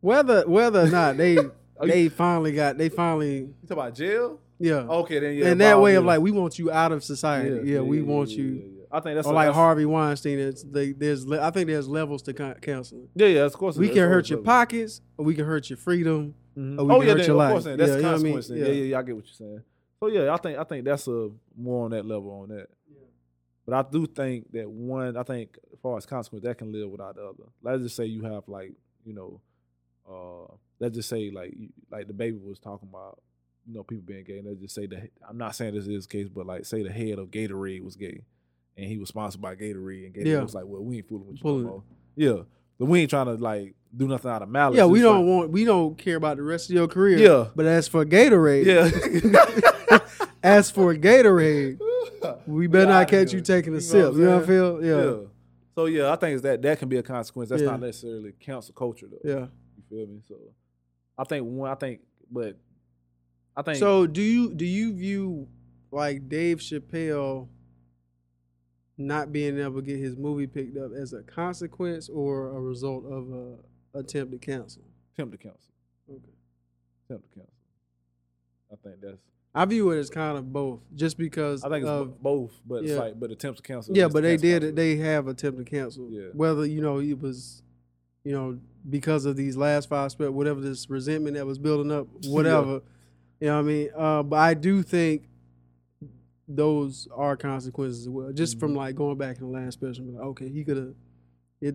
Whether 0.00 0.48
whether 0.48 0.80
or 0.80 0.88
not 0.88 1.16
they 1.16 1.38
Oh, 1.78 1.86
they 1.86 2.08
finally 2.08 2.52
got 2.52 2.78
they 2.78 2.88
finally 2.88 3.36
you 3.38 3.54
talk 3.66 3.72
about 3.72 3.94
jail. 3.94 4.38
yeah. 4.58 4.76
Okay, 4.76 5.18
then 5.18 5.34
yeah. 5.34 5.46
and 5.48 5.60
that 5.60 5.80
way 5.80 5.96
of 5.96 6.04
like 6.04 6.20
we 6.20 6.30
want 6.30 6.58
you 6.58 6.70
out 6.70 6.92
of 6.92 7.02
society. 7.04 7.60
Yeah, 7.70 7.80
we 7.80 8.02
want 8.02 8.30
you. 8.30 8.81
I 8.92 9.00
think 9.00 9.14
that's 9.16 9.26
or 9.26 9.32
like 9.34 9.46
that's- 9.46 9.56
Harvey 9.56 9.86
Weinstein. 9.86 10.38
It's 10.38 10.62
they, 10.62 10.92
there's 10.92 11.30
I 11.30 11.50
think 11.50 11.68
there's 11.68 11.88
levels 11.88 12.22
to 12.22 12.34
con- 12.34 12.54
counseling. 12.60 13.08
Yeah, 13.14 13.28
yeah, 13.28 13.40
of 13.44 13.52
course. 13.54 13.76
We 13.76 13.88
can 13.88 14.08
hurt 14.08 14.28
your 14.28 14.38
level. 14.40 14.52
pockets, 14.52 15.00
or 15.16 15.24
we 15.24 15.34
can 15.34 15.44
hurt 15.46 15.70
your 15.70 15.76
freedom. 15.78 16.34
Mhm. 16.56 16.78
or 16.78 16.84
we 16.84 16.92
Oh 16.94 16.98
can 16.98 17.06
yeah, 17.08 17.12
hurt 17.14 17.18
that- 17.18 17.26
your 17.26 17.42
of 17.42 17.50
course. 17.52 17.64
life. 17.66 17.78
That's 17.78 17.90
Yeah, 17.90 17.96
you 17.96 18.02
know 18.02 18.08
I 18.08 18.18
mean? 18.18 18.32
consequence. 18.34 18.50
Yeah. 18.50 18.56
Yeah. 18.66 18.72
yeah, 18.72 18.84
yeah. 18.84 18.98
I 18.98 19.02
get 19.02 19.16
what 19.16 19.24
you're 19.24 19.34
saying. 19.34 19.62
So 20.00 20.06
yeah, 20.08 20.34
I 20.34 20.36
think 20.36 20.58
I 20.58 20.64
think 20.64 20.84
that's 20.84 21.08
a 21.08 21.30
more 21.56 21.84
on 21.86 21.90
that 21.92 22.04
level 22.04 22.30
on 22.42 22.48
that. 22.50 22.66
But 23.64 23.74
I 23.74 23.88
do 23.90 24.06
think 24.06 24.50
that 24.52 24.68
one, 24.68 25.16
I 25.16 25.22
think 25.22 25.56
as 25.72 25.78
far 25.80 25.96
as 25.96 26.04
consequence, 26.04 26.44
that 26.44 26.58
can 26.58 26.72
live 26.72 26.90
without 26.90 27.14
the 27.14 27.22
other. 27.24 27.44
Let's 27.62 27.82
just 27.84 27.94
say 27.96 28.06
you 28.06 28.24
have 28.24 28.48
like, 28.48 28.72
you 29.04 29.14
know, 29.14 29.40
uh, 30.10 30.52
let's 30.80 30.96
just 30.96 31.08
say 31.08 31.30
like 31.30 31.54
like 31.90 32.08
DaBaby 32.08 32.42
was 32.44 32.58
talking 32.58 32.88
about, 32.90 33.20
you 33.66 33.74
know, 33.74 33.84
people 33.84 34.04
being 34.04 34.24
gay. 34.24 34.38
And 34.38 34.48
let's 34.48 34.60
just 34.60 34.74
say 34.74 34.86
that 34.86 35.10
I'm 35.28 35.38
not 35.38 35.54
saying 35.54 35.74
this 35.74 35.86
is 35.86 36.06
the 36.06 36.12
case, 36.12 36.28
but 36.28 36.44
like 36.44 36.64
say 36.66 36.82
the 36.82 36.90
head 36.92 37.18
of 37.20 37.28
Gatorade 37.30 37.82
was 37.84 37.94
gay, 37.96 38.20
and 38.76 38.86
he 38.86 38.96
was 38.98 39.08
sponsored 39.08 39.40
by 39.40 39.54
Gatorade, 39.54 40.06
and 40.06 40.14
Gatorade 40.14 40.26
Yeah. 40.26 40.42
was 40.42 40.54
like, 40.54 40.64
well, 40.66 40.82
we 40.82 40.96
ain't 40.98 41.08
fooling 41.08 41.26
with 41.28 41.36
you 41.36 41.42
Pulling 41.42 41.64
no 41.64 41.68
more. 41.70 41.82
Yeah, 42.16 42.42
but 42.78 42.86
we 42.86 43.00
ain't 43.00 43.10
trying 43.10 43.26
to 43.26 43.34
like 43.34 43.74
do 43.94 44.08
nothing 44.08 44.30
out 44.30 44.42
of 44.42 44.48
malice. 44.48 44.76
Yeah, 44.78 44.86
we 44.86 44.98
It's 45.00 45.04
don't 45.04 45.26
like- 45.26 45.36
want 45.36 45.50
we 45.50 45.64
don't 45.64 45.98
care 45.98 46.16
about 46.16 46.36
the 46.38 46.42
rest 46.42 46.70
of 46.70 46.74
your 46.76 46.88
career. 46.88 47.18
Yeah. 47.18 47.48
but 47.54 47.66
as 47.66 47.88
for 47.88 48.04
Gatorade, 48.04 48.64
Yeah. 48.64 49.98
as 50.42 50.70
for 50.70 50.94
Gatorade, 50.94 51.78
we 52.46 52.66
better 52.66 52.86
not 52.86 53.08
catch 53.08 53.30
here. 53.30 53.38
you 53.38 53.44
taking 53.44 53.72
a 53.74 53.76
You 53.76 53.80
know 53.82 53.86
sip. 53.86 54.12
I'm 54.12 54.18
you 54.18 54.24
know 54.24 54.34
what 54.36 54.42
I 54.42 54.46
saying? 54.46 54.80
feel? 54.80 54.84
Yeah, 54.84 55.26
So 55.74 55.86
yeah, 55.86 56.12
I 56.12 56.16
think 56.16 56.34
it's 56.34 56.42
that 56.42 56.62
that 56.62 56.78
can 56.78 56.88
be 56.88 56.96
a 56.96 57.02
consequence. 57.02 57.50
That's 57.50 57.62
Yeah. 57.62 57.70
not 57.70 57.80
necessarily 57.80 58.32
cancel 58.40 58.74
culture 58.74 59.06
though. 59.10 59.28
yeah. 59.28 59.46
You 59.76 59.82
feel 59.88 60.06
me? 60.06 60.20
So 60.28 60.36
I 61.18 61.24
think 61.24 61.46
one 61.46 61.70
I 61.70 61.74
think 61.74 62.00
but 62.30 62.56
I 63.56 63.62
think 63.62 63.78
So 63.78 64.06
do 64.06 64.22
you 64.22 64.54
do 64.54 64.64
you 64.64 64.94
view 64.94 65.48
like 65.90 66.28
Dave 66.28 66.58
Chappelle 66.58 67.48
not 68.98 69.32
being 69.32 69.58
able 69.58 69.76
to 69.76 69.82
get 69.82 69.98
his 69.98 70.16
movie 70.16 70.46
picked 70.46 70.76
up 70.76 70.92
as 70.92 71.12
a 71.12 71.22
consequence 71.22 72.08
or 72.08 72.48
a 72.56 72.60
result 72.60 73.04
of 73.06 73.30
a 73.32 73.98
attempt 73.98 74.32
to 74.32 74.38
cancel? 74.38 74.82
attempt 75.14 75.32
to 75.32 75.38
cancel. 75.38 75.72
Okay. 76.10 76.20
Attempt 77.08 77.30
to 77.30 77.34
cancel. 77.34 77.54
I 78.72 78.76
think 78.82 79.00
that's 79.02 79.18
I 79.54 79.64
view 79.66 79.90
it 79.90 79.98
as 79.98 80.08
kind 80.08 80.38
of 80.38 80.50
both, 80.50 80.80
just 80.94 81.18
because 81.18 81.62
I 81.62 81.68
think 81.68 81.82
it's 81.82 81.90
of, 81.90 82.22
both, 82.22 82.52
but 82.66 82.84
it's 82.84 82.92
like 82.92 83.20
but 83.20 83.30
attempts 83.30 83.60
to 83.60 83.66
cancel. 83.66 83.94
yeah, 83.94 84.08
but 84.08 84.22
they 84.22 84.38
did 84.38 84.64
it. 84.64 84.76
They 84.76 84.96
have 84.96 85.28
attempted 85.28 85.66
to 85.66 85.70
cancel. 85.70 86.08
Yeah. 86.10 86.28
Whether 86.32 86.64
you 86.64 86.80
know 86.80 87.00
it 87.00 87.20
was, 87.20 87.62
you 88.24 88.32
know, 88.32 88.58
because 88.88 89.26
of 89.26 89.36
these 89.36 89.56
last 89.56 89.90
five 89.90 90.10
spell, 90.10 90.30
whatever 90.30 90.60
this 90.60 90.88
resentment 90.88 91.36
that 91.36 91.46
was 91.46 91.58
building 91.58 91.92
up, 91.92 92.06
whatever. 92.24 92.80
You 93.40 93.48
know 93.48 93.56
what 93.56 93.60
I 93.60 93.62
mean? 93.62 93.88
Uh, 93.94 94.22
but 94.22 94.36
I 94.36 94.54
do 94.54 94.82
think 94.82 95.28
those 96.56 97.08
are 97.14 97.36
consequences 97.36 98.02
as 98.02 98.08
well. 98.08 98.32
Just 98.32 98.58
from 98.60 98.72
Mhm. 98.72 98.76
like 98.76 98.94
going 98.94 99.18
back 99.18 99.38
in 99.38 99.44
the 99.44 99.50
last 99.50 99.74
special, 99.74 100.04
like, 100.06 100.22
okay, 100.22 100.48
he 100.48 100.64
could 100.64 100.76
have. 100.76 100.94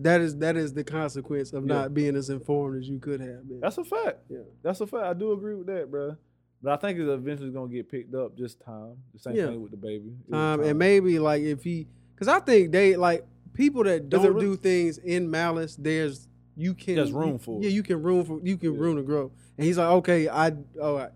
That 0.02 0.20
is 0.20 0.36
that 0.36 0.56
is 0.56 0.74
the 0.74 0.84
consequence 0.84 1.52
of 1.52 1.64
Yeah. 1.66 1.74
not 1.74 1.94
being 1.94 2.14
as 2.14 2.28
informed 2.30 2.78
as 2.82 2.88
you 2.88 2.98
could 2.98 3.20
have 3.20 3.48
been. 3.48 3.60
That's 3.60 3.78
a 3.78 3.84
fact. 3.84 4.18
Yeah. 4.28 4.38
That's 4.62 4.80
a 4.80 4.86
fact. 4.86 5.04
I 5.04 5.14
do 5.14 5.32
agree 5.32 5.54
with 5.54 5.66
that, 5.68 5.90
bro. 5.90 6.16
But 6.62 6.72
I 6.72 6.76
think 6.76 6.98
it's 6.98 7.08
eventually 7.08 7.50
gonna 7.50 7.72
get 7.72 7.88
picked 7.88 8.14
up. 8.14 8.36
Just 8.36 8.60
time. 8.60 8.96
The 9.14 9.18
same 9.18 9.36
Yeah. 9.36 9.46
thing 9.46 9.62
with 9.62 9.72
DaBaby. 9.72 10.32
Um, 10.32 10.60
and 10.62 10.78
maybe 10.78 11.18
like 11.18 11.42
if 11.42 11.62
he, 11.64 11.86
because 12.14 12.28
I 12.28 12.40
think 12.40 12.72
they 12.72 12.96
like 12.96 13.24
people 13.54 13.82
that 13.84 14.08
don't 14.10 14.34
re- 14.34 14.40
do 14.40 14.56
things 14.56 14.98
in 14.98 15.30
malice. 15.30 15.76
There's 15.76 16.28
you 16.54 16.74
can 16.74 16.96
There's 16.96 17.12
room 17.12 17.38
for. 17.38 17.62
Yeah, 17.62 17.68
you 17.70 17.82
can 17.84 18.02
room 18.02 18.24
for 18.24 18.40
you 18.42 18.56
can 18.58 18.74
Yeah. 18.74 18.80
room 18.80 18.96
to 18.96 19.02
grow. 19.02 19.30
And 19.56 19.64
he's 19.66 19.78
like, 19.78 19.88
okay, 19.88 20.28
I 20.28 20.52
oh 20.80 20.96
I, 20.96 21.08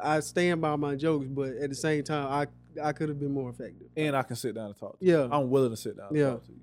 I 0.00 0.20
stand 0.20 0.60
by 0.62 0.76
my 0.76 0.94
jokes, 0.94 1.26
but 1.26 1.56
at 1.56 1.68
the 1.68 1.74
same 1.76 2.04
time, 2.04 2.26
I 2.28 2.46
I 2.78 2.92
could 2.92 3.08
have 3.08 3.18
been 3.20 3.32
more 3.32 3.50
effective. 3.50 3.88
and 3.96 4.16
I 4.16 4.22
can 4.22 4.36
sit 4.36 4.54
down 4.54 4.66
and 4.66 4.76
talk. 4.76 4.98
To 4.98 5.04
you. 5.04 5.12
Yeah, 5.18 5.28
I'm 5.30 5.50
willing 5.50 5.70
to 5.70 5.76
sit 5.76 5.96
down 5.96 6.08
and 6.08 6.16
Yeah. 6.16 6.30
talk 6.30 6.44
to 6.46 6.52
you. 6.52 6.58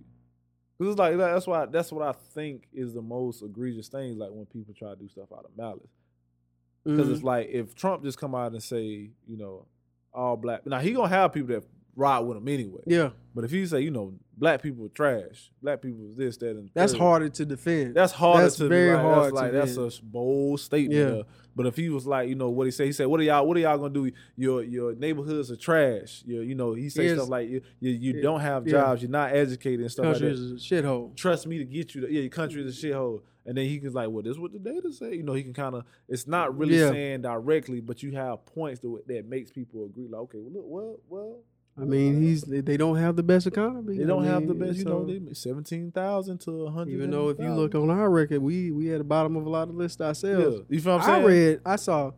Cause 0.77 0.87
it's 0.89 0.99
like 0.99 1.15
that's 1.17 1.47
why 1.47 1.65
that's 1.67 1.91
what 1.91 2.05
I 2.05 2.11
think 2.33 2.67
is 2.73 2.93
the 2.93 3.01
most 3.01 3.41
egregious 3.41 3.87
thing. 3.87 4.17
Like 4.17 4.31
when 4.31 4.45
people 4.45 4.73
try 4.73 4.89
to 4.89 4.95
do 4.97 5.07
stuff 5.07 5.31
out 5.31 5.45
of 5.45 5.51
malice, 5.57 5.87
because 6.83 7.07
Mhm. 7.07 7.13
it's 7.13 7.23
like 7.23 7.47
if 7.49 7.73
Trump 7.75 8.03
just 8.03 8.17
come 8.17 8.35
out 8.35 8.51
and 8.51 8.61
say, 8.61 9.09
you 9.25 9.37
know, 9.37 9.67
all 10.13 10.35
black. 10.35 10.65
Now 10.65 10.79
he 10.79 10.91
gonna 10.91 11.07
have 11.07 11.31
people 11.33 11.47
that 11.55 11.63
ride 11.95 12.19
with 12.19 12.35
him 12.37 12.47
anyway. 12.49 12.81
yeah, 12.85 13.11
But 13.33 13.45
if 13.45 13.51
he 13.51 13.65
say, 13.65 13.79
you 13.79 13.89
know, 13.91 14.13
black 14.37 14.61
people 14.61 14.85
are 14.85 14.89
trash, 14.89 15.49
black 15.61 15.81
people 15.81 16.09
is 16.09 16.15
this, 16.17 16.35
that, 16.37 16.49
and 16.57 16.69
that's 16.73 16.91
third, 16.91 16.99
harder 16.99 17.29
to 17.29 17.45
defend. 17.45 17.95
That's 17.95 18.11
harder 18.11 18.43
That's 18.43 18.57
to 18.57 18.67
very 18.67 18.93
like, 18.95 19.01
hard 19.01 19.23
That's 19.27 19.33
like 19.33 19.51
that's 19.53 19.77
a 19.77 20.03
bold 20.03 20.59
statement. 20.59 20.93
Yeah. 20.99 21.19
uh, 21.21 21.23
but 21.55 21.65
if 21.65 21.75
he 21.75 21.89
was 21.89 22.05
like, 22.05 22.27
you 22.29 22.35
know, 22.35 22.49
what 22.49 22.65
he 22.65 22.71
said, 22.71 22.85
he 22.85 22.91
said, 22.91 23.07
"What 23.07 23.19
are 23.19 23.23
y'all? 23.23 23.47
What 23.47 23.55
are 23.57 23.61
y'all 23.61 23.77
gonna 23.77 23.93
do? 23.93 24.11
Your 24.35 24.63
your 24.63 24.93
neighborhoods 24.95 25.49
are 25.51 25.55
trash. 25.55 26.23
Your, 26.25 26.43
you 26.43 26.55
know, 26.55 26.73
he 26.73 26.89
say 26.89 27.05
Yes. 27.05 27.17
stuff 27.17 27.29
like 27.29 27.49
you 27.49 27.61
you, 27.79 27.91
you 27.91 28.13
Yeah. 28.15 28.21
don't 28.21 28.39
have 28.41 28.65
Yeah. 28.67 28.71
jobs, 28.71 29.01
you're 29.01 29.11
not 29.11 29.31
educated 29.33 29.81
and 29.81 29.91
stuff 29.91 30.03
country 30.05 30.27
like 30.29 30.37
that. 30.37 30.43
is 30.43 30.51
a 30.51 30.55
shithole. 30.55 31.15
Trust 31.15 31.47
me 31.47 31.57
to 31.59 31.65
get 31.65 31.95
you. 31.95 32.01
To, 32.01 32.11
yeah, 32.11 32.21
your 32.21 32.29
country 32.29 32.63
is 32.63 32.83
a 32.83 32.87
shithole. 32.87 33.21
And 33.47 33.55
then 33.55 33.65
he 33.67 33.79
can 33.79 33.93
like, 33.93 34.09
well, 34.09 34.23
this 34.23 34.31
is 34.31 34.39
what 34.39 34.53
the 34.53 34.57
data 34.59 34.91
say. 34.91 35.13
You 35.15 35.21
know, 35.23 35.33
he 35.33 35.43
can 35.43 35.53
kind 35.53 35.75
of. 35.75 35.83
It's 36.09 36.25
not 36.25 36.57
really 36.57 36.77
Yeah. 36.77 36.89
saying 36.89 37.21
directly, 37.21 37.79
but 37.79 38.01
you 38.01 38.11
have 38.13 38.43
points 38.47 38.79
to 38.81 38.97
it 38.97 39.07
that 39.07 39.27
makes 39.27 39.51
people 39.51 39.85
agree. 39.85 40.07
Like, 40.07 40.21
okay, 40.21 40.39
well, 40.39 40.51
look, 40.51 40.65
well, 40.67 40.99
well, 41.07 41.39
I 41.77 41.83
mean, 41.83 42.21
he's 42.21 42.43
they 42.43 42.77
don't 42.77 42.95
have 42.95 43.17
the 43.17 43.23
best 43.23 43.47
economy. 43.47 43.97
they 43.97 44.05
don't 44.05 44.23
have 44.23 44.47
the 44.47 44.53
best. 44.53 44.77
You 44.77 44.85
know, 44.85 45.05
they 45.05 45.33
seventeen 45.33 45.91
thousand 45.91 46.39
to 46.41 46.67
a 46.67 46.71
hundred. 46.71 46.93
even 46.93 47.11
though 47.11 47.29
if 47.29 47.39
you 47.39 47.51
look 47.51 47.75
on 47.75 47.89
our 47.89 48.09
record, 48.09 48.41
we 48.41 48.71
we 48.71 48.93
at 48.93 48.99
the 48.99 49.03
bottom 49.03 49.35
of 49.35 49.45
a 49.45 49.49
lot 49.49 49.67
of 49.67 49.75
lists 49.75 49.97
yeah, 49.99 50.07
ourselves. 50.07 50.65
you 50.69 50.79
feel 50.79 50.93
what 50.93 51.03
I'm 51.03 51.07
saying? 51.07 51.23
I 51.23 51.27
read, 51.27 51.61
I 51.65 51.75
saw 51.75 52.11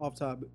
off 0.00 0.14
topic. 0.14 0.48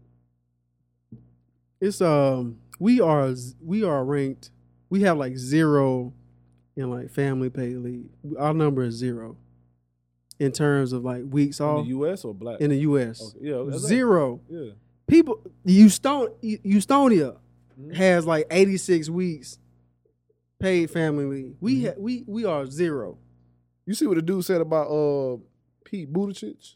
It's 1.80 2.02
um 2.02 2.58
we 2.80 3.00
are 3.00 3.32
we 3.64 3.84
are 3.84 4.04
ranked. 4.04 4.50
We 4.89 5.02
have 5.04 5.18
like 5.18 5.38
zero 5.38 6.14
in 6.76 6.89
like 6.89 7.12
family 7.12 7.52
pay 7.52 7.76
leave. 7.76 8.10
Our 8.39 8.56
number 8.56 8.84
is 8.84 8.96
zero 8.96 9.38
in 10.39 10.52
terms 10.52 10.94
of 10.94 11.04
like 11.04 11.24
weeks 11.30 11.60
in 11.60 11.66
off 11.68 11.84
the 11.86 11.89
U.S. 11.89 12.26
or 12.26 12.34
black? 12.34 12.60
in 12.60 12.72
the 12.72 12.78
U.S. 12.78 13.36
Okay, 13.36 13.50
yeah, 13.50 13.78
Zero 13.78 14.42
Yeah. 14.50 14.72
people. 15.06 15.42
you 15.64 15.84
Houston, 15.84 16.30
Estonia 16.42 17.38
Mhm. 17.82 17.95
has 17.95 18.25
like 18.25 18.47
eighty 18.51 18.77
six 18.77 19.09
weeks 19.09 19.57
paid 20.59 20.89
family 20.89 21.25
leave. 21.25 21.55
We 21.59 21.82
Mhm. 21.82 21.86
ha- 21.88 21.93
we 21.97 22.23
we 22.27 22.45
are 22.45 22.65
zero 22.65 23.17
You 23.88 23.93
see 23.95 24.05
what 24.05 24.15
the 24.15 24.21
dude 24.21 24.45
said 24.45 24.61
about 24.61 24.88
uh 24.88 25.38
Pete 25.84 26.11
Buttigieg? 26.13 26.75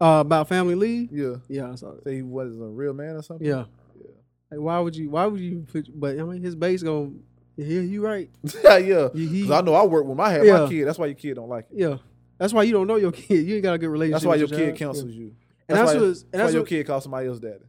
uh, 0.00 0.18
about 0.24 0.48
family 0.48 0.74
leave. 0.74 1.10
Yeah. 1.12 1.36
Yeah, 1.48 1.72
I 1.72 1.74
saw 1.74 1.92
it. 1.92 2.04
Say 2.04 2.16
he 2.16 2.22
wasn't 2.22 2.62
a 2.62 2.66
real 2.66 2.92
man 2.94 3.16
or 3.16 3.22
something. 3.22 3.46
Yeah. 3.46 3.64
Yeah. 3.98 4.10
Like, 4.50 4.60
why 4.60 4.78
would 4.78 4.94
you? 4.94 5.10
Why 5.10 5.26
would 5.26 5.40
you? 5.40 5.66
Put, 5.72 5.88
but 5.98 6.18
I 6.18 6.22
mean, 6.22 6.42
his 6.42 6.54
base 6.54 6.82
going. 6.82 7.20
Yeah, 7.56 7.80
you 7.80 8.04
right. 8.04 8.30
yeah, 8.64 8.76
yeah. 8.78 9.08
Cause 9.08 9.50
I 9.50 9.60
know 9.62 9.74
I 9.74 9.84
work 9.84 10.04
with 10.06 10.16
my 10.16 10.30
had 10.30 10.44
Yeah. 10.44 10.64
my 10.64 10.68
kid. 10.68 10.84
That's 10.84 10.98
why 10.98 11.06
your 11.06 11.14
kid 11.14 11.34
don't 11.34 11.48
like 11.48 11.64
it. 11.72 11.78
yeah, 11.78 11.96
that's 12.38 12.52
why 12.52 12.62
you 12.64 12.72
don't 12.72 12.86
know 12.86 12.96
your 12.96 13.12
kid. 13.12 13.46
You 13.46 13.54
ain't 13.56 13.62
got 13.62 13.72
a 13.74 13.78
good 13.78 13.88
relationship. 13.88 14.16
That's 14.22 14.24
why 14.26 14.34
your 14.36 14.46
with 14.48 14.58
kid 14.58 14.66
child. 14.66 14.78
counsels 14.78 15.10
Yeah. 15.12 15.20
you. 15.20 15.34
And 15.68 15.78
that's, 15.78 15.94
why, 15.94 16.00
what's. 16.00 16.22
And 16.22 16.30
that's 16.32 16.32
why 16.32 16.38
that's 16.42 16.52
your 16.52 16.62
what. 16.62 16.68
kid 16.68 16.86
calls 16.86 17.02
somebody 17.04 17.26
else 17.28 17.40
daddy. 17.40 17.64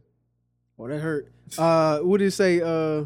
Oh, 0.78 0.88
that 0.88 0.98
hurt. 1.00 1.32
Uh, 1.56 1.98
what 2.00 2.18
did 2.18 2.26
it 2.26 2.30
say? 2.32 2.60
Uh, 2.60 3.04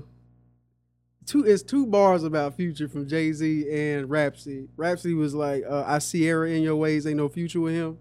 two. 1.26 1.44
It's 1.44 1.62
two 1.62 1.86
bars 1.86 2.24
about 2.24 2.56
future 2.56 2.88
from 2.88 3.08
Jay 3.08 3.32
Z 3.32 3.66
and 3.72 4.10
Rapsody. 4.10 4.68
Rapsody 4.76 5.14
was 5.14 5.34
like, 5.34 5.64
uh, 5.68 5.84
"I 5.86 5.98
see 5.98 6.28
error 6.28 6.46
in 6.46 6.62
your 6.62 6.76
ways. 6.76 7.06
Ain't 7.06 7.16
no 7.16 7.28
future 7.28 7.60
with 7.60 7.74
him." 7.74 7.98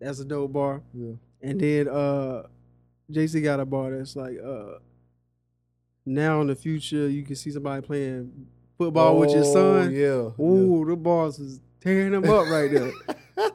That's 0.00 0.20
a 0.20 0.24
dope 0.24 0.52
bar. 0.52 0.82
Yeah. 0.94 1.14
And 1.42 1.60
then 1.60 1.88
uh 1.88 2.44
Jay 3.10 3.26
Z 3.26 3.40
got 3.40 3.60
a 3.60 3.64
bar 3.64 3.90
that's 3.96 4.14
like 4.14 4.36
uh 4.44 4.78
now 6.06 6.40
in 6.40 6.46
the 6.46 6.54
future 6.54 7.08
you 7.08 7.22
can 7.24 7.36
see 7.36 7.50
somebody 7.50 7.84
playing 7.84 8.46
football 8.76 9.18
with 9.18 9.30
your 9.30 9.44
son. 9.44 9.54
Oh, 9.56 9.88
Yeah. 9.88 10.44
Ooh, 10.44 10.84
the 10.84 10.96
bars 10.96 11.38
is 11.38 11.60
tearing 11.80 12.12
them 12.12 12.24
up 12.24 12.46
right 12.48 12.70
there. 12.70 12.92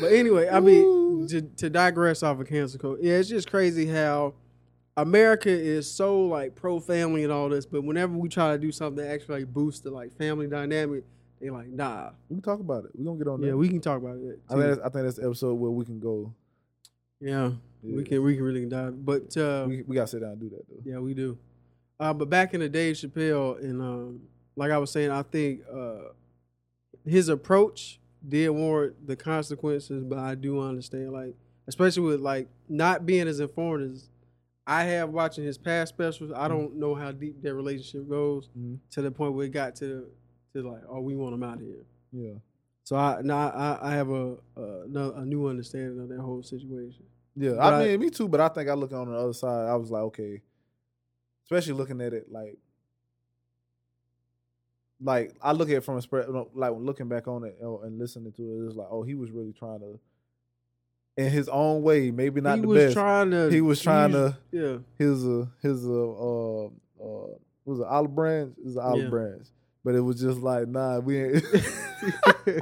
but 0.00 0.12
anyway, 0.12 0.48
I 0.48 0.60
mean 0.60 1.28
to, 1.28 1.42
to 1.42 1.70
digress 1.70 2.22
off 2.22 2.40
of 2.40 2.48
cancel 2.48 2.78
code, 2.80 2.98
yeah, 3.02 3.14
it's 3.14 3.28
just 3.28 3.50
crazy 3.50 3.86
how 3.86 4.34
America 4.96 5.48
is 5.50 5.90
so 5.90 6.22
like 6.26 6.54
pro 6.54 6.78
family 6.78 7.24
and 7.24 7.32
all 7.32 7.48
this, 7.48 7.64
but 7.64 7.82
whenever 7.82 8.14
we 8.16 8.28
try 8.28 8.52
to 8.52 8.58
do 8.58 8.70
something 8.70 9.02
that 9.02 9.10
actually 9.10 9.40
like 9.40 9.52
boost 9.52 9.84
the 9.84 9.90
like 9.90 10.16
family 10.18 10.46
dynamic, 10.46 11.04
they 11.40 11.48
like 11.50 11.68
nah. 11.68 12.10
We 12.28 12.36
can 12.36 12.42
talk 12.42 12.60
about 12.60 12.84
it. 12.84 12.90
We're 12.94 13.04
gonna 13.06 13.18
get 13.18 13.28
on 13.28 13.40
that. 13.40 13.46
Yeah, 13.48 13.54
we 13.54 13.68
can 13.68 13.80
talk 13.80 13.98
about 14.02 14.16
it. 14.16 14.38
I 14.50 14.52
think 14.54 14.64
that's, 14.64 14.80
I 14.80 14.88
think 14.90 15.04
that's 15.04 15.16
the 15.16 15.24
episode 15.26 15.54
where 15.54 15.70
we 15.70 15.84
can 15.84 15.98
go. 15.98 16.34
yeah, 17.20 17.52
Yeah. 17.82 17.96
we 17.96 18.04
can 18.04 18.22
we 18.22 18.34
can 18.34 18.44
really 18.44 18.66
dive. 18.66 19.04
But 19.04 19.34
uh, 19.36 19.64
We, 19.66 19.82
we 19.82 19.94
gotta 19.96 20.08
sit 20.08 20.20
down 20.20 20.32
and 20.32 20.40
do 20.40 20.50
that 20.50 20.64
though. 20.68 20.82
Yeah, 20.84 20.98
we 20.98 21.14
do. 21.14 21.38
Uh, 21.98 22.12
but 22.12 22.28
back 22.28 22.52
in 22.52 22.60
the 22.60 22.68
Dave 22.68 22.96
Chappelle, 22.96 23.58
and 23.62 23.80
um, 23.80 24.20
like 24.56 24.70
I 24.72 24.78
was 24.78 24.90
saying, 24.90 25.10
I 25.10 25.22
think 25.22 25.62
uh, 25.72 26.10
his 27.06 27.28
approach 27.28 27.98
did 28.28 28.50
warrant 28.50 29.06
the 29.06 29.16
consequences. 29.16 30.04
But 30.04 30.18
I 30.18 30.34
do 30.34 30.60
understand, 30.60 31.12
like, 31.12 31.34
especially 31.66 32.02
with 32.02 32.20
like 32.20 32.48
not 32.68 33.06
being 33.06 33.26
as 33.26 33.40
informed 33.40 33.94
as 33.94 34.08
I 34.66 34.84
have 34.84 35.10
watching 35.10 35.44
his 35.44 35.58
past 35.58 35.88
specials. 35.90 36.30
I 36.34 36.46
don't 36.48 36.76
know 36.76 36.94
how 36.94 37.10
deep 37.12 37.42
their 37.42 37.54
relationship 37.54 38.08
goes 38.08 38.48
Mhm. 38.56 38.78
to 38.90 39.02
the 39.02 39.10
point 39.10 39.34
where 39.34 39.46
it 39.46 39.50
got 39.50 39.74
to 39.76 40.06
to 40.54 40.62
like, 40.70 40.82
oh, 40.88 41.00
we 41.00 41.16
want 41.16 41.34
him 41.34 41.42
out 41.42 41.56
of 41.56 41.62
here. 41.62 41.84
Yeah. 42.12 42.34
So 42.84 42.96
I 42.96 43.20
now 43.22 43.48
I, 43.50 43.78
I 43.90 43.94
have 43.94 44.10
a 44.10 44.36
a, 44.56 44.62
a 45.16 45.24
new 45.24 45.46
understanding 45.48 45.98
of 46.00 46.08
that 46.10 46.20
whole 46.20 46.42
situation. 46.42 47.04
Yeah, 47.34 47.52
But 47.52 47.60
I 47.74 47.82
I- 47.84 47.88
mean, 47.88 48.00
me 48.00 48.10
too. 48.10 48.28
But 48.28 48.40
I 48.40 48.48
think 48.48 48.68
I 48.68 48.74
look 48.74 48.92
on 48.92 49.10
the 49.10 49.16
other 49.16 49.32
side. 49.32 49.68
I 49.68 49.74
was 49.76 49.90
like, 49.90 50.02
okay, 50.02 50.42
especially 51.44 51.72
looking 51.74 52.00
at 52.00 52.12
it 52.12 52.30
like 52.30 52.58
like 55.00 55.34
I 55.42 55.52
look 55.52 55.68
at 55.70 55.76
it 55.76 55.80
from 55.84 55.96
a 55.96 56.02
spread 56.02 56.26
like 56.54 56.72
looking 56.76 57.08
back 57.08 57.26
on 57.26 57.44
it 57.44 57.56
and 57.60 57.98
listening 57.98 58.32
to 58.32 58.42
it, 58.42 58.66
it's 58.66 58.76
like, 58.76 58.86
oh, 58.90 59.02
he 59.02 59.14
was 59.16 59.30
really 59.32 59.52
trying 59.52 59.80
to, 59.80 59.98
in 61.16 61.30
his 61.30 61.48
own 61.48 61.82
way, 61.82 62.10
maybe 62.10 62.40
not 62.40 62.60
the 62.60 62.62
best. 62.62 62.62
he 62.62 62.62
the 62.62 62.68
was 62.68 62.78
best. 62.84 62.92
trying 62.94 63.30
to. 63.32 63.50
he 63.50 63.60
was 63.60 63.80
trying 63.82 64.12
to 64.12 64.38
Yeah. 64.50 64.78
his 64.98 65.24
uh 65.26 65.46
his 65.62 65.86
uh 65.86 65.90
uh, 65.90 66.64
uh 66.66 67.26
was 67.64 67.78
it 67.80 67.86
olive 67.86 68.14
branch? 68.14 68.54
It 68.58 68.64
was 68.64 68.76
olive 68.76 69.04
Yeah. 69.04 69.08
branch. 69.10 69.46
But 69.84 69.94
it 69.96 70.00
was 70.00 70.20
just 70.20 70.38
like, 70.38 70.68
nah, 70.68 71.00
we 71.00 71.18
ain't 71.18 71.44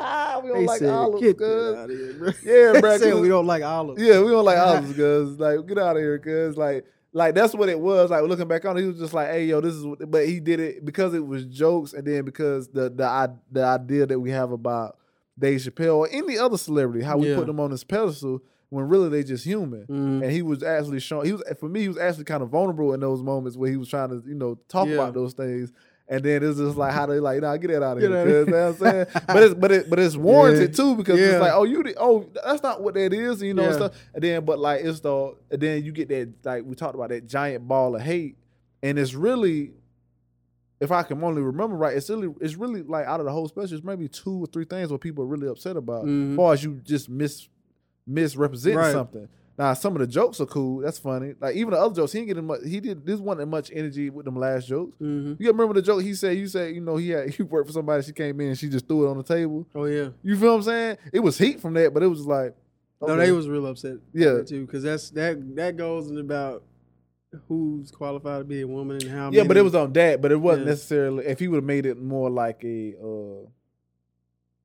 ah, 0.00 0.40
we 0.42 0.48
don't 0.48 0.60
They 0.60 0.66
like 0.66 0.78
said, 0.78 0.88
olives, 0.90 1.20
"Get 1.22 1.40
out 1.42 1.90
of 1.90 1.90
here, 1.90 2.12
bro." 2.18 2.30
Yeah, 2.42 2.72
bro, 2.80 2.96
said 2.98 3.14
we 3.20 3.28
don't 3.28 3.46
like 3.46 3.62
olives. 3.62 4.02
Yeah, 4.02 4.20
we 4.22 4.30
don't 4.30 4.44
like 4.44 4.58
olives, 4.58 4.92
cuz 4.94 5.38
like 5.38 5.66
get 5.66 5.78
out 5.78 5.96
of 5.96 6.02
here, 6.02 6.18
cuz 6.18 6.56
like 6.56 6.84
like 7.12 7.34
that's 7.34 7.54
what 7.54 7.68
it 7.68 7.78
was. 7.78 8.10
Like 8.10 8.22
looking 8.24 8.48
back 8.48 8.64
on 8.64 8.76
it, 8.76 8.82
he 8.82 8.86
was 8.86 8.98
just 8.98 9.12
like, 9.12 9.28
"Hey, 9.28 9.44
yo, 9.46 9.60
this 9.60 9.74
is." 9.74 9.84
What, 9.84 10.10
but 10.10 10.26
he 10.26 10.40
did 10.40 10.60
it 10.60 10.84
because 10.84 11.12
it 11.12 11.26
was 11.26 11.44
jokes, 11.44 11.92
and 11.92 12.06
then 12.06 12.24
because 12.24 12.68
the 12.68 12.88
the 12.88 13.36
the 13.52 13.64
idea 13.64 14.06
that 14.06 14.18
we 14.18 14.30
have 14.30 14.52
about 14.52 14.96
Dave 15.40 15.60
Chappelle 15.60 15.96
or 15.96 16.08
any 16.12 16.38
other 16.38 16.58
celebrity, 16.58 17.04
how 17.04 17.16
we 17.18 17.30
Yeah. 17.30 17.36
put 17.36 17.46
them 17.46 17.58
on 17.58 17.70
this 17.70 17.82
pedestal 17.82 18.40
when 18.68 18.88
really 18.88 19.08
they 19.08 19.24
just 19.24 19.44
human. 19.44 19.84
Mhm. 19.86 20.22
And 20.22 20.30
he 20.30 20.42
was 20.42 20.62
actually 20.62 21.00
showing. 21.00 21.26
He 21.26 21.32
was 21.32 21.42
for 21.58 21.68
me. 21.68 21.80
He 21.80 21.88
was 21.88 21.98
actually 21.98 22.24
kind 22.24 22.42
of 22.42 22.50
vulnerable 22.50 22.92
in 22.94 23.00
those 23.00 23.22
moments 23.22 23.56
where 23.56 23.70
he 23.70 23.76
was 23.76 23.88
trying 23.88 24.10
to, 24.10 24.22
you 24.28 24.34
know, 24.34 24.58
talk 24.68 24.86
Yeah. 24.86 24.94
about 24.94 25.14
those 25.14 25.32
things. 25.32 25.72
And 26.08 26.24
then 26.24 26.42
it's 26.42 26.58
just 26.58 26.76
like 26.76 26.92
how 26.92 27.06
they 27.06 27.20
like, 27.20 27.40
nah, 27.40 27.56
get 27.56 27.68
that 27.68 27.82
out 27.84 27.96
of 27.96 28.02
here. 28.02 28.10
you 28.10 28.46
know 28.46 28.66
what 28.68 28.68
I'm 28.68 28.74
saying? 28.76 29.06
but 29.28 29.42
it's 29.44 29.54
but 29.54 29.70
it 29.72 29.88
but 29.90 29.98
it's 30.00 30.16
warranted 30.28 30.74
too 30.74 30.96
because 30.96 31.18
Yeah. 31.20 31.26
it's 31.26 31.40
like, 31.40 31.52
oh, 31.54 31.62
you, 31.64 31.82
the, 31.84 31.94
oh, 31.98 32.26
that's 32.44 32.62
not 32.64 32.82
what 32.82 32.94
that 32.94 33.12
is, 33.12 33.40
you 33.42 33.54
know, 33.54 33.62
and 33.62 33.70
Yeah. 33.72 33.76
stuff. 33.76 34.08
And 34.14 34.22
then, 34.24 34.44
but 34.44 34.58
like 34.58 34.80
it's 34.84 35.00
the, 35.00 35.34
and 35.52 35.60
then 35.60 35.84
you 35.84 35.92
get 35.92 36.08
that 36.08 36.28
like 36.44 36.64
we 36.64 36.74
talked 36.74 36.96
about 36.96 37.10
that 37.10 37.26
giant 37.26 37.66
ball 37.68 37.94
of 37.96 38.02
hate, 38.02 38.36
and 38.82 38.98
it's 38.98 39.14
really, 39.14 39.72
if 40.80 40.90
I 40.90 41.02
can 41.02 41.22
only 41.22 41.42
remember 41.42 41.76
right, 41.76 41.96
it's 41.96 42.08
really, 42.10 42.32
it's 42.40 42.56
really 42.56 42.82
like 42.82 43.06
out 43.06 43.20
of 43.20 43.26
the 43.26 43.32
whole 43.32 43.46
special, 43.48 43.76
it's 43.76 43.84
maybe 43.84 44.08
two 44.08 44.44
or 44.44 44.46
three 44.46 44.64
things 44.64 44.90
where 44.90 44.98
people 44.98 45.24
are 45.24 45.26
really 45.26 45.46
upset 45.48 45.76
about, 45.76 46.04
Mhm. 46.06 46.30
as 46.32 46.36
far 46.36 46.52
as 46.54 46.64
you 46.64 46.80
just 46.84 47.08
mis 47.10 47.48
misrepresenting 48.06 48.78
Right. 48.78 48.92
something. 48.92 49.28
Now 49.58 49.74
some 49.74 49.94
of 49.94 50.00
the 50.00 50.06
jokes 50.06 50.40
are 50.40 50.46
cool, 50.46 50.80
that's 50.80 50.98
funny. 50.98 51.34
Like 51.38 51.54
even 51.54 51.74
the 51.74 51.78
other 51.80 51.94
jokes, 51.94 52.12
he 52.12 52.20
didn't 52.20 52.34
get 52.34 52.44
much. 52.44 52.60
He 52.64 52.80
did 52.80 53.04
this 53.04 53.20
wasn't 53.20 53.50
much 53.50 53.70
energy 53.74 54.08
with 54.08 54.24
them 54.24 54.36
last 54.36 54.66
jokes. 54.68 54.96
Mhm. 55.00 55.36
You 55.38 55.48
remember 55.48 55.74
the 55.74 55.82
joke 55.82 56.00
he 56.02 56.14
said? 56.14 56.38
You 56.38 56.46
said 56.46 56.74
you 56.74 56.80
know 56.80 56.96
he 56.96 57.10
had 57.10 57.28
he 57.34 57.42
worked 57.42 57.66
for 57.66 57.72
somebody. 57.74 58.02
She 58.02 58.12
came 58.12 58.40
in 58.40 58.48
and 58.48 58.58
she 58.58 58.70
just 58.70 58.88
threw 58.88 59.06
it 59.06 59.10
on 59.10 59.18
the 59.18 59.22
table. 59.22 59.66
Oh 59.74 59.84
yeah. 59.84 60.08
You 60.22 60.36
feel 60.36 60.52
what 60.52 60.56
I'm 60.56 60.62
saying? 60.62 60.96
It 61.12 61.20
was 61.20 61.36
heat 61.36 61.60
from 61.60 61.74
that, 61.74 61.92
but 61.92 62.02
it 62.02 62.06
was 62.06 62.26
like 62.26 62.54
No, 63.06 63.16
they 63.16 63.32
was 63.32 63.48
real 63.48 63.66
upset. 63.66 63.96
Yeah. 64.14 64.42
too, 64.42 64.64
because 64.64 64.82
that's 64.82 65.10
that 65.10 65.56
that 65.56 65.76
goes 65.76 66.10
in 66.10 66.16
about 66.18 66.62
who's 67.48 67.90
qualified 67.90 68.40
to 68.40 68.44
be 68.44 68.60
a 68.62 68.66
woman 68.66 68.96
and 68.96 69.10
how. 69.10 69.30
yeah, 69.30 69.44
but 69.44 69.56
it 69.56 69.62
was 69.62 69.74
on 69.74 69.92
that. 69.94 70.20
But 70.20 70.32
it 70.32 70.36
wasn't 70.36 70.66
Yeah. 70.66 70.72
necessarily. 70.72 71.26
If 71.26 71.38
he 71.38 71.48
would 71.48 71.56
have 71.56 71.64
made 71.64 71.86
it 71.86 71.98
more 72.00 72.30
like 72.30 72.64
a, 72.64 72.94
uh 72.98 73.48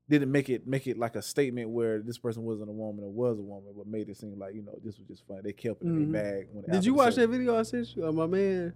didn't 0.07 0.31
make 0.31 0.49
it 0.49 0.67
make 0.67 0.85
it 0.85 0.99
like 0.99 1.15
a 1.15 1.21
statement 1.21 1.67
where 1.69 1.99
this 1.99 2.19
person 2.19 2.43
wasn't 2.43 2.69
a 2.69 2.71
woman 2.71 3.03
or 3.03 3.11
was 3.11 3.39
a 3.39 3.41
woman, 3.41 3.73
but 3.75 3.87
made 3.87 4.07
it 4.07 4.17
seem 4.17 4.37
like 4.37 4.53
you 4.53 4.61
know 4.61 4.77
this 4.83 4.99
was 4.99 5.07
just 5.07 5.27
funny. 5.27 5.41
They 5.43 5.53
kept 5.53 5.81
it 5.81 5.87
in 5.87 5.93
Mhm. 6.07 6.11
their 6.11 6.21
bag. 6.23 6.47
When 6.51 6.63
Did 6.65 6.85
you 6.85 6.93
watch 6.93 7.15
that 7.15 7.27
video 7.27 7.55
I 7.55 7.63
sent 7.63 7.95
you? 7.95 8.05
Uh, 8.07 8.11
my 8.11 8.27
man, 8.27 8.73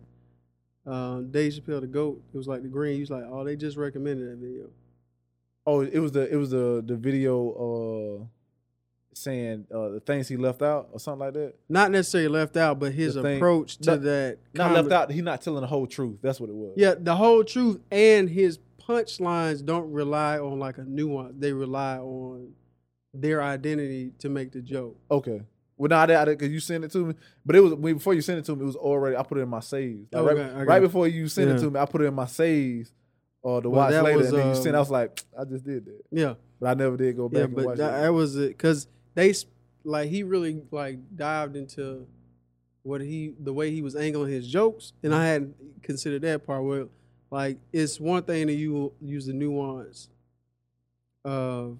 um, 0.88 1.30
Dave 1.30 1.54
Chappelle, 1.54 1.82
the 1.82 1.88
goat. 1.88 2.20
It 2.34 2.38
was 2.38 2.48
like 2.48 2.64
the 2.64 2.68
green. 2.68 2.96
He 2.96 3.02
was 3.02 3.12
like, 3.12 3.26
oh, 3.30 3.44
they 3.44 3.56
just 3.56 3.78
recommended 3.78 4.28
that 4.32 4.38
video. 4.38 4.72
Oh, 5.68 5.82
it 5.82 6.00
was 6.00 6.12
the 6.14 6.28
it 6.34 6.36
was 6.36 6.50
the 6.50 6.84
the 6.84 6.96
video 6.96 7.52
uh 7.52 8.26
saying 9.14 9.66
uh 9.74 9.90
the 9.90 10.00
things 10.00 10.28
he 10.28 10.38
left 10.38 10.62
out 10.62 10.90
or 10.92 11.00
something 11.00 11.20
like 11.20 11.34
that. 11.34 11.54
Not 11.68 11.92
necessarily 11.92 12.30
left 12.30 12.56
out, 12.58 12.80
but 12.80 12.94
his 12.94 13.16
thing- 13.16 13.38
approach 13.38 13.78
to 13.80 13.92
Not- 13.92 14.02
that. 14.04 14.38
Not 14.54 14.72
left 14.74 14.92
out. 14.92 15.12
He's 15.12 15.24
not 15.24 15.42
telling 15.42 15.62
the 15.62 15.68
whole 15.68 15.88
truth. 15.88 16.20
That's 16.22 16.40
what 16.40 16.50
it 16.50 16.56
was. 16.56 16.74
Yeah, 16.78 16.96
the 16.98 17.16
whole 17.16 17.44
truth 17.44 17.80
and 17.92 18.30
his 18.30 18.60
punchlines 18.82 19.64
don't 19.66 19.92
rely 19.92 20.40
on 20.40 20.60
like 20.60 20.78
a 20.78 20.84
nuance. 20.84 21.36
They 21.38 21.54
rely 21.54 21.98
on 21.98 22.54
their 23.14 23.42
identity 23.44 24.14
to 24.20 24.30
make 24.30 24.52
the 24.52 24.62
joke. 24.62 24.98
Okay. 25.12 25.42
Well, 25.78 25.88
no, 25.90 25.96
I 25.98 26.06
did, 26.08 26.16
I 26.18 26.36
cause 26.36 26.50
you 26.50 26.60
sent 26.60 26.84
it 26.84 26.92
to 26.92 27.06
me, 27.06 27.14
but 27.46 27.56
it 27.56 27.62
was 27.62 27.74
before 27.76 28.14
you 28.14 28.22
sent 28.22 28.40
it 28.40 28.46
to 28.46 28.56
me. 28.56 28.64
It 28.64 28.66
was 28.66 28.76
already 28.76 29.16
I 29.16 29.24
put 29.24 29.38
it 29.38 29.42
in 29.42 29.50
my 29.50 29.62
saves. 29.62 30.08
Like, 30.12 30.24
Okay, 30.24 30.54
right, 30.54 30.68
right 30.68 30.82
before 30.82 31.08
you 31.08 31.28
sent 31.30 31.52
it 31.52 31.60
to 31.60 31.72
me, 31.72 31.80
I 31.80 31.86
put 31.86 32.02
it 32.02 32.06
in 32.06 32.14
my 32.14 32.26
saves 32.26 32.92
or 33.42 33.62
to 33.62 33.70
Well, 33.70 33.90
watch 33.90 34.04
later. 34.04 34.18
was, 34.18 34.28
and 34.30 34.38
then 34.38 34.48
you 34.50 34.56
sent. 34.56 34.76
I 34.76 34.80
um, 34.80 34.82
was 34.82 34.92
like, 34.92 35.22
I 35.40 35.46
just 35.46 35.64
did 35.64 35.86
that, 35.86 36.02
Yeah. 36.12 36.34
but 36.60 36.68
I 36.70 36.74
never 36.74 36.98
did 36.98 37.16
go 37.16 37.30
back 37.30 37.38
yeah, 37.38 37.44
and 37.46 37.56
but 37.56 37.66
watch 37.66 37.78
that, 37.78 38.02
that 38.02 38.14
was 38.14 38.36
it 38.36 38.50
because 38.50 38.88
they 39.20 39.34
like 39.84 40.10
he 40.10 40.24
really 40.24 40.62
like 40.72 41.00
dived 41.16 41.56
into 41.56 42.08
what 42.84 43.02
he 43.02 43.34
the 43.40 43.54
way 43.54 43.72
he 43.72 43.82
was 43.82 43.96
angling 43.96 44.32
his 44.32 44.48
jokes, 44.48 44.94
and 45.04 45.14
I 45.14 45.26
hadn't 45.28 45.56
considered 45.84 46.22
that 46.24 46.46
part. 46.46 46.64
Where 46.64 46.88
like 47.32 47.58
it's 47.74 48.00
one 48.00 48.24
thing 48.24 48.48
that 48.48 48.54
you 48.54 48.94
use 49.02 49.26
the 49.26 49.34
nuance 49.34 50.10
of 51.26 51.78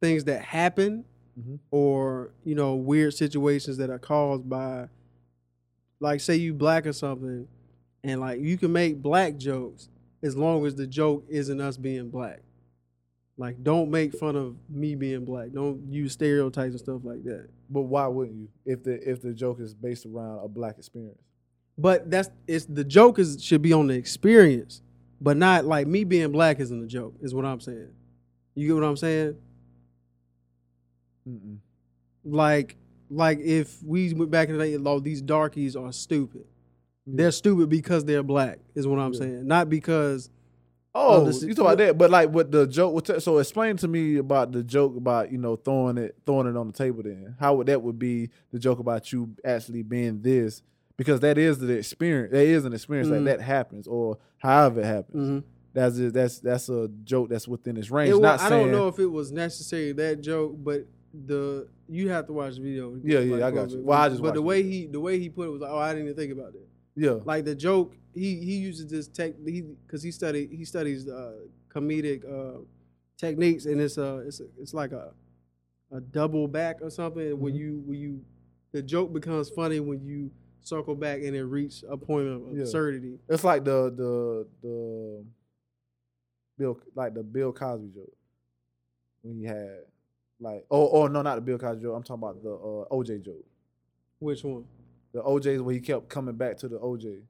things 0.00 0.24
that 0.24 0.42
happen 0.42 1.04
Mhm. 1.38 1.58
or 1.70 2.32
you 2.44 2.54
know 2.56 2.74
weird 2.74 3.14
situations 3.14 3.76
that 3.76 3.90
are 3.90 3.98
caused 3.98 4.48
by 4.48 4.88
like 6.00 6.20
say 6.20 6.34
you 6.36 6.52
black 6.52 6.84
or 6.86 6.92
something 6.92 7.46
and 8.02 8.20
like 8.20 8.40
you 8.40 8.58
can 8.58 8.72
make 8.72 9.00
black 9.00 9.36
jokes 9.36 9.88
as 10.22 10.36
long 10.36 10.66
as 10.66 10.74
the 10.74 10.86
joke 10.86 11.24
isn't 11.28 11.60
us 11.60 11.76
being 11.76 12.10
black 12.10 12.40
like 13.38 13.62
don't 13.62 13.90
make 13.90 14.12
fun 14.12 14.36
of 14.36 14.54
me 14.68 14.94
being 14.94 15.24
black 15.24 15.50
don't 15.52 15.80
use 15.90 16.12
stereotypes 16.12 16.72
and 16.72 16.80
stuff 16.80 17.00
like 17.04 17.22
that 17.24 17.48
But 17.70 17.82
why 17.82 18.06
wouldn't 18.06 18.36
you 18.36 18.48
if 18.66 18.82
the 18.82 18.94
if 19.08 19.22
the 19.22 19.32
joke 19.32 19.60
is 19.60 19.74
based 19.74 20.04
around 20.06 20.44
a 20.44 20.48
black 20.48 20.76
experience? 20.78 21.18
but 21.78 22.10
that's 22.10 22.28
it's 22.46 22.66
the 22.66 22.84
joke 22.84 23.18
is 23.18 23.42
should 23.42 23.62
be 23.62 23.72
on 23.72 23.86
the 23.86 23.94
experience 23.94 24.82
but 25.20 25.36
not 25.36 25.64
like 25.64 25.86
me 25.86 26.04
being 26.04 26.30
black 26.32 26.58
isn't 26.60 26.82
a 26.82 26.86
joke 26.86 27.14
is 27.22 27.32
what 27.34 27.44
i'm 27.44 27.60
saying 27.60 27.88
you 28.56 28.66
get 28.66 28.74
what 28.74 28.84
i'm 28.84 28.96
saying 28.96 29.36
Mm-mm. 31.28 31.58
like 32.24 32.76
like 33.10 33.38
if 33.40 33.82
we 33.82 34.12
went 34.14 34.30
back 34.30 34.48
in 34.48 34.58
the 34.58 34.64
day, 34.64 34.76
oh, 34.84 35.00
these 35.00 35.22
darkies 35.22 35.74
are 35.76 35.92
stupid. 35.92 36.44
They're 37.06 37.30
stupid 37.32 37.70
because 37.70 38.04
they're 38.04 38.22
black, 38.22 38.58
is 38.74 38.86
what 38.86 38.98
I'm 38.98 39.14
Yeah. 39.14 39.18
saying. 39.20 39.46
Not 39.46 39.70
because 39.70 40.28
Oh, 41.00 41.30
you 41.30 41.54
talk 41.54 41.64
about 41.64 41.78
that, 41.78 41.96
but 41.98 42.10
like 42.10 42.30
what 42.30 42.50
the 42.50 42.66
joke? 42.66 43.06
So 43.20 43.38
explain 43.38 43.76
to 43.78 43.88
me 43.88 44.16
about 44.16 44.52
the 44.52 44.62
joke 44.62 44.96
about 44.96 45.30
you 45.30 45.38
know 45.38 45.56
throwing 45.56 45.96
it 45.98 46.16
throwing 46.26 46.46
it 46.48 46.56
on 46.56 46.66
the 46.66 46.72
table. 46.72 47.02
Then 47.02 47.36
how 47.38 47.54
would 47.54 47.66
that 47.68 47.80
would 47.82 47.98
be 47.98 48.30
the 48.52 48.58
joke 48.58 48.78
about 48.78 49.12
you 49.12 49.30
actually 49.44 49.82
being 49.82 50.20
this? 50.22 50.62
Because 50.96 51.20
that 51.20 51.38
is 51.38 51.58
the 51.60 51.72
experience. 51.74 52.32
That 52.32 52.42
is 52.44 52.64
an 52.64 52.72
experience 52.72 53.08
Mhm. 53.08 53.12
like 53.12 53.24
that 53.26 53.40
happens, 53.40 53.86
or 53.86 54.18
however 54.38 54.80
it 54.80 54.86
happens. 54.86 55.28
Mhm. 55.30 55.44
That's 55.72 55.96
just, 55.96 56.14
that's 56.14 56.38
that's 56.40 56.68
a 56.68 56.88
joke 57.04 57.28
that's 57.28 57.46
within 57.46 57.76
its 57.76 57.90
range. 57.90 58.10
It 58.10 58.14
wa- 58.14 58.20
Not 58.20 58.40
I 58.40 58.48
saying, 58.48 58.62
don't 58.66 58.72
know 58.72 58.88
if 58.88 58.98
it 58.98 59.06
was 59.06 59.30
necessarily 59.30 59.92
that 59.92 60.20
joke, 60.22 60.56
but 60.58 60.86
the 61.26 61.68
you 61.88 62.08
have 62.10 62.26
to 62.26 62.32
watch 62.32 62.56
the 62.56 62.62
video. 62.62 62.98
Yeah, 63.02 63.20
yeah, 63.20 63.46
I 63.46 63.50
got 63.50 63.70
you. 63.70 63.82
Well, 63.82 63.98
I 63.98 64.08
just 64.08 64.20
but 64.20 64.34
the 64.34 64.42
way 64.42 64.60
it. 64.60 64.66
he 64.66 64.86
the 64.86 65.00
way 65.00 65.18
he 65.18 65.28
put 65.28 65.46
it 65.46 65.50
was 65.50 65.60
like, 65.60 65.70
oh, 65.70 65.78
I 65.78 65.92
didn't 65.92 66.06
even 66.08 66.16
think 66.16 66.32
about 66.32 66.52
that. 66.52 66.66
Yeah, 66.96 67.18
Like 67.24 67.44
the 67.44 67.54
joke, 67.54 67.94
he 68.18 68.36
he 68.36 68.56
uses 68.56 68.86
this 68.86 69.06
tech 69.08 69.32
because 69.44 70.02
he 70.02 70.10
studied 70.10 70.50
he 70.50 70.64
studies 70.64 71.08
uh, 71.08 71.32
comedic 71.74 72.24
uh, 72.24 72.60
techniques, 73.16 73.66
and 73.66 73.80
it's 73.80 73.98
uh 73.98 74.22
it's 74.26 74.40
it's 74.60 74.74
like 74.74 74.92
a 74.92 75.12
a 75.92 76.00
double 76.00 76.46
back 76.48 76.76
or 76.82 76.90
something. 76.90 77.38
When 77.40 77.54
Mhm. 77.54 77.58
you 77.58 77.82
when 77.86 77.98
you 77.98 78.20
the 78.72 78.82
joke 78.82 79.12
becomes 79.12 79.48
funny 79.50 79.80
when 79.80 80.04
you 80.04 80.30
circle 80.60 80.94
back 80.94 81.22
and 81.22 81.34
it 81.34 81.44
reach 81.44 81.82
a 81.88 81.96
point 81.96 82.28
of 82.28 82.42
Yeah. 82.54 82.62
absurdity. 82.62 83.18
it's 83.28 83.44
like 83.44 83.64
the 83.64 83.90
the 83.90 84.46
the 84.62 85.24
Bill 86.58 86.78
like 86.94 87.14
the 87.14 87.22
Bill 87.22 87.52
Cosby 87.52 87.88
joke 87.94 88.12
when 89.22 89.36
he 89.38 89.44
had 89.44 89.78
like 90.40 90.66
oh 90.70 90.88
oh 90.90 91.06
no 91.06 91.22
not 91.22 91.36
the 91.36 91.40
Bill 91.40 91.58
Cosby 91.58 91.82
joke. 91.82 91.94
I'm 91.96 92.02
talking 92.02 92.22
about 92.22 92.42
the 92.42 92.50
uh, 92.52 92.94
OJ 92.94 93.24
joke. 93.24 93.44
Which 94.18 94.42
one? 94.44 94.64
the 95.12 95.22
OJ's 95.22 95.62
where 95.62 95.74
he 95.74 95.80
kept 95.80 96.08
coming 96.10 96.34
back 96.36 96.58
to 96.58 96.68
the 96.68 96.78
OJ. 96.78 97.22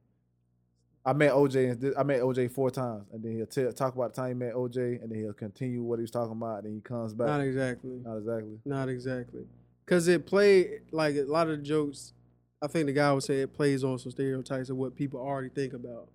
I 1.09 1.15
met 1.15 1.33
OJ 1.33 1.71
and 1.71 1.95
I 1.97 2.03
met 2.03 2.21
OJ 2.21 2.51
four 2.51 2.71
times, 2.71 3.07
and 3.15 3.23
then 3.23 3.37
he'll 3.37 3.47
tell, 3.47 3.73
talk 3.73 3.95
about 3.95 4.15
the 4.15 4.21
time 4.21 4.29
he 4.29 4.35
met 4.35 4.53
OJ, 4.53 5.03
and 5.03 5.11
then 5.11 5.19
he'll 5.19 5.33
continue 5.33 5.83
what 5.83 5.99
he 5.99 6.03
was 6.03 6.11
talking 6.11 6.33
about, 6.33 6.57
and 6.59 6.67
then 6.67 6.75
he 6.75 6.81
comes 6.83 7.15
back. 7.15 7.29
Not 7.29 7.41
exactly. 7.41 8.01
Not 8.05 8.19
exactly. 8.19 8.59
Not 8.67 8.89
exactly. 8.91 9.41
Cause 9.87 10.07
it 10.07 10.27
played 10.27 10.83
like 10.93 11.17
a 11.17 11.23
lot 11.23 11.49
of 11.49 11.63
jokes. 11.63 12.13
I 12.61 12.67
think 12.67 12.87
the 12.87 12.93
guy 12.93 13.11
would 13.11 13.23
say 13.23 13.37
it 13.37 13.55
plays 13.55 13.85
on 13.85 13.99
some 13.99 14.13
stereotypes 14.13 14.69
of 14.69 14.77
what 14.77 14.97
people 14.97 15.19
already 15.19 15.49
think 15.49 15.73
about, 15.73 16.09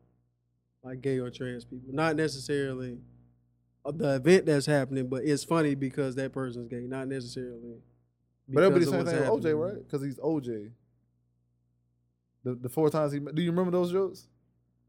like 0.83 1.01
gay 1.01 1.17
or 1.17 1.31
trans 1.31 1.65
people. 1.65 1.91
Not 1.91 2.15
necessarily 2.15 2.99
the 3.83 4.15
event 4.17 4.45
that's 4.45 4.67
happening, 4.67 5.07
but 5.07 5.23
it's 5.23 5.43
funny 5.43 5.73
because 5.73 6.13
that 6.17 6.33
person's 6.33 6.67
gay. 6.69 6.81
Not 6.81 7.07
necessarily. 7.07 7.77
But 8.47 8.61
that'll 8.61 8.77
be 8.77 8.85
the 8.85 8.91
same 8.91 8.99
what's 8.99 9.11
thing 9.11 9.21
with 9.21 9.43
OJ, 9.43 9.59
right? 9.59 9.83
Because 9.83 10.03
he's 10.03 10.19
OJ. 10.19 10.69
The 12.43 12.53
the 12.53 12.69
four 12.69 12.91
times 12.91 13.11
he 13.11 13.19
met- 13.19 13.33
do 13.33 13.41
you 13.41 13.49
remember 13.49 13.71
those 13.71 13.91
jokes? 13.91 14.27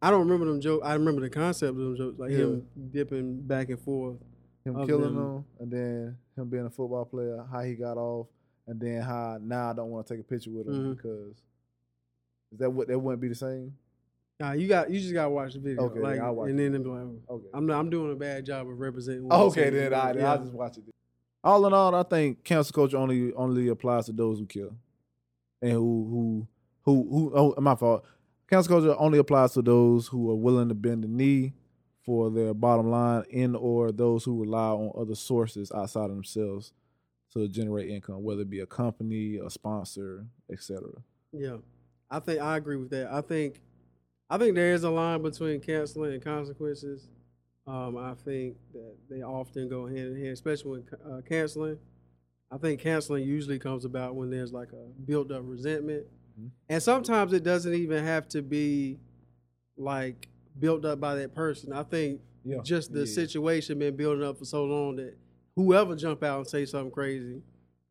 I 0.04 0.10
don't 0.10 0.20
remember 0.20 0.44
them 0.46 0.60
jokes. 0.60 0.84
I 0.86 0.92
remember 0.94 1.22
the 1.22 1.30
concept 1.30 1.70
of 1.70 1.76
them 1.76 1.96
jokes, 1.96 2.18
like 2.18 2.30
Yeah. 2.32 2.38
him 2.38 2.66
dipping 2.90 3.40
back 3.40 3.70
and 3.70 3.80
forth. 3.80 4.18
Him 4.64 4.86
killing 4.86 5.14
them. 5.14 5.44
and 5.60 5.70
then 5.70 6.16
him 6.36 6.48
being 6.48 6.64
a 6.66 6.70
football 6.70 7.04
player, 7.04 7.44
how 7.50 7.60
he 7.62 7.74
got 7.74 7.96
off, 7.96 8.26
and 8.66 8.80
then 8.80 9.00
how 9.02 9.38
now 9.42 9.70
I 9.70 9.72
don't 9.74 9.90
want 9.90 10.06
to 10.06 10.14
take 10.14 10.20
a 10.20 10.26
picture 10.26 10.50
with 10.50 10.66
him 10.66 10.74
Mhm. 10.74 10.96
because 10.96 11.36
is 12.52 12.58
that 12.58 12.70
what 12.70 12.88
that 12.88 12.98
wouldn't 12.98 13.20
be 13.20 13.28
the 13.28 13.34
same? 13.34 13.74
Nah, 14.40 14.52
you 14.52 14.66
got 14.68 14.90
you 14.90 14.98
just 15.00 15.12
gotta 15.14 15.30
watch 15.30 15.54
the 15.54 15.60
video. 15.60 15.82
Okay, 15.84 16.00
like, 16.00 16.18
I'll 16.20 16.34
watch 16.34 16.50
and 16.50 16.58
it. 16.60 16.70
then 16.72 16.82
be 16.82 16.88
like, 16.88 17.06
Okay. 17.30 17.46
I'm 17.54 17.66
not, 17.66 17.78
I'm 17.78 17.88
doing 17.90 18.12
a 18.12 18.16
bad 18.16 18.44
job 18.44 18.68
of 18.68 18.78
representing. 18.78 19.30
Okay, 19.32 19.70
then 19.70 19.94
I, 19.94 20.12
Yeah. 20.12 20.32
I'll 20.32 20.38
just 20.38 20.52
watch 20.52 20.76
it. 20.78 20.84
All 21.42 21.66
in 21.66 21.72
all, 21.74 21.94
I 21.94 22.02
think 22.02 22.42
cancel 22.42 22.74
culture 22.74 22.96
only 22.96 23.32
only 23.34 23.68
applies 23.68 24.06
to 24.06 24.12
those 24.12 24.38
who 24.38 24.46
kill, 24.46 24.74
and 25.62 25.72
who 25.72 26.04
who 26.08 26.48
who 26.84 27.08
who. 27.10 27.32
Oh, 27.34 27.54
my 27.60 27.74
fault. 27.76 28.04
Cancel 28.48 28.80
culture 28.80 28.96
only 28.98 29.18
applies 29.18 29.52
to 29.52 29.62
those 29.62 30.08
who 30.08 30.30
are 30.30 30.36
willing 30.36 30.68
to 30.68 30.74
bend 30.74 31.04
the 31.04 31.08
knee 31.08 31.54
for 32.04 32.30
their 32.30 32.52
bottom 32.52 32.90
line, 32.90 33.24
and 33.32 33.56
or 33.56 33.90
those 33.90 34.24
who 34.24 34.38
rely 34.38 34.68
on 34.68 34.92
other 35.00 35.14
sources 35.14 35.72
outside 35.72 36.10
of 36.10 36.16
themselves 36.16 36.72
to 37.32 37.48
generate 37.48 37.88
income, 37.88 38.22
whether 38.22 38.42
it 38.42 38.50
be 38.50 38.60
a 38.60 38.66
company, 38.66 39.38
a 39.44 39.48
sponsor, 39.48 40.26
etc. 40.52 40.82
Yeah, 41.32 41.56
I 42.10 42.20
think 42.20 42.40
I 42.40 42.56
agree 42.56 42.76
with 42.76 42.90
that. 42.90 43.10
I 43.10 43.22
think, 43.22 43.60
I 44.28 44.36
think 44.36 44.54
there 44.54 44.74
is 44.74 44.84
a 44.84 44.90
line 44.90 45.22
between 45.22 45.60
canceling 45.60 46.12
and 46.12 46.22
consequences. 46.22 47.08
Um, 47.66 47.96
I 47.96 48.12
think 48.12 48.56
that 48.74 48.94
they 49.08 49.22
often 49.22 49.70
go 49.70 49.86
hand 49.86 49.98
in 49.98 50.16
hand, 50.16 50.28
especially 50.34 50.82
when 50.82 51.12
uh, 51.12 51.22
canceling. 51.22 51.78
I 52.52 52.58
think 52.58 52.80
canceling 52.80 53.24
usually 53.24 53.58
comes 53.58 53.86
about 53.86 54.14
when 54.14 54.30
there's 54.30 54.52
like 54.52 54.72
a 54.72 55.00
built-up 55.06 55.42
resentment, 55.44 56.04
Mhm. 56.40 56.50
and 56.68 56.82
sometimes 56.82 57.32
it 57.32 57.42
doesn't 57.44 57.74
even 57.74 58.04
have 58.04 58.28
to 58.30 58.42
be 58.42 58.98
like 59.76 60.28
built 60.58 60.84
up 60.84 61.00
by 61.00 61.14
that 61.16 61.34
person. 61.34 61.72
I 61.72 61.82
think 61.82 62.20
Yeah, 62.44 62.58
just 62.62 62.92
the 62.92 63.00
yeah. 63.00 63.04
situation 63.06 63.78
been 63.78 63.96
building 63.96 64.24
up 64.26 64.38
for 64.38 64.44
so 64.44 64.64
long 64.64 64.96
that 64.96 65.16
whoever 65.56 65.96
jump 65.96 66.22
out 66.22 66.38
and 66.38 66.46
say 66.46 66.64
something 66.66 66.90
crazy 66.90 67.42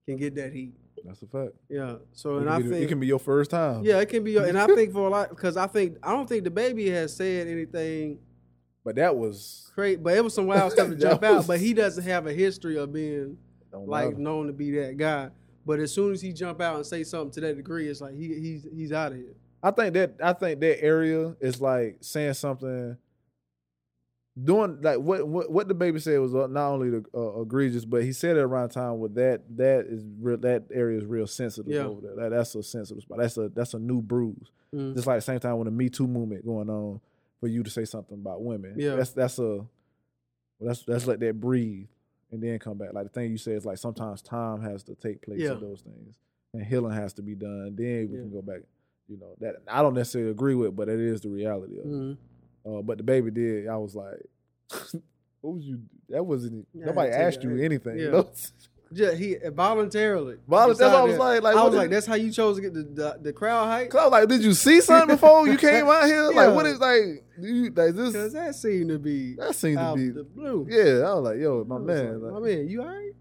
can 0.05 0.17
get 0.17 0.35
that 0.35 0.51
heat. 0.53 0.73
That's 1.05 1.21
a 1.21 1.27
fact. 1.27 1.53
Yeah. 1.69 1.95
So 2.13 2.37
It 2.37 2.41
and 2.41 2.49
I 2.49 2.61
think 2.61 2.73
it 2.75 2.87
can 2.87 2.99
be 2.99 3.07
your 3.07 3.19
first 3.19 3.51
time. 3.51 3.83
yeah, 3.83 3.99
it 3.99 4.07
can 4.07 4.23
be, 4.23 4.31
Your, 4.33 4.45
and 4.45 4.57
I 4.57 4.67
think 4.75 4.93
for 4.93 5.07
a 5.07 5.09
lot 5.09 5.29
because 5.29 5.57
I 5.57 5.67
think 5.67 5.97
I 6.03 6.11
don't 6.13 6.27
think 6.29 6.45
DaBaby 6.45 6.89
has 6.91 7.15
said 7.15 7.47
anything 7.47 8.19
but 8.85 8.95
that 8.95 9.15
was 9.15 9.71
great. 9.75 10.03
but 10.03 10.15
it 10.17 10.23
was 10.23 10.33
some 10.33 10.45
wild 10.47 10.71
stuff 10.73 10.89
to 10.89 10.95
jump 10.97 11.21
was- 11.21 11.31
out. 11.31 11.47
But 11.47 11.59
he 11.59 11.73
doesn't 11.73 12.03
have 12.03 12.27
a 12.27 12.33
history 12.33 12.77
of 12.77 12.91
being 12.93 13.37
like 13.73 14.11
matter. 14.11 14.21
known 14.21 14.47
to 14.47 14.53
be 14.53 14.71
that 14.79 14.97
guy. 14.97 15.29
But 15.65 15.79
as 15.79 15.93
soon 15.93 16.11
as 16.11 16.21
he 16.21 16.33
jump 16.33 16.59
out 16.61 16.75
and 16.75 16.85
say 16.85 17.03
something 17.03 17.31
to 17.31 17.41
that 17.41 17.55
degree, 17.55 17.87
it's 17.87 18.01
like 18.01 18.15
he 18.15 18.27
he's 18.39 18.67
he's 18.73 18.91
out 18.91 19.11
of 19.13 19.17
here. 19.17 19.35
I 19.61 19.71
think 19.71 19.93
that 19.93 20.15
I 20.21 20.33
think 20.33 20.59
that 20.59 20.83
area 20.83 21.35
is 21.39 21.61
like 21.61 21.97
saying 22.01 22.33
something, 22.33 22.97
doing 24.41 24.79
like 24.81 24.97
what 24.97 25.27
what 25.27 25.51
what 25.51 25.67
DaBaby 25.67 26.01
said 26.01 26.19
was 26.19 26.33
uh, 26.35 26.47
not 26.47 26.69
only 26.71 26.89
the, 26.89 27.05
uh, 27.15 27.41
egregious, 27.41 27.85
but 27.85 28.03
he 28.03 28.11
said 28.11 28.35
it 28.35 28.41
around 28.41 28.69
time 28.69 28.99
with 28.99 29.15
that 29.15 29.41
that 29.57 29.85
is 29.87 30.03
real 30.19 30.37
that 30.37 30.63
area 30.73 30.97
is 30.97 31.05
real 31.05 31.27
sensitive 31.27 31.71
Yeah. 31.71 31.85
over 31.85 32.01
there. 32.01 32.15
That, 32.29 32.35
that's 32.35 32.55
a 32.55 32.63
sensitive 32.63 33.03
spot. 33.03 33.19
That's 33.19 33.37
a 33.37 33.49
that's 33.49 33.73
a 33.73 33.79
new 33.79 34.01
bruise. 34.01 34.51
Mm. 34.75 34.95
Just 34.95 35.07
like 35.07 35.17
the 35.17 35.21
same 35.21 35.39
time 35.39 35.57
when 35.57 35.65
the 35.65 35.71
Me 35.71 35.89
Too 35.89 36.07
movement 36.07 36.45
going 36.45 36.69
on, 36.69 36.99
for 37.39 37.47
you 37.47 37.63
to 37.63 37.69
say 37.69 37.85
something 37.85 38.17
about 38.17 38.43
women. 38.43 38.73
Yeah. 38.77 38.95
that's 38.95 39.11
that's 39.11 39.39
a 39.39 39.43
well, 39.43 39.67
that's 40.59 40.83
that's 40.83 41.05
let 41.07 41.19
that 41.21 41.39
breathe 41.39 41.87
and 42.33 42.41
then 42.41 42.57
come 42.59 42.77
back. 42.77 42.93
Like 42.93 43.03
the 43.05 43.09
thing 43.09 43.31
you 43.31 43.37
said 43.37 43.53
is 43.53 43.65
like 43.65 43.77
sometimes 43.77 44.21
time 44.21 44.61
has 44.61 44.83
to 44.83 44.95
take 44.95 45.21
place 45.21 45.39
Yeah. 45.39 45.53
in 45.53 45.61
those 45.61 45.81
things, 45.81 46.15
and 46.53 46.65
healing 46.65 46.91
has 46.93 47.13
to 47.13 47.21
be 47.21 47.35
done. 47.35 47.75
Then 47.77 48.09
we 48.11 48.17
Yeah. 48.17 48.23
can 48.23 48.31
go 48.31 48.41
back. 48.41 48.61
You 49.07 49.17
know 49.17 49.35
that 49.39 49.57
I 49.67 49.81
don't 49.81 49.93
necessarily 49.93 50.31
agree 50.31 50.55
with, 50.55 50.75
but 50.75 50.89
it 50.89 50.99
is 50.99 51.21
the 51.21 51.29
reality 51.29 51.77
of 51.77 51.85
it. 51.85 51.91
Mhm. 51.91 52.17
Uh, 52.65 52.81
but 52.81 52.97
DaBaby 53.05 53.33
did. 53.33 53.67
I 53.67 53.77
was 53.77 53.95
like, 53.95 54.25
what 55.41 55.53
was 55.55 55.65
you? 55.65 55.81
That 56.09 56.25
wasn't. 56.25 56.67
Yeah, 56.73 56.85
nobody 56.85 57.11
asked 57.11 57.39
it. 57.39 57.43
you 57.43 57.57
anything. 57.63 57.99
Yeah. 57.99 58.23
Just 58.93 59.17
he 59.17 59.35
voluntarily. 59.51 60.35
Volun- 60.49 60.67
that's 60.67 60.79
what 60.81 60.89
I 60.89 61.03
was 61.03 61.13
decided- 61.13 61.19
like. 61.19 61.41
Like 61.43 61.55
I 61.55 61.63
was 61.65 61.73
like, 61.75 61.89
that's 61.89 62.05
how 62.05 62.15
you 62.15 62.31
chose 62.31 62.57
to 62.57 62.61
get 62.61 62.73
the 62.73 62.83
the, 62.83 63.17
the 63.21 63.33
crowd 63.33 63.65
hype. 63.65 63.89
Cause 63.89 63.99
I 64.01 64.03
was 64.05 64.11
like, 64.11 64.29
did 64.29 64.43
you 64.43 64.53
see 64.53 64.81
something 64.81 65.15
before 65.15 65.47
you 65.47 65.57
came 65.57 65.87
out 65.87 66.05
here? 66.05 66.31
Yeah. 66.31 66.37
Like, 66.41 66.55
what 66.55 66.65
is 66.65 66.79
like? 66.89 67.23
You, 67.39 67.63
like 67.71 67.95
Because 67.95 68.33
that 68.33 68.53
seemed 68.55 68.89
to 68.89 68.99
be 68.99 69.35
That 69.35 69.55
seems 69.55 69.77
to 69.79 69.93
be. 69.95 70.09
the 70.09 70.23
blue. 70.23 70.67
Yeah, 70.69 71.09
I 71.09 71.13
was 71.15 71.23
like, 71.23 71.39
yo, 71.39 71.63
my 71.63 71.79
man. 71.79 72.21
like, 72.21 72.33
my 72.33 72.39
man, 72.39 72.67
you 72.67 72.81
all 72.81 72.87
right? 72.87 73.11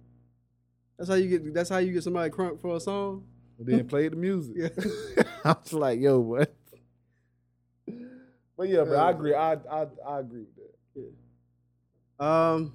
That's 0.99 1.09
how 1.09 1.16
you 1.16 1.29
get. 1.39 1.55
That's 1.55 1.70
how 1.70 1.79
you 1.79 1.93
get 1.93 2.03
somebody 2.05 2.31
crunk 2.31 2.61
for 2.61 2.77
a 2.77 2.81
song. 2.81 3.25
And 3.59 3.66
then 3.66 3.87
play 3.89 4.09
the 4.09 4.16
music. 4.16 4.55
Yeah. 4.57 5.23
I 5.45 5.55
was 5.62 5.73
like, 5.73 6.01
yo, 6.01 6.18
what? 6.20 6.55
But 8.57 8.68
yeah, 8.68 8.85
but 8.85 8.97
I 8.97 9.11
agree. 9.11 9.35
I 9.35 9.53
I 9.55 9.87
I 10.07 10.18
agree 10.20 10.45
with 10.95 11.07
that. 12.18 12.25
Um, 12.25 12.75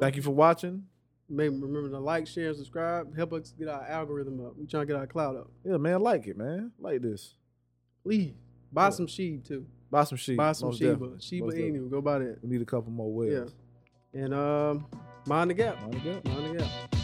Thank 0.00 0.16
you 0.16 0.22
for 0.22 0.30
watching. 0.30 0.84
Maybe 1.34 1.54
remember 1.56 1.88
to 1.88 1.98
like, 1.98 2.26
share, 2.26 2.48
and 2.48 2.56
subscribe. 2.56 3.16
Help 3.16 3.32
us 3.32 3.54
get 3.58 3.66
our 3.68 3.82
algorithm 3.84 4.44
up. 4.44 4.52
We 4.58 4.66
trying 4.66 4.82
to 4.82 4.86
get 4.86 4.96
our 4.96 5.06
cloud 5.06 5.34
up. 5.36 5.50
Yeah, 5.64 5.78
man, 5.78 6.00
like 6.02 6.26
it, 6.26 6.36
man. 6.36 6.72
Like 6.78 7.00
this. 7.00 7.34
Please 8.04 8.34
buy 8.70 8.86
Yeah. 8.86 8.90
some 8.90 9.06
sheep 9.06 9.44
too. 9.46 9.64
Buy 9.90 10.04
some 10.04 10.18
sheep. 10.18 10.36
buy 10.36 10.52
some 10.52 10.68
most 10.68 10.78
Shiba. 10.78 10.92
definitely. 10.92 11.20
Shiba 11.20 11.44
Most. 11.46 11.56
Inu. 11.56 11.90
Go 11.90 12.00
buy 12.02 12.18
that. 12.18 12.38
We 12.42 12.50
need 12.50 12.62
a 12.62 12.66
couple 12.66 12.92
more 12.92 13.12
whales. 13.12 13.54
And 14.12 14.34
um, 14.34 14.86
mind 15.26 15.50
the 15.50 15.54
gap. 15.54 15.80
Mind 15.80 15.94
the 15.94 15.98
gap. 16.00 16.24
Mind 16.26 16.58
the 16.58 16.58
gap. 16.62 17.01